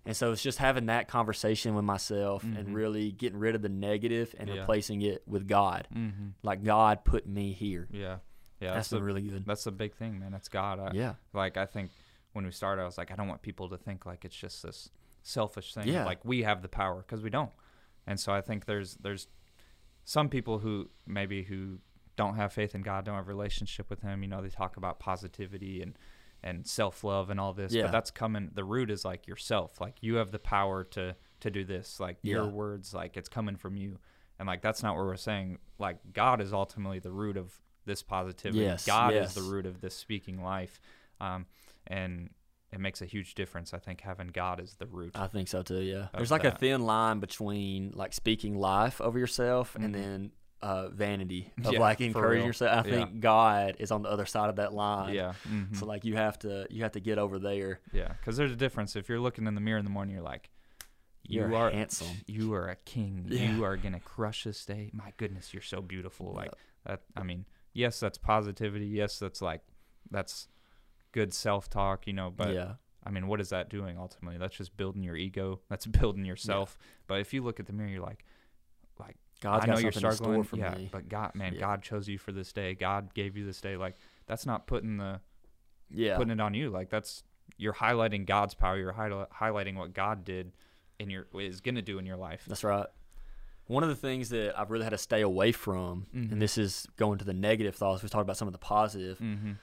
And 0.07 0.15
so 0.15 0.31
it's 0.31 0.43
just 0.43 0.59
having 0.59 0.85
that 0.85 1.07
conversation 1.07 1.73
with 1.73 1.83
myself 1.83 2.43
Mhm. 2.45 2.59
and 2.59 2.75
really 2.75 3.11
getting 3.11 3.39
rid 3.39 3.55
of 3.55 3.63
the 3.63 3.69
negative 3.69 4.35
and 4.37 4.47
Yeah. 4.47 4.59
replacing 4.59 5.01
it 5.01 5.23
with 5.27 5.47
God. 5.47 5.87
Mhm. 5.91 6.33
Like 6.43 6.63
God 6.63 7.03
put 7.03 7.25
me 7.27 7.53
here. 7.53 7.87
Yeah. 7.91 8.19
Yeah. 8.61 8.73
That's 8.75 8.75
That's 8.75 8.89
the 8.89 9.01
really 9.03 9.23
good. 9.23 9.45
that's 9.47 9.63
the 9.63 9.71
big 9.71 9.95
thing, 9.95 10.19
man. 10.19 10.31
That's 10.31 10.47
God. 10.47 10.79
I, 10.79 10.91
Yeah. 10.93 11.15
Like 11.33 11.57
I 11.57 11.65
think 11.65 11.89
when 12.33 12.45
we 12.45 12.51
started, 12.51 12.83
I 12.83 12.85
was 12.85 12.99
like, 12.99 13.09
I 13.11 13.15
don't 13.15 13.27
want 13.27 13.41
people 13.41 13.67
to 13.69 13.77
think 13.77 14.05
like 14.05 14.23
it's 14.25 14.35
just 14.35 14.61
this 14.61 14.91
selfish 15.25 15.73
thing. 15.73 15.87
Yeah. 15.87 16.05
Like 16.05 16.23
we 16.23 16.43
have 16.43 16.61
the 16.61 16.69
power 16.69 16.97
because 16.97 17.21
we 17.21 17.29
don't. 17.29 17.51
And 18.07 18.19
so 18.19 18.31
I 18.31 18.41
think 18.41 18.65
there's 18.65 18.95
there's 18.95 19.27
some 20.05 20.29
people 20.29 20.59
who 20.59 20.89
maybe 21.07 21.43
who 21.43 21.79
don't 22.15 22.35
have 22.35 22.53
faith 22.53 22.75
in 22.75 22.81
God, 22.81 23.05
don't 23.05 23.15
have 23.15 23.25
a 23.25 23.27
relationship 23.27 23.89
with 23.89 24.01
Him. 24.01 24.21
You 24.21 24.29
know, 24.29 24.41
they 24.41 24.49
talk 24.49 24.77
about 24.77 24.99
positivity 24.99 25.81
and 25.81 25.97
and 26.43 26.65
self 26.67 27.03
love 27.03 27.31
and 27.31 27.39
all 27.39 27.53
this, 27.53 27.73
Yeah. 27.73 27.83
but 27.83 27.91
that's 27.91 28.11
coming. 28.11 28.51
The 28.53 28.63
root 28.63 28.91
is 28.91 29.03
like 29.03 29.25
yourself. 29.27 29.81
Like 29.81 29.95
you 30.01 30.15
have 30.15 30.31
the 30.31 30.39
power 30.39 30.83
to 30.91 31.15
to 31.41 31.51
do 31.51 31.65
this. 31.65 31.99
Like 31.99 32.17
your 32.21 32.47
words, 32.47 32.93
like 32.93 33.17
it's 33.17 33.29
coming 33.29 33.55
from 33.55 33.75
you. 33.75 33.99
And 34.37 34.47
like 34.47 34.61
that's 34.61 34.83
not 34.83 34.95
what 34.95 35.05
we're 35.05 35.15
saying. 35.17 35.57
Like 35.79 35.97
God 36.13 36.39
is 36.39 36.53
ultimately 36.53 36.99
the 36.99 37.11
root 37.11 37.35
of 37.35 37.59
this 37.85 38.03
positivity. 38.03 38.63
Yes, 38.63 38.85
God 38.85 39.13
yes. 39.13 39.29
is 39.29 39.43
the 39.43 39.49
root 39.51 39.65
of 39.65 39.81
this 39.81 39.95
speaking 39.95 40.43
life. 40.43 40.79
Um, 41.19 41.47
and 41.87 42.29
it 42.75 42.81
makes 42.81 43.01
a 43.01 43.05
huge 43.05 43.33
difference. 43.35 43.73
I 43.73 43.79
think 43.79 44.01
having 44.01 44.27
God 44.27 44.59
as 44.59 44.75
the 44.75 44.85
root. 44.85 45.11
I 45.15 45.27
think 45.27 45.47
so 45.47 45.63
too. 45.63 45.81
Yeah. 45.81 46.07
There's 46.13 46.31
like 46.31 46.43
a 46.43 46.51
thin 46.51 46.81
line 46.85 47.19
between 47.19 47.91
like 47.95 48.13
speaking 48.13 48.55
life 48.57 48.99
over 49.01 49.17
yourself 49.17 49.73
Mhm. 49.79 49.85
and 49.85 49.95
then 49.95 50.31
uh, 50.61 50.89
vanity 50.89 51.51
of 51.63 51.73
Yeah, 51.73 51.79
like 51.79 52.01
encouraging 52.01 52.45
yourself. 52.47 52.85
I 52.85 52.89
Yeah. 52.89 52.95
think 52.95 53.19
God 53.19 53.75
is 53.79 53.91
on 53.91 54.01
the 54.01 54.09
other 54.09 54.25
side 54.25 54.49
of 54.49 54.55
that 54.57 54.73
line. 54.73 55.13
yeah. 55.13 55.33
mhm. 55.47 55.75
So 55.75 55.85
like 55.85 56.03
you 56.05 56.15
have 56.15 56.37
to 56.39 56.67
you 56.69 56.83
have 56.83 56.93
to 56.93 56.99
get 56.99 57.17
over 57.17 57.39
there. 57.39 57.79
yeah. 57.93 58.09
Because 58.09 58.35
there's 58.37 58.51
a 58.51 58.55
difference. 58.55 58.95
If 58.95 59.07
you're 59.09 59.19
looking 59.19 59.47
in 59.47 59.55
the 59.55 59.61
mirror 59.61 59.77
in 59.79 59.85
the 59.85 59.91
morning, 59.91 60.13
you're 60.15 60.23
like, 60.23 60.49
you 61.23 61.41
You're 61.41 61.55
are 61.55 61.71
handsome. 61.71 62.17
You 62.27 62.53
are 62.55 62.67
a 62.69 62.75
king. 62.77 63.25
Yeah. 63.29 63.51
You 63.55 63.63
are 63.63 63.77
gonna 63.77 63.99
crush 63.99 64.43
this 64.43 64.65
day. 64.65 64.89
My 64.93 65.13
goodness, 65.17 65.53
you're 65.53 65.63
so 65.63 65.81
beautiful. 65.81 66.33
Like 66.33 66.51
that. 66.85 67.01
I 67.15 67.23
mean, 67.23 67.45
yes, 67.73 67.99
that's 67.99 68.17
positivity. 68.17 68.87
Yes, 68.87 69.17
that's 69.19 69.41
like 69.41 69.61
that's 70.11 70.47
good 71.15 71.33
self 71.33 71.69
talk. 71.69 72.05
You 72.05 72.13
know, 72.13 72.29
but 72.35 72.53
yeah. 72.53 72.73
I 73.07 73.09
mean, 73.11 73.27
what 73.27 73.39
is 73.39 73.49
that 73.49 73.69
doing 73.69 73.97
ultimately? 73.97 74.37
That's 74.37 74.55
just 74.55 74.75
building 74.77 75.01
your 75.03 75.15
ego. 75.15 75.61
That's 75.69 75.85
building 76.01 76.25
yourself. 76.25 76.77
But 77.07 77.19
if 77.21 77.33
you 77.33 77.41
look 77.43 77.59
at 77.59 77.65
the 77.67 77.73
mirror, 77.73 77.89
you're 77.89 78.01
like, 78.03 78.25
like 78.99 79.15
God, 79.41 79.63
I 79.63 79.71
know 79.73 79.79
you're 79.79 79.91
struggling. 79.91 80.43
for 80.43 80.57
yeah, 80.57 80.75
me. 80.75 80.89
but 80.91 81.07
God, 81.09 81.33
man, 81.35 81.53
Yeah. 81.53 81.59
God 81.61 81.81
chose 81.83 82.07
you 82.07 82.17
for 82.17 82.31
this 82.31 82.51
day. 82.51 82.73
God 82.75 83.13
gave 83.13 83.37
you 83.37 83.45
this 83.45 83.61
day. 83.61 83.77
Like 83.77 83.95
that's 84.27 84.45
not 84.45 84.67
putting 84.67 84.97
the 84.97 85.21
yeah. 85.91 86.17
putting 86.17 86.31
it 86.31 86.39
on 86.41 86.53
you. 86.53 86.69
Like 86.69 86.89
that's 86.89 87.23
you're 87.57 87.73
highlighting 87.73 88.25
God's 88.25 88.53
power. 88.55 88.77
You're 88.77 88.93
highli- 88.93 89.29
highlighting 89.29 89.75
what 89.75 89.93
God 89.93 90.23
did 90.25 90.51
in 90.99 91.09
your 91.09 91.27
is 91.39 91.61
gonna 91.61 91.81
do 91.81 91.99
in 91.99 92.05
your 92.05 92.17
life. 92.17 92.43
That's 92.47 92.63
right. 92.63 92.87
One 93.67 93.83
of 93.83 93.89
the 93.89 93.95
things 93.95 94.29
that 94.29 94.59
I've 94.59 94.69
really 94.71 94.83
had 94.83 94.91
to 94.91 94.97
stay 94.97 95.21
away 95.21 95.51
from, 95.51 96.05
Mhm. 96.15 96.31
and 96.33 96.41
this 96.41 96.57
is 96.57 96.87
going 96.97 97.17
to 97.19 97.25
the 97.25 97.33
negative 97.33 97.75
thoughts. 97.75 98.01
We 98.03 98.09
talked 98.09 98.21
about 98.23 98.37
some 98.37 98.47
of 98.47 98.51
the 98.51 98.59
positive. 98.59 99.17
Mm-hmm. 99.19 99.53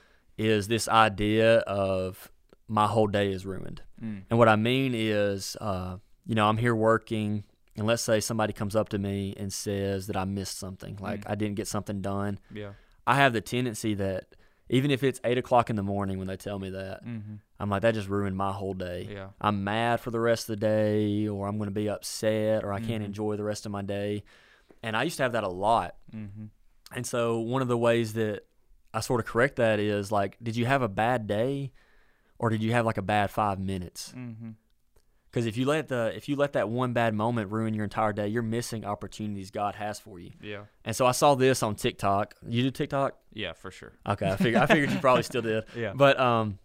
Is 0.43 0.67
this 0.69 0.89
idea 0.89 1.59
of 1.59 2.31
my 2.69 2.87
whole 2.89 3.07
day 3.07 3.31
is 3.31 3.47
ruined? 3.47 3.83
Mm. 4.03 4.23
And 4.29 4.39
what 4.39 4.49
I 4.49 4.57
mean 4.57 4.93
is, 4.95 5.57
uh, 5.61 5.99
you 6.27 6.35
know, 6.35 6.49
I'm 6.49 6.57
here 6.57 6.75
working, 6.75 7.45
and 7.77 7.87
let's 7.87 8.03
say 8.03 8.19
somebody 8.21 8.53
comes 8.53 8.75
up 8.75 8.89
to 8.91 8.99
me 8.99 9.35
and 9.37 9.53
says 9.53 10.07
that 10.09 10.17
I 10.17 10.25
missed 10.25 10.59
something, 10.59 10.97
like 11.01 11.21
Mm. 11.25 11.31
I 11.31 11.35
didn't 11.37 11.55
get 11.57 11.69
something 11.69 12.01
done. 12.01 12.39
Yeah. 12.53 12.73
I 13.07 13.15
have 13.17 13.33
the 13.33 13.41
tendency 13.41 13.95
that 13.95 14.25
even 14.69 14.91
if 14.91 15.03
it's 15.05 15.21
eight 15.25 15.39
o'clock 15.39 15.71
in 15.71 15.77
the 15.77 15.83
morning 15.83 16.19
when 16.19 16.27
they 16.29 16.37
tell 16.37 16.59
me 16.59 16.71
that, 16.71 17.05
Mm-hmm. 17.05 17.35
I'm 17.61 17.71
like, 17.71 17.83
that 17.83 17.95
just 17.95 18.09
ruined 18.09 18.37
my 18.37 18.51
whole 18.53 18.75
day. 18.75 19.09
Yeah. 19.13 19.29
I'm 19.41 19.63
mad 19.63 20.01
for 20.01 20.11
the 20.11 20.19
rest 20.19 20.49
of 20.49 20.59
the 20.59 20.67
day, 20.67 21.29
or 21.29 21.47
I'm 21.47 21.57
going 21.59 21.69
to 21.69 21.75
be 21.75 21.89
upset, 21.89 22.65
or 22.65 22.73
I 22.73 22.81
can't 22.81 23.03
Mhm. 23.05 23.07
enjoy 23.07 23.37
the 23.37 23.45
rest 23.45 23.67
of 23.67 23.71
my 23.73 23.83
day. 23.83 24.25
And 24.83 24.97
I 24.97 25.05
used 25.05 25.19
to 25.19 25.23
have 25.23 25.33
that 25.33 25.45
a 25.45 25.49
lot. 25.49 25.95
Mm-hmm. 26.13 26.47
And 26.97 27.07
so 27.07 27.39
one 27.39 27.63
of 27.63 27.69
the 27.69 27.79
ways 27.79 28.15
that 28.15 28.41
I 28.95 29.01
sort 29.01 29.21
of 29.21 29.27
correct 29.27 29.57
that 29.57 29.81
is 29.81 30.13
like, 30.13 30.37
did 30.43 30.57
you 30.57 30.67
have 30.67 30.83
a 30.83 30.89
bad 30.89 31.27
day, 31.27 31.73
or 32.39 32.51
did 32.51 32.63
you 32.63 32.73
have 32.73 32.85
like 32.85 32.99
a 32.99 33.03
bad 33.03 33.31
five 33.31 33.59
minutes? 33.59 34.13
Mm-hmm. 34.17 34.51
Because 35.33 35.47
if 35.47 35.57
you 35.57 35.65
let 35.65 35.89
the 35.89 36.13
if 36.15 36.29
you 36.29 36.37
let 36.37 36.53
that 36.53 36.69
one 36.69 36.93
bad 36.93 37.15
moment 37.15 37.51
ruin 37.51 37.73
your 37.73 37.85
entire 37.85 38.13
day, 38.13 38.29
you're 38.29 38.43
missing 38.43 38.85
opportunities 38.85 39.51
God 39.51 39.75
has 39.77 39.99
for 39.99 40.19
you. 40.19 40.33
Yeah. 40.43 40.65
And 40.85 40.95
so 40.95 41.07
I 41.07 41.13
saw 41.13 41.35
this 41.35 41.63
on 41.63 41.75
TikTok. 41.75 42.35
You 42.47 42.65
do 42.65 42.71
TikTok? 42.71 43.17
Yeah, 43.33 43.55
for 43.55 43.71
sure. 43.71 43.95
Okay, 44.07 44.31
I 44.31 44.37
figured 44.37 44.63
I 44.63 44.67
figured 44.67 44.91
you 44.91 44.99
probably 44.99 45.23
still 45.23 45.41
did. 45.41 45.65
Yeah. 45.75 45.95
But 45.95 46.21
um, 46.21 46.59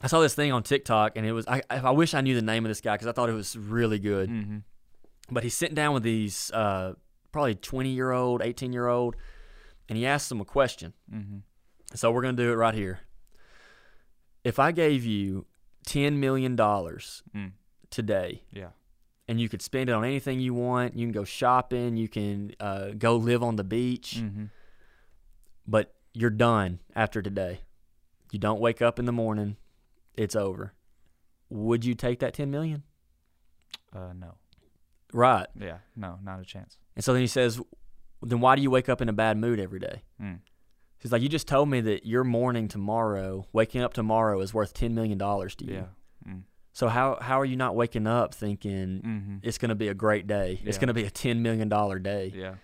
I 0.00 0.06
saw 0.06 0.20
this 0.20 0.34
thing 0.34 0.50
on 0.50 0.62
TikTok, 0.62 1.16
and 1.16 1.26
it 1.26 1.32
was 1.32 1.46
I 1.46 1.60
I 1.68 1.90
wish 1.90 2.14
I 2.14 2.22
knew 2.22 2.34
the 2.34 2.42
name 2.42 2.64
of 2.64 2.70
this 2.70 2.80
guy 2.80 2.94
because 2.94 3.06
I 3.06 3.12
thought 3.12 3.28
it 3.28 3.34
was 3.34 3.54
really 3.56 3.98
good. 3.98 4.30
Mm-hmm. 4.30 4.58
But 5.30 5.42
he's 5.42 5.54
sitting 5.54 5.74
down 5.74 5.92
with 5.92 6.02
these 6.02 6.50
uh 6.52 6.94
probably 7.32 7.54
twenty 7.54 7.90
year 7.90 8.12
old, 8.12 8.40
eighteen 8.40 8.72
year 8.72 8.88
old, 8.88 9.14
and 9.90 9.98
he 9.98 10.06
asks 10.06 10.30
them 10.30 10.40
a 10.40 10.46
question. 10.46 10.94
Mm-hmm. 11.12 11.38
So 11.94 12.10
we're 12.12 12.22
gonna 12.22 12.36
do 12.36 12.50
it 12.52 12.56
right 12.56 12.74
here. 12.74 13.00
If 14.44 14.58
I 14.58 14.72
gave 14.72 15.04
you 15.04 15.46
ten 15.84 16.20
million 16.20 16.56
dollars 16.56 17.22
Mm. 17.34 17.52
today, 17.90 18.44
Yeah. 18.52 18.70
and 19.28 19.40
you 19.40 19.48
could 19.48 19.62
spend 19.62 19.90
it 19.90 19.92
on 19.92 20.04
anything 20.04 20.40
you 20.40 20.54
want. 20.54 20.94
You 20.96 21.06
can 21.06 21.12
go 21.12 21.24
shopping. 21.24 21.96
You 21.96 22.08
can 22.08 22.52
uh, 22.60 22.90
go 22.90 23.16
live 23.16 23.42
on 23.42 23.56
the 23.56 23.64
beach. 23.64 24.16
Mm-hmm. 24.18 24.46
But 25.66 25.94
you're 26.14 26.30
done 26.30 26.80
after 26.94 27.22
today. 27.22 27.60
You 28.32 28.38
don't 28.38 28.60
wake 28.60 28.80
up 28.82 28.98
in 28.98 29.04
the 29.04 29.12
morning. 29.12 29.56
It's 30.14 30.34
over. 30.36 30.72
Would 31.48 31.84
you 31.84 31.94
take 31.94 32.20
that 32.20 32.34
ten 32.34 32.50
million? 32.50 32.82
Uh, 33.92 34.12
no. 34.14 34.34
Right. 35.12 35.46
Yeah. 35.58 35.78
No, 35.96 36.18
not 36.22 36.40
a 36.40 36.44
chance. 36.44 36.78
And 36.94 37.04
so 37.04 37.12
then 37.12 37.20
he 37.22 37.26
says, 37.26 37.60
"Then 38.22 38.40
why 38.40 38.54
do 38.54 38.62
you 38.62 38.70
wake 38.70 38.88
up 38.88 39.00
in 39.00 39.08
a 39.08 39.12
bad 39.12 39.36
mood 39.36 39.58
every 39.58 39.80
day?" 39.80 40.02
Mm. 40.20 40.40
He's 41.00 41.12
like, 41.12 41.22
"You 41.22 41.28
just 41.28 41.48
told 41.48 41.68
me 41.68 41.80
that 41.80 42.06
your 42.06 42.24
morning 42.24 42.68
tomorrow, 42.68 43.46
waking 43.52 43.80
up 43.82 43.92
tomorrow, 43.94 44.40
is 44.40 44.52
worth 44.54 44.72
ten 44.74 44.94
million 44.94 45.18
dollars 45.18 45.54
to 45.56 45.64
you. 45.66 45.74
Yeah. 45.74 46.32
Mm. 46.32 46.42
So 46.72 46.88
how 46.88 47.18
how 47.20 47.40
are 47.40 47.44
you 47.44 47.56
not 47.56 47.74
waking 47.74 48.06
up 48.06 48.34
thinking 48.34 49.00
Mm-hmm. 49.04 49.36
it's 49.42 49.58
going 49.58 49.70
to 49.70 49.74
be 49.74 49.88
a 49.88 49.94
great 49.94 50.26
day? 50.26 50.60
It's 50.64 50.78
going 50.78 50.88
to 50.88 50.94
be 50.94 51.04
a 51.04 51.10
ten 51.10 51.42
million 51.42 51.68
dollar 51.68 51.98
day." 51.98 52.32
Yeah. 52.34 52.54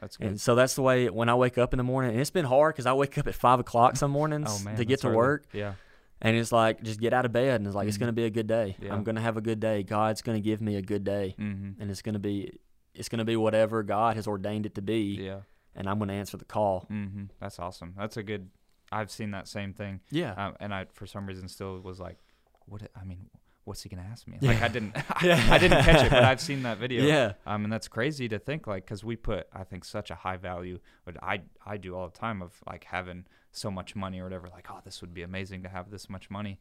That's 0.00 0.18
good. 0.18 0.26
And 0.26 0.40
so 0.40 0.54
that's 0.54 0.74
the 0.74 0.82
way 0.82 1.08
when 1.08 1.30
I 1.30 1.34
wake 1.34 1.56
up 1.56 1.72
in 1.72 1.78
the 1.78 1.82
morning, 1.84 2.10
and 2.12 2.20
it's 2.20 2.30
been 2.30 2.44
hard 2.44 2.74
because 2.74 2.84
I 2.84 2.92
wake 2.92 3.16
up 3.16 3.26
at 3.26 3.34
five 3.34 3.60
o'clock 3.60 3.96
some 3.96 4.10
mornings 4.10 4.48
oh 4.60 4.64
man. 4.64 4.76
to 4.76 4.84
get 4.84 5.00
to 5.00 5.06
early. 5.08 5.16
work. 5.16 5.46
Yeah. 5.54 5.72
And 6.20 6.36
it's 6.36 6.52
like 6.52 6.82
just 6.82 7.00
get 7.00 7.12
out 7.14 7.24
of 7.24 7.32
bed 7.32 7.60
and 7.60 7.66
it's 7.66 7.74
like 7.76 7.88
it's 7.88 7.96
Mhm. 7.96 8.00
gonna 8.00 8.12
be 8.12 8.24
a 8.24 8.30
good 8.30 8.46
day. 8.46 8.76
Yeah. 8.80 8.92
I'm 8.94 9.04
gonna 9.04 9.20
have 9.22 9.36
a 9.38 9.40
good 9.42 9.58
day. 9.60 9.82
God's 9.82 10.20
gonna 10.22 10.40
give 10.40 10.60
me 10.60 10.76
a 10.76 10.82
good 10.82 11.02
day, 11.04 11.34
Mm-hmm. 11.38 11.80
and 11.80 11.90
it's 11.90 12.02
gonna 12.02 12.18
be 12.18 12.52
it's 12.94 13.08
gonna 13.10 13.24
be 13.24 13.36
whatever 13.36 13.82
God 13.82 14.16
has 14.16 14.26
ordained 14.26 14.64
it 14.66 14.74
to 14.76 14.82
be, 14.82 15.18
Yeah. 15.20 15.40
And 15.76 15.88
I'm 15.88 15.98
gonna 15.98 16.12
answer 16.14 16.36
the 16.36 16.44
call. 16.44 16.86
Mm-hmm. 16.90 17.24
That's 17.40 17.58
awesome. 17.58 17.94
That's 17.96 18.16
a 18.16 18.22
good. 18.22 18.50
I've 18.92 19.10
seen 19.10 19.32
that 19.32 19.48
same 19.48 19.72
thing, 19.72 20.00
Yeah, 20.10 20.32
um, 20.34 20.56
and 20.60 20.72
I 20.72 20.86
for 20.92 21.06
some 21.06 21.26
reason 21.26 21.48
still 21.48 21.80
was 21.80 21.98
like, 22.00 22.18
"What? 22.66 22.82
I 23.00 23.04
mean, 23.04 23.28
what's 23.64 23.82
he 23.82 23.88
gonna 23.88 24.06
ask 24.10 24.26
me?" 24.28 24.38
Yeah. 24.40 24.50
Like 24.52 24.62
I 24.62 24.68
didn't. 24.68 24.96
Yeah. 25.22 25.48
I 25.50 25.58
didn't 25.58 25.82
catch 25.82 26.04
it, 26.06 26.10
but 26.10 26.22
I've 26.24 26.40
seen 26.40 26.62
that 26.62 26.78
video. 26.78 27.02
yeah, 27.04 27.32
Um, 27.46 27.64
and 27.64 27.72
that's 27.72 27.88
crazy 27.88 28.28
to 28.28 28.38
think 28.38 28.66
like 28.66 28.84
because 28.84 29.02
we 29.04 29.16
put 29.16 29.48
I 29.52 29.64
think 29.64 29.84
such 29.84 30.10
a 30.10 30.14
high 30.14 30.36
value, 30.36 30.78
but 31.04 31.16
I 31.22 31.42
I 31.64 31.76
do 31.78 31.96
all 31.96 32.08
the 32.08 32.16
time 32.16 32.42
of 32.42 32.52
like 32.66 32.84
having 32.84 33.24
so 33.50 33.70
much 33.70 33.96
money 33.96 34.20
or 34.20 34.24
whatever. 34.24 34.48
Like, 34.48 34.68
oh, 34.70 34.80
this 34.84 35.00
would 35.00 35.12
be 35.14 35.22
amazing 35.22 35.62
to 35.64 35.68
have 35.68 35.90
this 35.90 36.08
much 36.08 36.30
money, 36.30 36.60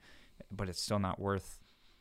but 0.52 0.68
it's 0.70 0.82
still 0.82 1.00
not 1.00 1.20
worth 1.20 1.60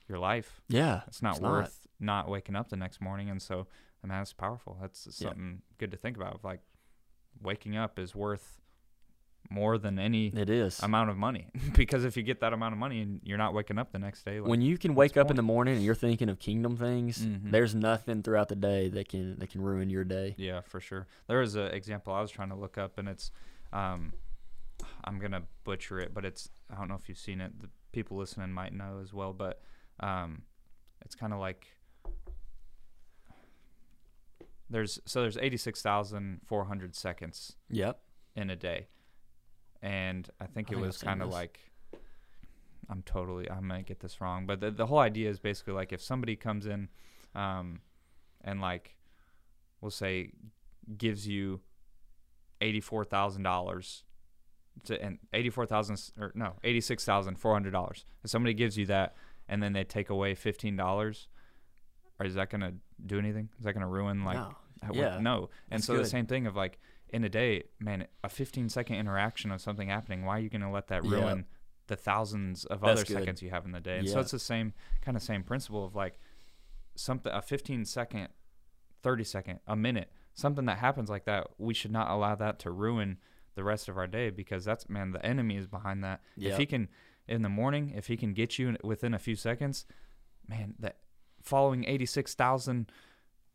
your 0.09 0.19
life. 0.19 0.62
yeah. 0.69 1.01
It's 1.07 1.21
not 1.23 1.37
It's 1.37 1.41
worth 1.43 1.87
not. 2.01 2.29
waking 2.29 2.57
up 2.57 2.69
the 2.71 2.77
next 2.77 3.01
morning. 3.01 3.29
And 3.31 3.41
so, 3.43 3.67
I 4.03 4.07
mean, 4.07 4.17
that's 4.19 4.33
powerful. 4.35 4.77
That's 4.81 5.07
Yeah. 5.19 5.29
something 5.29 5.62
good 5.79 5.91
to 5.93 5.97
think 5.97 6.17
about. 6.17 6.45
Like, 6.45 6.61
waking 7.43 7.76
up 7.76 7.99
is 7.99 8.14
worth 8.14 8.61
more 9.51 9.76
than 9.76 9.99
any 9.99 10.28
It 10.28 10.49
is. 10.49 10.80
amount 10.82 11.11
of 11.11 11.16
money 11.18 11.49
because 11.74 12.05
if 12.07 12.16
you 12.16 12.22
get 12.22 12.41
that 12.41 12.53
amount 12.55 12.72
of 12.72 12.78
money 12.78 13.01
and 13.03 13.20
you're 13.24 13.37
not 13.39 13.53
waking 13.53 13.78
up 13.78 13.93
the 13.93 13.99
next 13.99 14.24
day, 14.24 14.41
like, 14.41 14.49
when 14.49 14.62
you 14.62 14.78
can 14.78 14.95
wake 14.95 15.16
up 15.18 15.26
the 15.28 15.32
in 15.32 15.37
the 15.37 15.43
morning 15.43 15.74
and 15.76 15.85
you're 15.85 15.95
thinking 15.95 16.28
of 16.30 16.39
kingdom 16.39 16.76
things, 16.76 17.18
Mhm. 17.26 17.51
there's 17.51 17.74
nothing 17.74 18.22
throughout 18.22 18.49
the 18.49 18.57
day 18.57 18.89
that 18.89 19.09
can 19.09 19.39
that 19.39 19.51
can 19.51 19.61
ruin 19.61 19.91
your 19.91 20.05
day. 20.05 20.35
Yeah, 20.39 20.62
for 20.62 20.80
sure. 20.80 21.07
There 21.26 21.41
was 21.41 21.57
an 21.57 21.66
example 21.72 22.14
I 22.14 22.22
was 22.22 22.30
trying 22.30 22.49
to 22.49 22.55
look 22.57 22.78
up, 22.78 22.97
and 22.99 23.07
it's, 23.09 23.30
um, 23.72 24.14
I'm 25.05 25.18
gonna 25.18 25.43
butcher 25.64 26.01
it, 26.01 26.14
but 26.14 26.24
it's 26.24 26.49
I 26.70 26.76
don't 26.76 26.89
know 26.89 26.95
if 26.97 27.09
you've 27.09 27.18
seen 27.18 27.41
it. 27.43 27.61
The 27.61 27.68
people 27.93 28.16
listening 28.16 28.51
might 28.51 28.72
know 28.72 28.99
as 29.03 29.12
well, 29.12 29.35
but 29.35 29.61
um, 30.01 30.43
it's 31.05 31.14
kind 31.14 31.32
of 31.35 31.39
like 31.39 31.74
there's 34.71 34.99
so 35.05 35.21
there's 35.23 35.37
86,400 35.37 36.95
seconds 36.95 37.57
Yep. 37.71 38.01
in 38.37 38.51
a 38.51 38.57
day, 38.57 38.89
and 39.83 40.29
I 40.41 40.47
think 40.47 40.69
I 40.69 40.73
it 40.73 40.75
think 40.77 40.87
was 40.87 40.99
kind 40.99 41.23
of 41.23 41.29
like. 41.31 41.61
I'm 42.91 43.03
totally. 43.03 43.51
I 43.51 43.61
might 43.61 43.87
get 43.87 44.01
this 44.01 44.21
wrong, 44.21 44.45
but 44.47 44.61
the 44.61 44.71
the 44.71 44.87
whole 44.87 44.99
idea 44.99 45.31
is 45.31 45.39
basically 45.39 45.73
like 45.73 45.93
if 45.93 46.03
somebody 46.03 46.37
comes 46.37 46.67
in, 46.67 46.89
um, 47.35 47.81
and 48.43 48.61
like, 48.61 48.97
we'll 49.81 49.91
say, 49.91 50.33
gives 50.99 51.27
you 51.27 51.61
eighty 52.61 52.81
four 52.81 53.03
thousand 53.05 53.43
dollars, 53.43 54.05
to 54.85 55.01
and 55.03 55.19
eighty 55.33 55.49
four 55.49 55.65
thousand 55.65 55.99
or 56.19 56.31
no 56.35 56.57
eighty 56.62 56.81
six 56.83 57.07
thousand 57.07 57.37
four 57.39 57.55
hundred 57.55 57.71
dollars. 57.71 58.05
If 58.23 58.29
somebody 58.31 58.53
gives 58.53 58.77
you 58.77 58.85
that, 58.87 59.15
and 59.49 59.62
then 59.62 59.73
they 59.73 59.85
take 59.85 60.11
away 60.11 60.35
fifteen 60.35 60.77
dollars, 60.77 61.29
is 62.23 62.35
that 62.35 62.51
gonna 62.51 62.75
do 63.07 63.18
anything? 63.18 63.48
Is 63.59 63.64
that 63.64 63.72
gonna 63.74 63.88
ruin 63.88 64.24
like? 64.24 64.36
no. 64.36 64.55
Would- 64.88 64.96
Yeah, 64.96 65.18
no. 65.18 65.48
And 65.70 65.78
that's 65.78 65.86
so 65.86 65.96
the 65.96 66.05
same 66.05 66.26
thing 66.26 66.46
of 66.46 66.55
like 66.57 66.78
in 67.09 67.24
a 67.24 67.28
day, 67.28 67.62
man, 67.78 68.07
a 68.22 68.28
15 68.28 68.68
second 68.68 68.96
interaction 68.96 69.50
of 69.50 69.61
something 69.61 69.88
happening. 69.88 70.24
Why 70.24 70.36
are 70.36 70.40
you 70.40 70.50
going 70.50 70.61
to 70.62 70.68
let 70.68 70.88
that 70.88 71.05
Yeah. 71.05 71.11
ruin 71.12 71.46
the 71.86 71.96
thousands 71.96 72.64
of 72.66 72.80
That's 72.80 72.90
other 73.00 73.05
good. 73.07 73.18
seconds 73.20 73.40
you 73.40 73.50
have 73.50 73.64
in 73.64 73.72
the 73.72 73.80
day? 73.80 73.98
And 73.98 74.09
so 74.09 74.20
it's 74.20 74.32
the 74.32 74.38
same 74.38 74.72
kind 75.00 75.16
of 75.16 75.22
same 75.22 75.42
principle 75.44 75.84
of 75.86 75.94
like 75.94 76.18
something 76.96 77.32
a 77.32 77.40
15 77.40 77.84
second, 77.84 78.28
30 79.02 79.24
second, 79.24 79.61
a 79.66 79.76
minute, 79.76 80.11
something 80.34 80.64
that 80.66 80.78
happens 80.78 81.09
like 81.09 81.24
that. 81.24 81.46
We 81.57 81.72
should 81.72 81.92
not 81.92 82.11
allow 82.11 82.34
that 82.34 82.59
to 82.61 82.70
ruin 82.70 83.18
the 83.55 83.64
rest 83.64 83.88
of 83.88 83.96
our 83.96 84.07
day 84.09 84.30
because 84.30 84.64
that's 84.64 84.88
man, 84.90 85.12
the 85.12 85.24
enemy 85.24 85.57
is 85.57 85.66
behind 85.66 86.02
that. 86.05 86.20
If 86.36 86.57
he 86.59 86.66
can 86.66 86.88
in 87.28 87.42
the 87.42 87.48
morning, 87.48 87.90
if 87.94 88.09
he 88.09 88.16
can 88.16 88.34
get 88.34 88.59
you 88.59 88.76
within 88.82 89.14
a 89.14 89.18
few 89.18 89.36
seconds, 89.36 89.86
man, 90.48 90.74
that 90.80 90.98
following 91.45 91.84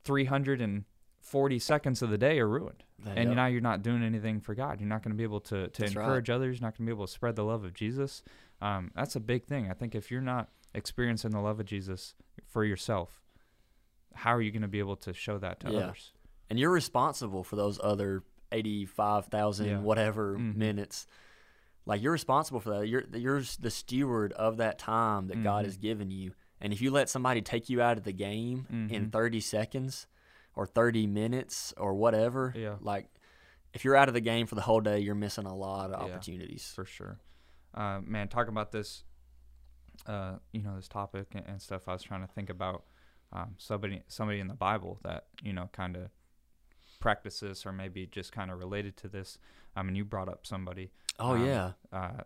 86,340 0.05 1.59
seconds 1.59 2.01
of 2.01 2.09
the 2.09 2.17
day 2.17 2.39
are 2.39 2.47
ruined. 2.47 2.83
And 3.05 3.33
now 3.35 3.45
you're 3.45 3.61
not 3.61 3.81
doing 3.81 4.03
anything 4.03 4.41
for 4.41 4.53
God. 4.53 4.79
You're 4.81 4.89
not 4.89 5.03
going 5.03 5.11
to 5.13 5.17
be 5.17 5.23
able 5.23 5.39
to, 5.41 5.67
to 5.69 5.81
That's 5.81 5.95
right. 5.95 6.03
encourage 6.03 6.29
others. 6.29 6.59
You're 6.59 6.67
not 6.67 6.77
going 6.77 6.85
to 6.85 6.91
be 6.91 6.95
able 6.95 7.07
to 7.07 7.11
spread 7.13 7.35
the 7.37 7.43
love 7.45 7.63
of 7.63 7.73
Jesus. 7.73 8.21
Um, 8.61 8.91
that's 8.95 9.15
a 9.15 9.19
big 9.21 9.45
thing. 9.45 9.69
I 9.71 9.73
think 9.73 9.95
if 9.95 10.11
you're 10.11 10.19
not 10.21 10.49
experiencing 10.75 11.31
the 11.31 11.39
love 11.39 11.59
of 11.61 11.65
Jesus 11.65 12.13
for 12.45 12.65
yourself, 12.65 13.21
how 14.13 14.35
are 14.35 14.41
you 14.41 14.51
going 14.51 14.63
to 14.63 14.67
be 14.67 14.79
able 14.79 14.97
to 14.97 15.13
show 15.13 15.37
that 15.37 15.59
to 15.61 15.71
Yeah. 15.71 15.79
others? 15.79 16.11
and 16.51 16.57
you're 16.57 16.71
responsible 16.71 17.43
for 17.43 17.55
those 17.57 17.79
other 17.83 18.23
eighty-five 18.51 19.27
thousand 19.27 19.67
Yeah. 19.67 19.79
whatever 19.81 20.35
Mhm. 20.35 20.55
minutes. 20.55 21.05
Like 21.85 22.01
you're 22.01 22.11
responsible 22.11 22.59
for 22.59 22.71
that. 22.71 22.87
You're 22.87 23.03
you're 23.13 23.43
the 23.59 23.69
steward 23.69 24.33
of 24.33 24.57
that 24.57 24.79
time 24.79 25.27
that 25.27 25.43
God 25.43 25.61
Mhm. 25.63 25.67
has 25.67 25.77
given 25.77 26.09
you. 26.09 26.33
And 26.61 26.73
if 26.73 26.81
you 26.81 26.91
let 26.91 27.09
somebody 27.09 27.41
take 27.41 27.69
you 27.69 27.81
out 27.81 27.97
of 27.97 28.03
the 28.03 28.11
game 28.11 28.67
in 28.89 29.07
Mhm. 29.07 29.11
30 29.11 29.39
seconds 29.39 30.07
or 30.55 30.65
30 30.65 31.07
minutes 31.07 31.73
or 31.77 31.93
whatever, 31.93 32.53
Yeah. 32.55 32.75
like 32.81 33.07
if 33.73 33.85
you're 33.85 33.95
out 33.95 34.07
of 34.07 34.13
the 34.13 34.21
game 34.21 34.45
for 34.47 34.55
the 34.55 34.61
whole 34.61 34.81
day, 34.81 34.99
you're 34.99 35.15
missing 35.15 35.45
a 35.45 35.55
lot 35.55 35.91
of 35.91 36.07
Yeah. 36.07 36.13
opportunities. 36.15 36.71
for 36.73 36.85
sure. 36.85 37.19
Uh, 37.73 38.01
man, 38.03 38.27
talking 38.27 38.49
about 38.51 38.71
this, 38.71 39.03
uh, 40.05 40.39
you 40.51 40.61
know, 40.61 40.75
this 40.75 40.87
topic 40.87 41.27
and, 41.35 41.45
and 41.45 41.61
stuff. 41.61 41.87
I 41.87 41.93
was 41.93 42.01
trying 42.03 42.21
to 42.21 42.27
think 42.33 42.49
about 42.49 42.85
um, 43.31 43.53
somebody, 43.59 44.01
somebody 44.07 44.39
in 44.39 44.47
the 44.47 44.55
Bible 44.55 44.99
that 45.03 45.27
you 45.43 45.53
know, 45.53 45.69
kind 45.71 45.95
of 45.95 46.09
practices 46.99 47.63
or 47.65 47.71
maybe 47.71 48.05
just 48.07 48.31
kind 48.31 48.49
of 48.51 48.57
related 48.59 48.97
to 48.97 49.07
this. 49.07 49.37
I 49.75 49.83
mean, 49.83 49.95
you 49.95 50.03
brought 50.03 50.27
up 50.27 50.45
somebody. 50.47 50.91
Oh 51.19 51.33
Um, 51.35 51.45
yeah, 51.45 51.73
Uh, 51.91 52.23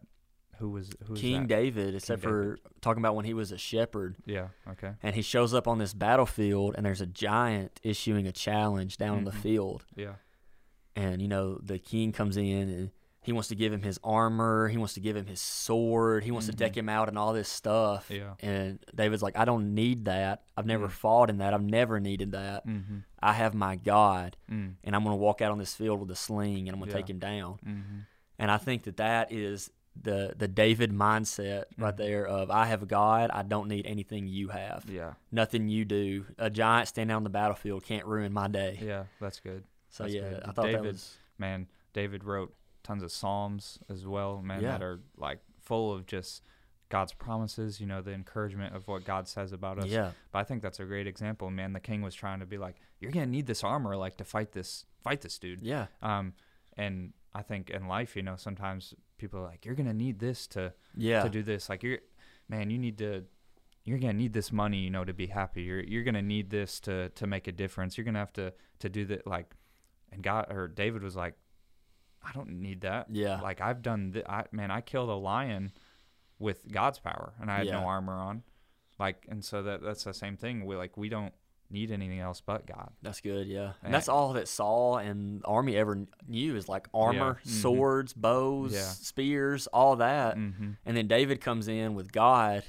who 0.60 0.70
was 0.70 0.89
who 1.06 1.14
was 1.14 1.22
King 1.22 1.41
that? 1.41 1.47
David. 1.49 1.95
Except 1.95 2.22
for 2.22 2.58
talking 2.82 3.01
about 3.01 3.16
when 3.16 3.26
he 3.26 3.34
was 3.34 3.51
a 3.51 3.58
shepherd, 3.58 4.16
Yeah. 4.26 4.49
Okay. 4.70 4.91
and 5.01 5.16
he 5.16 5.22
shows 5.22 5.54
up 5.54 5.68
on 5.68 5.78
this 5.80 5.93
battlefield, 5.93 6.76
and 6.76 6.86
there's 6.86 7.01
a 7.01 7.06
giant 7.08 7.80
issuing 7.84 8.28
a 8.28 8.32
challenge 8.32 8.97
down 8.97 9.18
on 9.18 9.24
the 9.24 9.32
field, 9.32 9.86
Yeah. 9.95 10.14
and 10.95 11.22
you 11.22 11.28
know 11.28 11.56
the 11.64 11.80
king 11.80 12.12
comes 12.12 12.38
in 12.38 12.70
and 12.70 12.91
he 13.26 13.32
wants 13.32 13.47
to 13.47 13.56
give 13.56 13.72
him 13.72 13.82
his 13.84 13.97
armor, 14.04 14.68
he 14.68 14.78
wants 14.78 14.95
to 14.95 14.99
give 14.99 15.16
him 15.16 15.28
his 15.28 15.39
sword, 15.39 16.26
he 16.26 16.32
wants 16.32 16.47
to 16.47 16.51
deck 16.54 16.74
Mhm. 16.74 16.78
him 16.80 16.89
out 16.89 17.08
and 17.08 17.18
all 17.18 17.32
this 17.32 17.47
stuff. 17.47 18.12
Yeah. 18.12 18.34
And 18.41 18.80
David's 18.93 19.24
like, 19.24 19.38
I 19.38 19.45
don't 19.45 19.74
need 19.74 20.04
that. 20.06 20.43
I've 20.58 20.66
never 20.66 20.88
Mm. 20.89 20.91
fought 20.91 21.30
in 21.30 21.38
that. 21.38 21.54
I've 21.54 21.64
never 21.64 22.01
needed 22.01 22.34
that. 22.34 22.68
Mm-hmm. 22.68 22.97
I 23.22 23.32
have 23.32 23.54
my 23.54 23.78
God, 23.78 24.36
Mm. 24.51 24.74
and 24.84 24.93
I'm 24.93 25.04
going 25.06 25.14
to 25.14 25.22
walk 25.22 25.41
out 25.41 25.54
on 25.54 25.58
this 25.58 25.74
field 25.74 26.01
with 26.01 26.12
a 26.12 26.18
sling, 26.18 26.68
and 26.68 26.76
I'm 26.76 26.80
going 26.80 26.89
to 26.91 26.97
Yeah. 26.97 27.01
take 27.01 27.10
him 27.10 27.20
down. 27.20 27.60
Mm-hmm. 27.66 27.99
And 28.39 28.51
I 28.51 28.58
think 28.58 28.84
that 28.84 28.97
that 28.97 29.32
is 29.32 29.72
the 30.02 30.34
the 30.38 30.48
David 30.48 30.91
mindset 30.91 31.66
right 31.78 31.94
Mhm. 31.94 31.98
there 31.98 32.26
of 32.28 32.50
I 32.50 32.66
have 32.66 32.88
God, 32.88 33.30
I 33.32 33.44
don't 33.44 33.68
need 33.68 33.86
anything 33.86 34.28
you 34.28 34.50
have. 34.50 34.86
Yeah. 34.89 35.14
Nothing 35.32 35.68
you 35.68 35.86
do. 35.86 36.26
A 36.38 36.50
giant 36.50 36.88
standing 36.88 37.16
on 37.16 37.24
the 37.24 37.30
battlefield 37.30 37.84
can't 37.84 38.06
ruin 38.06 38.34
my 38.34 38.48
day. 38.48 38.80
Yeah. 38.82 39.06
That's 39.22 39.39
good. 39.39 39.64
so 39.89 40.04
that's 40.04 40.16
yeah, 40.16 40.22
good. 40.30 40.44
I 40.44 40.52
thought 40.52 40.66
that 40.66 40.72
David- 40.72 40.94
was 40.94 41.18
Man, 41.38 41.68
David 41.94 42.24
wrote 42.24 42.56
tons 42.84 43.04
of 43.04 43.12
psalms 43.12 43.80
as 43.89 44.06
well. 44.06 44.41
Man, 44.41 44.62
Yeah. 44.62 44.72
that 44.72 44.84
are 44.84 45.00
like 45.18 45.39
full 45.62 45.91
of 45.94 46.06
just 46.06 46.44
God's 46.89 47.14
promises. 47.14 47.80
You 47.80 47.88
know, 47.88 48.02
the 48.02 48.12
encouragement 48.14 48.76
of 48.76 48.88
what 48.88 49.04
God 49.06 49.28
says 49.28 49.52
about 49.52 49.80
us. 49.80 49.86
yeah, 49.88 50.12
But 50.32 50.39
I 50.39 50.44
think 50.44 50.62
that's 50.64 50.80
a 50.80 50.86
great 50.86 51.08
example. 51.08 51.50
Man, 51.52 51.74
the 51.74 51.80
king 51.80 52.02
was 52.02 52.14
trying 52.16 52.39
to 52.39 52.46
be 52.46 52.58
like, 52.58 52.76
you're 53.00 53.12
gonna 53.12 53.26
need 53.28 53.46
this 53.48 53.64
armor, 53.64 53.96
like 53.96 54.18
to 54.18 54.24
fight 54.24 54.52
this, 54.52 54.86
fight 55.04 55.22
this 55.22 55.38
dude. 55.39 55.62
yeah, 55.62 55.88
Um, 56.02 56.34
and 56.78 57.14
I 57.34 57.41
think 57.41 57.70
in 57.72 57.88
life, 57.88 58.16
you 58.16 58.22
know, 58.22 58.36
sometimes 58.36 58.94
people 59.24 59.39
are 59.39 59.43
like, 59.45 59.65
you're 59.65 59.76
gonna 59.76 59.93
need 59.93 60.19
this 60.19 60.47
to 60.47 60.74
yeah, 60.95 61.24
to 61.24 61.30
do 61.30 61.41
this. 61.43 61.69
Like 61.69 61.82
you're, 61.84 61.99
man, 62.49 62.69
you 62.69 62.78
need 62.78 62.97
to, 62.99 63.24
you're 63.86 63.97
gonna 63.99 64.13
need 64.13 64.34
this 64.34 64.51
money, 64.51 64.78
you 64.80 64.89
know, 64.89 65.03
to 65.05 65.13
be 65.13 65.28
happy. 65.28 65.61
You're 65.63 65.84
you're 65.84 66.03
gonna 66.03 66.21
need 66.21 66.49
this 66.49 66.80
to 66.82 67.09
to 67.09 67.26
make 67.28 67.47
a 67.47 67.51
difference. 67.51 67.97
You're 67.97 68.05
gonna 68.05 68.19
have 68.19 68.34
to 68.34 68.53
to 68.80 68.89
do 68.89 69.05
that. 69.05 69.26
Like, 69.26 69.55
and 70.11 70.21
God 70.21 70.51
or 70.51 70.67
David 70.67 71.01
was 71.03 71.15
like, 71.15 71.36
I 72.24 72.32
don't 72.34 72.49
need 72.61 72.82
that. 72.82 73.07
yeah, 73.09 73.39
Like 73.41 73.61
I've 73.61 73.82
done, 73.82 74.11
th- 74.13 74.26
I 74.28 74.45
man, 74.51 74.71
I 74.71 74.82
killed 74.82 75.09
a 75.09 75.15
lion 75.15 75.71
with 76.39 76.69
God's 76.71 76.99
power, 76.99 77.34
and 77.39 77.49
I 77.51 77.57
had 77.59 77.67
Yeah. 77.67 77.80
no 77.80 77.88
armor 77.88 78.13
on. 78.13 78.43
Like, 78.99 79.26
and 79.30 79.43
so 79.43 79.63
that 79.63 79.82
that's 79.82 80.03
the 80.03 80.13
same 80.13 80.36
thing. 80.38 80.65
We 80.65 80.76
like 80.76 80.97
we 80.97 81.09
don't 81.09 81.34
need 81.74 81.91
anything 81.91 82.19
else 82.19 82.39
but 82.39 82.65
God. 82.65 82.91
That's 83.01 83.19
good, 83.19 83.47
yeah. 83.47 83.63
And- 83.65 83.76
And 83.86 83.93
that's 83.93 84.07
all 84.07 84.34
that 84.34 84.47
Saul 84.47 84.97
and 84.97 85.41
army 85.45 85.76
ever 85.76 86.05
knew 86.28 86.55
is 86.55 86.69
like 86.69 86.88
armor, 86.93 87.39
mhm. 87.43 87.47
swords, 87.47 88.13
bows, 88.13 88.74
Yeah. 88.74 88.82
spears, 88.84 89.67
all 89.67 89.97
that. 89.97 90.38
Mm-hmm. 90.38 90.71
And 90.86 90.97
then 90.97 91.07
David 91.07 91.41
comes 91.41 91.67
in 91.67 91.95
with 91.95 92.11
God 92.13 92.63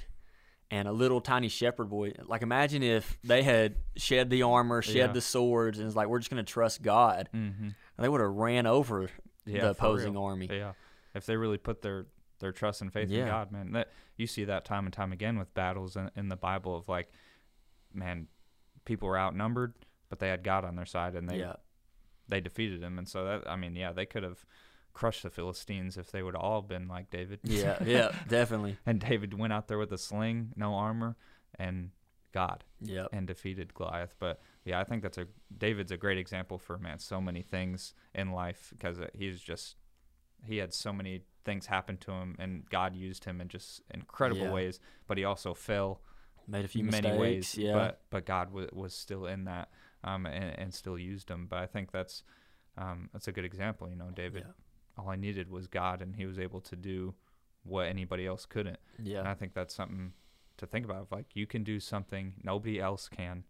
and 0.71 0.89
a 0.89 0.93
little 0.93 1.21
tiny 1.21 1.49
shepherd 1.49 1.91
boy. 1.91 2.15
Like 2.25 2.43
imagine 2.43 2.83
if 2.83 3.17
they 3.23 3.43
had 3.43 3.77
shed 3.97 4.31
the 4.31 4.43
armor, 4.43 4.83
shed 4.83 4.97
Yeah. 4.97 5.07
the 5.13 5.21
swords, 5.21 5.79
and 5.79 5.87
it's 5.87 5.95
like 5.95 6.09
we're 6.09 6.19
just 6.19 6.31
gonna 6.31 6.43
trust 6.43 6.83
God. 6.83 7.29
Mm-hmm. 7.35 7.69
They 7.99 8.09
would 8.09 8.21
have 8.23 8.31
ran 8.33 8.67
over 8.67 9.11
Yeah, 9.47 9.61
the 9.61 9.71
opposing 9.71 10.17
army. 10.17 10.49
Yeah, 10.51 10.73
if 11.15 11.27
they 11.27 11.37
really 11.37 11.59
put 11.59 11.83
their 11.83 12.07
their 12.41 12.51
trust 12.53 12.81
and 12.83 12.93
faith 12.93 13.11
in 13.11 13.27
God, 13.27 13.53
man, 13.53 13.73
that 13.73 13.91
you 14.17 14.27
see 14.27 14.45
that 14.45 14.65
time 14.65 14.87
and 14.87 14.93
time 14.93 15.13
again 15.13 15.39
with 15.39 15.55
battles 15.55 15.95
in, 15.97 16.11
in 16.17 16.29
the 16.29 16.37
Bible 16.37 16.75
of 16.77 16.89
like, 16.89 17.11
man, 17.93 18.27
people 18.85 19.09
were 19.09 19.19
outnumbered, 19.19 19.75
but 20.09 20.19
they 20.19 20.29
had 20.29 20.43
God 20.45 20.65
on 20.65 20.77
their 20.77 20.87
side 20.87 21.15
and 21.15 21.29
they 21.29 21.39
yeah, 21.39 21.55
they 22.29 22.41
defeated 22.41 22.83
him, 22.83 22.99
and 22.99 23.09
so 23.09 23.25
that 23.25 23.49
I 23.51 23.57
mean, 23.57 23.75
yeah, 23.77 23.93
they 23.93 24.07
could 24.07 24.23
have 24.23 24.45
crushed 24.93 25.23
the 25.25 25.31
Philistines 25.31 25.97
if 25.99 26.11
they 26.13 26.23
would 26.23 26.37
all 26.37 26.63
been 26.63 26.87
like 26.89 27.11
David. 27.11 27.41
Yeah, 27.43 27.83
yeah, 27.85 28.11
definitely. 28.29 28.77
and 28.87 29.01
David 29.01 29.35
went 29.39 29.53
out 29.53 29.69
there 29.69 29.79
with 29.79 29.93
a 29.93 29.99
sling, 29.99 30.53
no 30.57 30.75
armor, 30.75 31.17
and 31.59 31.91
God 32.33 32.65
Yep. 32.81 33.09
and 33.13 33.27
defeated 33.27 33.75
Goliath. 33.75 34.15
But 34.19 34.41
yeah, 34.65 34.81
I 34.81 34.85
think 34.85 35.03
that's 35.03 35.19
a 35.19 35.27
David's 35.57 35.93
a 35.93 35.97
great 35.97 36.19
example 36.19 36.59
for 36.59 36.79
man. 36.79 36.99
So 36.99 37.21
many 37.21 37.43
things 37.43 37.95
in 38.15 38.33
life 38.33 38.69
because 38.71 39.01
uh, 39.01 39.09
he's 39.15 39.41
just 39.41 39.77
he 40.47 40.59
had 40.59 40.75
so 40.75 40.93
many 40.93 41.23
things 41.45 41.67
happen 41.67 41.97
to 41.99 42.11
him, 42.13 42.37
and 42.39 42.69
God 42.71 42.95
used 42.97 43.25
him 43.25 43.41
in 43.41 43.49
just 43.49 43.81
incredible 43.93 44.47
Yeah. 44.47 44.53
ways. 44.53 44.81
But 45.07 45.19
he 45.19 45.25
also 45.25 45.55
fell 45.55 46.01
Made 46.47 46.65
a 46.65 46.69
few 46.69 46.85
many 46.85 47.09
mistakes. 47.09 47.21
ways. 47.21 47.55
yeah. 47.59 47.73
But 47.75 48.01
but 48.11 48.27
God 48.27 48.49
w- 48.49 48.69
was 48.73 48.95
still 48.95 49.27
in 49.27 49.45
that, 49.45 49.71
um, 50.03 50.27
and, 50.27 50.59
and 50.59 50.75
still 50.75 50.99
used 50.99 51.31
him. 51.31 51.47
But 51.49 51.61
I 51.61 51.67
think 51.67 51.91
that's 51.93 52.23
um, 52.77 53.09
that's 53.13 53.29
a 53.29 53.33
good 53.33 53.45
example. 53.45 53.89
You 53.89 53.97
know, 53.97 54.11
David. 54.15 54.45
Yeah. 54.47 54.53
All 54.97 55.09
I 55.11 55.17
needed 55.17 55.51
was 55.51 55.67
God, 55.67 56.03
and 56.03 56.15
he 56.15 56.25
was 56.25 56.39
able 56.39 56.61
to 56.61 56.77
do 56.77 57.15
what 57.65 57.87
anybody 57.89 58.27
else 58.27 58.47
couldn't. 58.47 58.79
Yeah, 59.03 59.21
And. 59.21 59.29
I 59.29 59.35
think 59.35 59.53
that's 59.55 59.75
something 59.75 60.13
to 60.59 60.67
think 60.67 60.85
about. 60.85 61.09
Like 61.11 61.27
you 61.35 61.47
can 61.47 61.65
do 61.65 61.81
something 61.81 62.35
nobody 62.45 62.79
else 62.81 63.09
can 63.09 63.43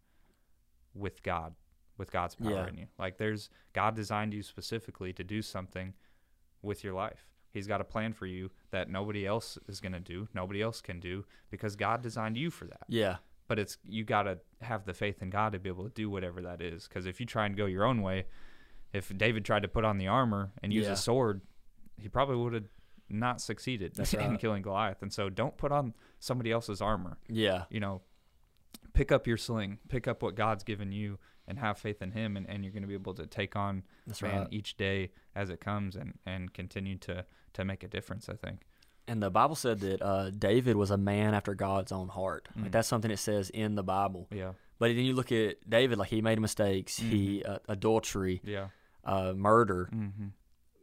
with 0.95 1.23
God, 1.23 1.55
with 1.99 2.11
God's 2.13 2.35
power 2.37 2.51
Yeah. 2.53 2.69
in 2.69 2.79
you. 2.79 2.87
Like 2.99 3.19
there's 3.19 3.51
God 3.75 3.95
designed 3.95 4.33
you 4.33 4.43
specifically 4.43 5.13
to 5.13 5.25
do 5.25 5.43
something 5.43 5.93
with 6.63 6.83
your 6.85 6.95
life. 6.95 7.27
He's 7.55 7.67
got 7.67 7.81
a 7.81 7.85
plan 7.85 8.13
for 8.13 8.27
you 8.27 8.51
that 8.73 8.91
nobody 8.91 9.27
else 9.27 9.57
is 9.69 9.81
going 9.81 9.93
to 9.93 10.01
do, 10.01 10.29
nobody 10.35 10.61
else 10.61 10.81
can 10.83 11.01
do 11.01 11.25
because 11.51 11.77
God 11.77 12.03
designed 12.03 12.37
you 12.37 12.51
for 12.51 12.67
that. 12.67 12.83
Yeah. 12.89 13.17
But 13.49 13.59
it's 13.59 13.79
you 13.85 14.05
got 14.05 14.25
to 14.25 14.39
have 14.61 14.85
the 14.85 14.93
faith 14.95 15.23
in 15.23 15.31
God 15.31 15.53
to 15.53 15.59
be 15.59 15.69
able 15.69 15.85
to 15.85 15.91
do 15.95 16.11
whatever 16.11 16.43
that 16.43 16.61
is 16.61 16.87
cuz 16.89 17.07
if 17.07 17.21
you 17.21 17.27
try 17.27 17.47
and 17.47 17.57
go 17.57 17.67
your 17.67 17.85
own 17.85 18.03
way, 18.03 18.27
if 18.93 19.17
David 19.17 19.45
tried 19.45 19.63
to 19.63 19.69
put 19.69 19.85
on 19.85 19.99
the 19.99 20.09
armor 20.09 20.53
and 20.63 20.73
use 20.73 20.87
Yeah. 20.87 20.93
a 20.93 20.97
sword, 20.97 21.41
he 21.97 22.09
probably 22.09 22.37
would 22.37 22.55
have 22.55 22.65
not 23.09 23.41
succeeded 23.41 23.95
That's 23.95 24.13
in 24.15 24.31
right. 24.31 24.41
killing 24.41 24.63
Goliath. 24.63 25.01
And 25.03 25.13
so 25.13 25.29
don't 25.31 25.57
put 25.57 25.71
on 25.73 25.95
somebody 26.19 26.51
else's 26.51 26.81
armor. 26.81 27.19
Yeah. 27.29 27.65
You 27.71 27.81
know, 27.81 28.03
pick 28.95 29.13
up 29.13 29.27
your 29.27 29.37
sling, 29.37 29.79
pick 29.89 30.09
up 30.09 30.23
what 30.23 30.35
God's 30.35 30.65
given 30.65 30.91
you 30.93 31.19
and 31.47 31.59
have 31.59 31.77
faith 31.77 32.01
in 32.01 32.13
him 32.13 32.37
and, 32.39 32.49
and 32.49 32.65
you're 32.65 32.73
going 32.73 32.83
to 32.85 32.89
be 32.89 32.95
able 32.95 33.13
to 33.15 33.27
take 33.27 33.55
on 33.57 33.83
That's 34.07 34.23
man 34.23 34.39
right. 34.39 34.49
each 34.51 34.77
day 34.79 35.11
as 35.35 35.51
it 35.51 35.61
comes 35.61 35.95
and, 35.97 36.15
and 36.25 36.55
continue 36.55 36.97
to, 36.99 37.27
to 37.53 37.65
make 37.65 37.83
a 37.83 37.89
difference, 37.89 38.29
I 38.31 38.35
think. 38.35 38.63
And 39.07 39.23
the 39.23 39.31
Bible 39.31 39.55
said 39.57 39.81
that 39.81 40.01
uh, 40.01 40.31
David 40.31 40.77
was 40.77 40.91
a 40.91 40.97
man 40.97 41.35
after 41.35 41.55
God's 41.55 41.93
own 41.93 42.09
heart. 42.09 42.49
Mm. 42.57 42.63
Like 42.63 42.73
that's 42.73 42.89
something 42.89 43.11
it 43.11 43.19
says 43.19 43.51
in 43.51 43.75
the 43.75 43.83
Bible. 43.83 44.27
Yeah. 44.31 44.53
But 44.79 44.89
then 44.89 45.05
you 45.05 45.13
look 45.13 45.31
at 45.33 45.69
David, 45.69 45.99
like 45.99 46.09
he 46.09 46.23
made 46.23 46.41
mistakes, 46.41 46.99
Mm-hmm. 46.99 47.11
he 47.11 47.45
uh, 47.45 47.59
adultery, 47.69 48.41
Yeah. 48.45 48.69
uh, 49.05 49.35
murder, 49.37 49.91
Mm-hmm. 49.95 50.29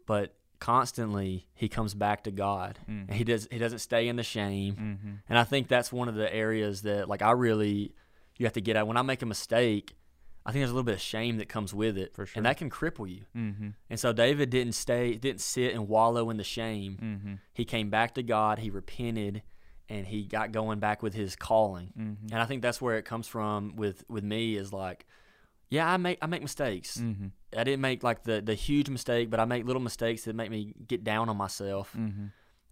but 0.05 0.35
constantly 0.59 1.47
he 1.55 1.67
comes 1.67 1.93
back 1.95 2.23
to 2.25 2.31
God. 2.31 2.77
Mm. 2.89 3.07
And 3.07 3.13
he 3.13 3.23
does 3.23 3.47
he 3.51 3.57
doesn't 3.57 3.79
stay 3.79 4.07
in 4.07 4.15
the 4.15 4.23
shame. 4.23 4.75
Mm-hmm. 4.75 5.13
And 5.27 5.37
I 5.39 5.43
think 5.43 5.67
that's 5.67 5.91
one 5.91 6.07
of 6.07 6.13
the 6.15 6.31
areas 6.33 6.83
that 6.83 7.09
like 7.09 7.21
I 7.23 7.31
really 7.31 7.93
you 8.41 8.47
have 8.47 8.53
to 8.53 8.61
get 8.61 8.75
out 8.75 8.87
when 8.87 8.97
I 8.97 9.03
make 9.03 9.21
a 9.21 9.27
mistake. 9.27 9.95
I 10.43 10.51
think 10.51 10.61
there's 10.61 10.71
a 10.71 10.73
little 10.73 10.83
bit 10.83 10.95
of 10.95 11.01
shame 11.01 11.37
that 11.37 11.47
comes 11.47 11.71
with 11.71 11.95
it, 11.95 12.15
For 12.15 12.25
sure. 12.25 12.39
and 12.39 12.47
that 12.47 12.57
can 12.57 12.71
cripple 12.71 13.07
you. 13.07 13.25
Mm-hmm. 13.37 13.69
And 13.91 13.99
so 13.99 14.11
David 14.11 14.49
didn't 14.49 14.73
stay, 14.73 15.13
didn't 15.13 15.41
sit 15.41 15.75
and 15.75 15.87
wallow 15.87 16.31
in 16.31 16.37
the 16.37 16.43
shame. 16.43 16.97
Mm-hmm. 16.99 17.33
He 17.53 17.63
came 17.63 17.91
back 17.91 18.15
to 18.15 18.23
God. 18.23 18.57
He 18.57 18.71
repented, 18.71 19.43
and 19.87 20.07
he 20.07 20.25
got 20.25 20.51
going 20.51 20.79
back 20.79 21.03
with 21.03 21.13
his 21.13 21.35
calling. 21.35 21.93
Mm-hmm. 21.95 22.31
And 22.31 22.41
I 22.41 22.45
think 22.45 22.63
that's 22.63 22.81
where 22.81 22.97
it 22.97 23.05
comes 23.05 23.27
from 23.27 23.75
with 23.75 24.03
with 24.09 24.23
me 24.23 24.55
is 24.55 24.73
like, 24.73 25.05
yeah, 25.69 25.87
I 25.87 25.97
make 25.97 26.17
I 26.23 26.25
make 26.25 26.41
mistakes. 26.41 26.97
Mm-hmm. 26.97 27.27
I 27.55 27.63
didn't 27.63 27.81
make 27.81 28.01
like 28.01 28.23
the 28.23 28.41
the 28.41 28.55
huge 28.55 28.89
mistake, 28.89 29.29
but 29.29 29.39
I 29.39 29.45
make 29.45 29.65
little 29.65 29.81
mistakes 29.83 30.23
that 30.23 30.35
make 30.35 30.49
me 30.49 30.73
get 30.87 31.03
down 31.03 31.29
on 31.29 31.37
myself. 31.37 31.95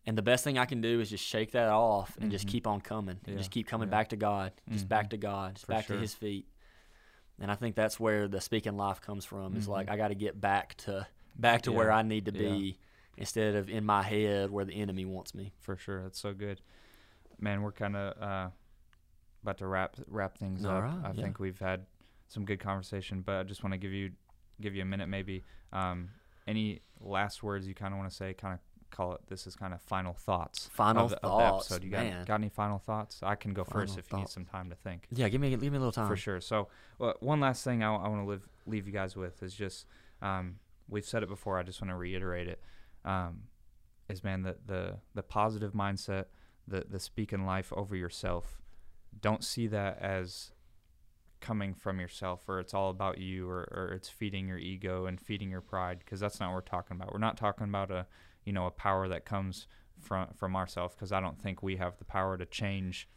Mm-hmm. 0.01 0.09
And 0.09 0.17
the 0.17 0.21
best 0.21 0.43
thing 0.43 0.57
I 0.57 0.65
can 0.65 0.81
do 0.81 0.99
is 0.99 1.09
just 1.09 1.23
shake 1.23 1.51
that 1.51 1.69
off 1.69 2.17
and 2.19 2.31
just 2.31 2.45
Mhm. 2.47 2.49
keep 2.51 2.67
on 2.67 2.81
coming. 2.81 3.17
And 3.25 3.33
Yeah, 3.35 3.37
just 3.37 3.51
keep 3.51 3.67
coming 3.67 3.87
yeah. 3.87 3.91
back 3.91 4.09
to 4.09 4.15
God. 4.17 4.53
Just 4.69 4.85
Mhm. 4.85 4.89
back 4.89 5.09
to 5.11 5.17
God. 5.17 5.55
Just 5.55 5.65
For 5.65 5.73
back 5.73 5.85
sure. 5.85 5.95
to 5.97 6.01
his 6.01 6.13
feet. 6.13 6.47
And 7.39 7.51
I 7.51 7.55
think 7.55 7.75
that's 7.75 7.99
where 7.99 8.27
the 8.27 8.41
speaking 8.41 8.75
life 8.77 9.01
comes 9.01 9.23
from. 9.25 9.55
Is 9.55 9.67
like 9.67 9.87
Mhm. 9.87 9.91
I 9.91 9.97
got 9.97 10.07
to 10.09 10.15
get 10.15 10.39
back 10.41 10.75
to 10.77 11.07
back 11.35 11.61
to 11.63 11.71
where 11.71 11.89
I 11.91 12.01
need 12.01 12.25
to 12.25 12.33
yeah. 12.33 12.49
be 12.51 12.79
instead 13.17 13.55
of 13.55 13.69
in 13.69 13.85
my 13.85 14.03
head 14.03 14.49
where 14.51 14.65
the 14.65 14.73
enemy 14.73 15.05
wants 15.05 15.33
me. 15.33 15.53
For 15.59 15.77
sure. 15.77 16.03
That's 16.03 16.19
so 16.19 16.33
good. 16.33 16.61
Man, 17.39 17.61
we're 17.61 17.71
kind 17.71 17.95
of 17.95 18.21
uh, 18.21 18.49
about 19.43 19.57
to 19.59 19.67
wrap 19.67 19.95
wrap 20.07 20.37
things 20.37 20.65
All 20.65 20.77
up. 20.77 20.83
right, 20.83 20.99
I 21.05 21.11
yeah. 21.13 21.23
think 21.23 21.39
we've 21.39 21.59
had 21.59 21.85
some 22.27 22.43
good 22.43 22.59
conversation, 22.59 23.21
but 23.21 23.35
I 23.37 23.43
just 23.43 23.63
want 23.63 23.71
to 23.73 23.77
give 23.77 23.93
you 23.93 24.11
give 24.59 24.75
you 24.75 24.81
a 24.81 24.85
minute 24.85 25.07
maybe. 25.07 25.45
Um, 25.71 26.09
any 26.45 26.81
last 26.99 27.41
words 27.41 27.65
you 27.67 27.73
kind 27.73 27.93
of 27.93 27.99
want 27.99 28.09
to 28.09 28.15
say? 28.15 28.33
Kind 28.33 28.55
of 28.55 28.59
call 28.89 29.13
it. 29.13 29.21
This 29.27 29.47
is 29.47 29.55
kind 29.55 29.73
of 29.73 29.81
final 29.81 30.13
thoughts. 30.13 30.69
Final 30.73 31.05
of 31.05 31.11
the, 31.11 31.15
thoughts, 31.17 31.71
Of 31.71 31.81
the 31.81 31.87
episode. 31.87 32.05
You 32.05 32.13
got 32.15 32.27
got 32.27 32.35
any 32.35 32.49
final 32.49 32.79
thoughts? 32.79 33.21
I 33.23 33.35
can 33.35 33.53
go 33.53 33.63
first 33.63 33.93
Final 33.93 33.99
if 33.99 34.11
you 34.11 34.17
need 34.19 34.29
some 34.29 34.45
time 34.45 34.69
to 34.69 34.75
think. 34.75 35.07
Yeah, 35.11 35.29
give 35.29 35.41
me 35.41 35.49
give 35.49 35.61
me 35.61 35.67
a 35.67 35.71
little 35.71 35.91
time. 35.91 36.07
For 36.07 36.15
sure. 36.15 36.41
So, 36.41 36.67
well, 36.97 37.15
one 37.19 37.39
last 37.39 37.63
thing 37.63 37.83
I, 37.83 37.91
want 37.91 38.21
to 38.21 38.29
live, 38.29 38.47
leave 38.65 38.87
you 38.87 38.93
guys 38.93 39.15
with 39.15 39.41
is 39.43 39.53
just 39.53 39.85
um, 40.21 40.55
we've 40.87 41.05
said 41.05 41.23
it 41.23 41.29
before. 41.29 41.57
I 41.57 41.63
just 41.63 41.81
want 41.81 41.91
to 41.91 41.95
reiterate 41.95 42.47
it. 42.47 42.61
Um, 43.05 43.43
is 44.09 44.23
man 44.23 44.41
the 44.41 44.57
the 44.65 44.97
the 45.13 45.23
positive 45.23 45.73
mindset, 45.73 46.25
the 46.67 46.85
the 46.89 46.99
speaking 46.99 47.45
life 47.45 47.71
over 47.75 47.95
yourself. 47.95 48.59
Don't 49.21 49.43
see 49.43 49.67
that 49.67 49.99
as 50.01 50.51
coming 51.39 51.73
from 51.73 51.99
yourself 51.99 52.47
or 52.47 52.59
it's 52.59 52.73
all 52.73 52.89
about 52.89 53.17
you 53.17 53.49
or, 53.49 53.67
or 53.71 53.93
it's 53.95 54.09
feeding 54.09 54.47
your 54.47 54.57
ego 54.57 55.05
and 55.05 55.19
feeding 55.19 55.49
your 55.49 55.61
pride 55.61 55.99
because 55.99 56.19
that's 56.19 56.39
not 56.39 56.47
what 56.47 56.55
we're 56.55 56.61
talking 56.61 56.95
about. 56.95 57.13
We're 57.13 57.19
not 57.19 57.37
talking 57.37 57.65
about 57.65 57.91
a 57.91 58.07
you 58.45 58.53
know 58.53 58.65
a 58.65 58.71
power 58.71 59.07
that 59.07 59.25
comes 59.25 59.67
from 59.99 60.27
from 60.35 60.55
ourselves 60.55 60.95
because 60.95 61.11
I 61.11 61.19
don't 61.19 61.39
think 61.41 61.61
we 61.61 61.77
have 61.77 61.97
the 61.97 62.05
power 62.05 62.37
to 62.37 62.45
change 62.45 63.07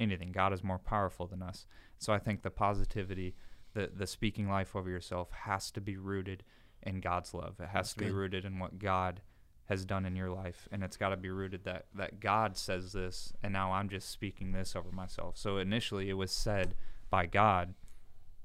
anything. 0.00 0.32
God 0.32 0.52
is 0.52 0.62
more 0.62 0.78
powerful 0.78 1.26
than 1.26 1.42
us. 1.42 1.66
So 1.98 2.12
I 2.12 2.18
think 2.18 2.42
the 2.42 2.50
positivity, 2.50 3.34
the 3.74 3.90
the 3.94 4.06
speaking 4.06 4.48
life 4.48 4.76
over 4.76 4.90
yourself 4.90 5.30
has 5.32 5.70
to 5.72 5.80
be 5.80 5.96
rooted 5.96 6.44
in 6.82 7.00
God's 7.00 7.34
love. 7.34 7.56
It 7.60 7.68
has 7.68 7.88
That's 7.88 7.94
to 7.94 8.04
be 8.04 8.10
rooted 8.10 8.44
in 8.44 8.58
what 8.58 8.78
God 8.78 9.20
has 9.68 9.84
done 9.84 10.06
in 10.06 10.16
your 10.16 10.30
life 10.30 10.66
and 10.72 10.82
it's 10.82 10.96
got 10.96 11.10
to 11.10 11.16
be 11.16 11.28
rooted 11.28 11.64
that 11.64 11.86
that 11.94 12.20
God 12.20 12.56
says 12.56 12.92
this 12.94 13.34
and 13.42 13.52
now 13.52 13.72
I'm 13.72 13.90
just 13.90 14.10
speaking 14.10 14.52
this 14.52 14.74
over 14.74 14.90
myself. 14.90 15.36
So 15.36 15.58
initially 15.58 16.08
it 16.08 16.14
was 16.14 16.32
said 16.32 16.74
by 17.10 17.26
God 17.26 17.74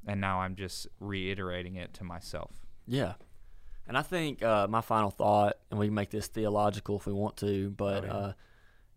and 0.05 0.19
now 0.19 0.41
I'm 0.41 0.55
just 0.55 0.87
reiterating 0.99 1.75
it 1.75 1.93
to 1.95 2.03
myself. 2.03 2.65
Yeah. 2.85 3.13
And 3.87 3.97
I 3.97 4.01
think 4.01 4.41
uh, 4.41 4.67
my 4.67 4.81
final 4.81 5.11
thought, 5.11 5.57
and 5.69 5.79
we 5.79 5.87
can 5.87 5.93
make 5.95 6.09
this 6.09 6.27
theological 6.27 6.95
if 6.97 7.05
we 7.05 7.13
want 7.13 7.37
to, 7.37 7.69
but 7.71 8.03
Oh, 8.03 8.07
yeah. 8.07 8.13
uh, 8.13 8.33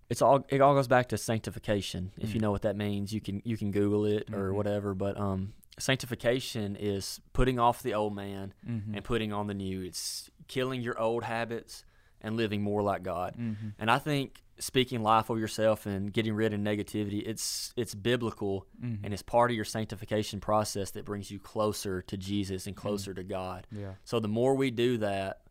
it's 0.08 0.22
all 0.22 0.44
it 0.48 0.60
all 0.60 0.74
goes 0.74 0.86
back 0.88 1.08
to 1.08 1.18
sanctification. 1.18 2.12
If 2.18 2.32
you 2.34 2.38
Mm. 2.38 2.42
know 2.42 2.50
what 2.52 2.62
that 2.62 2.76
means, 2.76 3.12
you 3.12 3.20
can 3.20 3.42
you 3.44 3.56
can 3.56 3.72
Google 3.72 4.04
it 4.06 4.32
or 4.32 4.50
Mhm. 4.50 4.54
whatever. 4.54 4.94
But 4.94 5.18
um, 5.18 5.54
sanctification 5.78 6.76
is 6.76 7.20
putting 7.32 7.58
off 7.58 7.82
the 7.82 7.94
old 7.94 8.14
man 8.14 8.54
Mm-hmm. 8.68 8.94
and 8.94 9.04
putting 9.04 9.32
on 9.32 9.46
the 9.46 9.54
new. 9.54 9.82
It's 9.82 10.30
killing 10.48 10.80
your 10.82 10.98
old 11.00 11.24
habits 11.24 11.84
and 12.20 12.36
living 12.36 12.62
more 12.62 12.82
like 12.82 13.02
God. 13.02 13.34
mm-hmm. 13.38 13.70
And 13.78 13.90
I 13.90 13.98
think 13.98 14.42
speaking 14.58 15.02
life 15.02 15.30
over 15.30 15.38
yourself 15.38 15.84
and 15.86 16.12
getting 16.12 16.34
rid 16.34 16.52
of 16.54 16.60
negativity, 16.60 17.22
it's 17.26 17.72
it's 17.76 17.94
biblical 17.94 18.66
Mm-hmm. 18.82 19.04
and 19.04 19.12
it's 19.14 19.22
part 19.22 19.50
of 19.50 19.56
your 19.56 19.64
sanctification 19.64 20.40
process 20.40 20.90
that 20.92 21.04
brings 21.04 21.30
you 21.30 21.38
closer 21.38 22.02
to 22.02 22.16
Jesus 22.16 22.66
and 22.66 22.74
closer 22.76 23.12
to 23.14 23.22
God. 23.22 23.66
yeah. 23.70 23.92
So 24.04 24.20
the 24.20 24.28
more 24.28 24.54
we 24.54 24.70
do 24.70 24.98
that, 24.98 25.42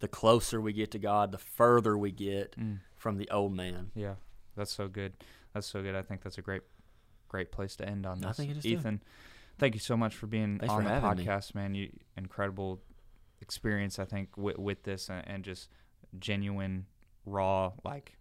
the 0.00 0.08
closer 0.08 0.60
we 0.60 0.72
get 0.72 0.90
to 0.92 0.98
God, 0.98 1.32
the 1.32 1.38
further 1.38 1.96
we 1.96 2.10
get 2.12 2.56
Mm. 2.58 2.80
from 2.96 3.16
the 3.18 3.28
old 3.30 3.54
man. 3.54 3.90
Yeah, 3.94 4.14
that's 4.56 4.72
so 4.72 4.88
good. 4.88 5.12
That's 5.52 5.66
so 5.66 5.82
good. 5.82 5.94
I 5.94 6.02
think 6.02 6.22
that's 6.22 6.36
a 6.38 6.42
great, 6.42 6.62
great 7.28 7.50
place 7.52 7.76
to 7.76 7.88
end 7.88 8.04
on 8.06 8.20
this. 8.20 8.28
I 8.30 8.32
think 8.32 8.50
it 8.50 8.56
is 8.58 8.62
too. 8.64 8.70
Ethan, 8.70 9.02
thank 9.58 9.74
you 9.74 9.80
so 9.80 9.96
much 9.96 10.14
for 10.14 10.26
being 10.26 10.58
Thanks 10.58 10.72
on 10.72 10.82
for 10.82 10.88
the 10.88 10.94
having 11.00 11.18
me. 11.18 11.24
podcast, 11.26 11.54
man. 11.54 11.74
You 11.74 11.90
incredible 12.16 12.82
experience, 13.40 13.98
I 13.98 14.04
think, 14.04 14.36
with, 14.36 14.58
with 14.58 14.82
this 14.82 15.08
and, 15.08 15.26
and 15.26 15.44
just 15.44 15.68
genuine, 16.18 16.86
raw, 17.26 17.72
like 17.84 18.16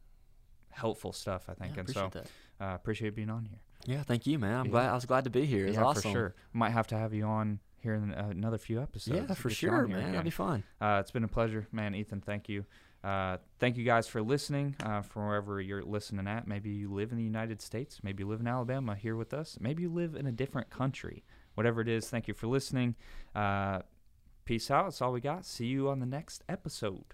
helpful 0.73 1.13
stuff. 1.13 1.45
I 1.49 1.53
think, 1.53 1.73
Yeah, 1.75 1.79
and 1.81 1.89
so 1.89 2.05
appreciate 2.05 2.25
that. 2.59 2.65
uh, 2.65 2.75
appreciate 2.75 3.15
being 3.15 3.29
on 3.29 3.45
here. 3.45 3.59
Yeah, 3.85 4.03
thank 4.03 4.25
you, 4.27 4.39
man. 4.39 4.59
I'm 4.59 4.65
Yeah. 4.65 4.71
glad 4.71 4.89
I 4.89 4.93
was 4.95 5.05
glad 5.05 5.23
to 5.25 5.29
be 5.29 5.45
here. 5.45 5.65
It's 5.67 5.75
yeah, 5.75 5.83
awesome. 5.83 6.01
for 6.11 6.17
sure. 6.17 6.35
Might 6.53 6.69
have 6.71 6.87
to 6.87 6.97
have 6.97 7.13
you 7.13 7.25
on 7.25 7.59
here 7.79 7.95
in 7.95 8.13
uh, 8.13 8.27
another 8.31 8.57
few 8.57 8.81
episodes. 8.81 9.27
Yeah, 9.29 9.33
for 9.35 9.49
get 9.49 9.61
you 9.61 9.69
on 9.69 9.75
sure, 9.75 9.87
man. 9.87 10.11
That'd 10.11 10.23
be 10.23 10.29
fun. 10.29 10.63
Uh, 10.79 10.97
it's 11.01 11.11
been 11.11 11.23
a 11.25 11.27
pleasure, 11.27 11.67
man. 11.71 11.93
Ethan, 11.95 12.21
thank 12.21 12.47
you. 12.47 12.65
Uh, 13.03 13.35
thank 13.59 13.75
you 13.75 13.83
guys 13.83 14.07
for 14.07 14.21
listening 14.21 14.77
uh, 14.81 15.01
from 15.01 15.27
wherever 15.27 15.59
you're 15.59 15.83
listening 15.83 16.25
at. 16.25 16.47
Maybe 16.47 16.69
you 16.69 16.93
live 16.93 17.11
in 17.11 17.17
the 17.17 17.23
United 17.25 17.61
States. 17.61 17.99
Maybe 18.01 18.23
you 18.23 18.29
live 18.29 18.39
in 18.39 18.47
Alabama 18.47 18.95
here 18.95 19.17
with 19.17 19.33
us. 19.33 19.57
Maybe 19.59 19.83
you 19.83 19.89
live 19.91 20.15
in 20.15 20.25
a 20.25 20.31
different 20.31 20.69
country. 20.69 21.25
Whatever 21.55 21.81
it 21.81 21.89
is, 21.89 22.09
thank 22.09 22.29
you 22.29 22.33
for 22.33 22.47
listening. 22.47 22.95
Uh, 23.35 23.81
peace 24.45 24.71
out. 24.71 24.85
That's 24.85 25.01
all 25.01 25.11
we 25.11 25.19
got. 25.19 25.45
See 25.45 25.65
you 25.65 25.89
on 25.89 25.99
the 25.99 26.05
next 26.05 26.43
episode. 26.47 27.13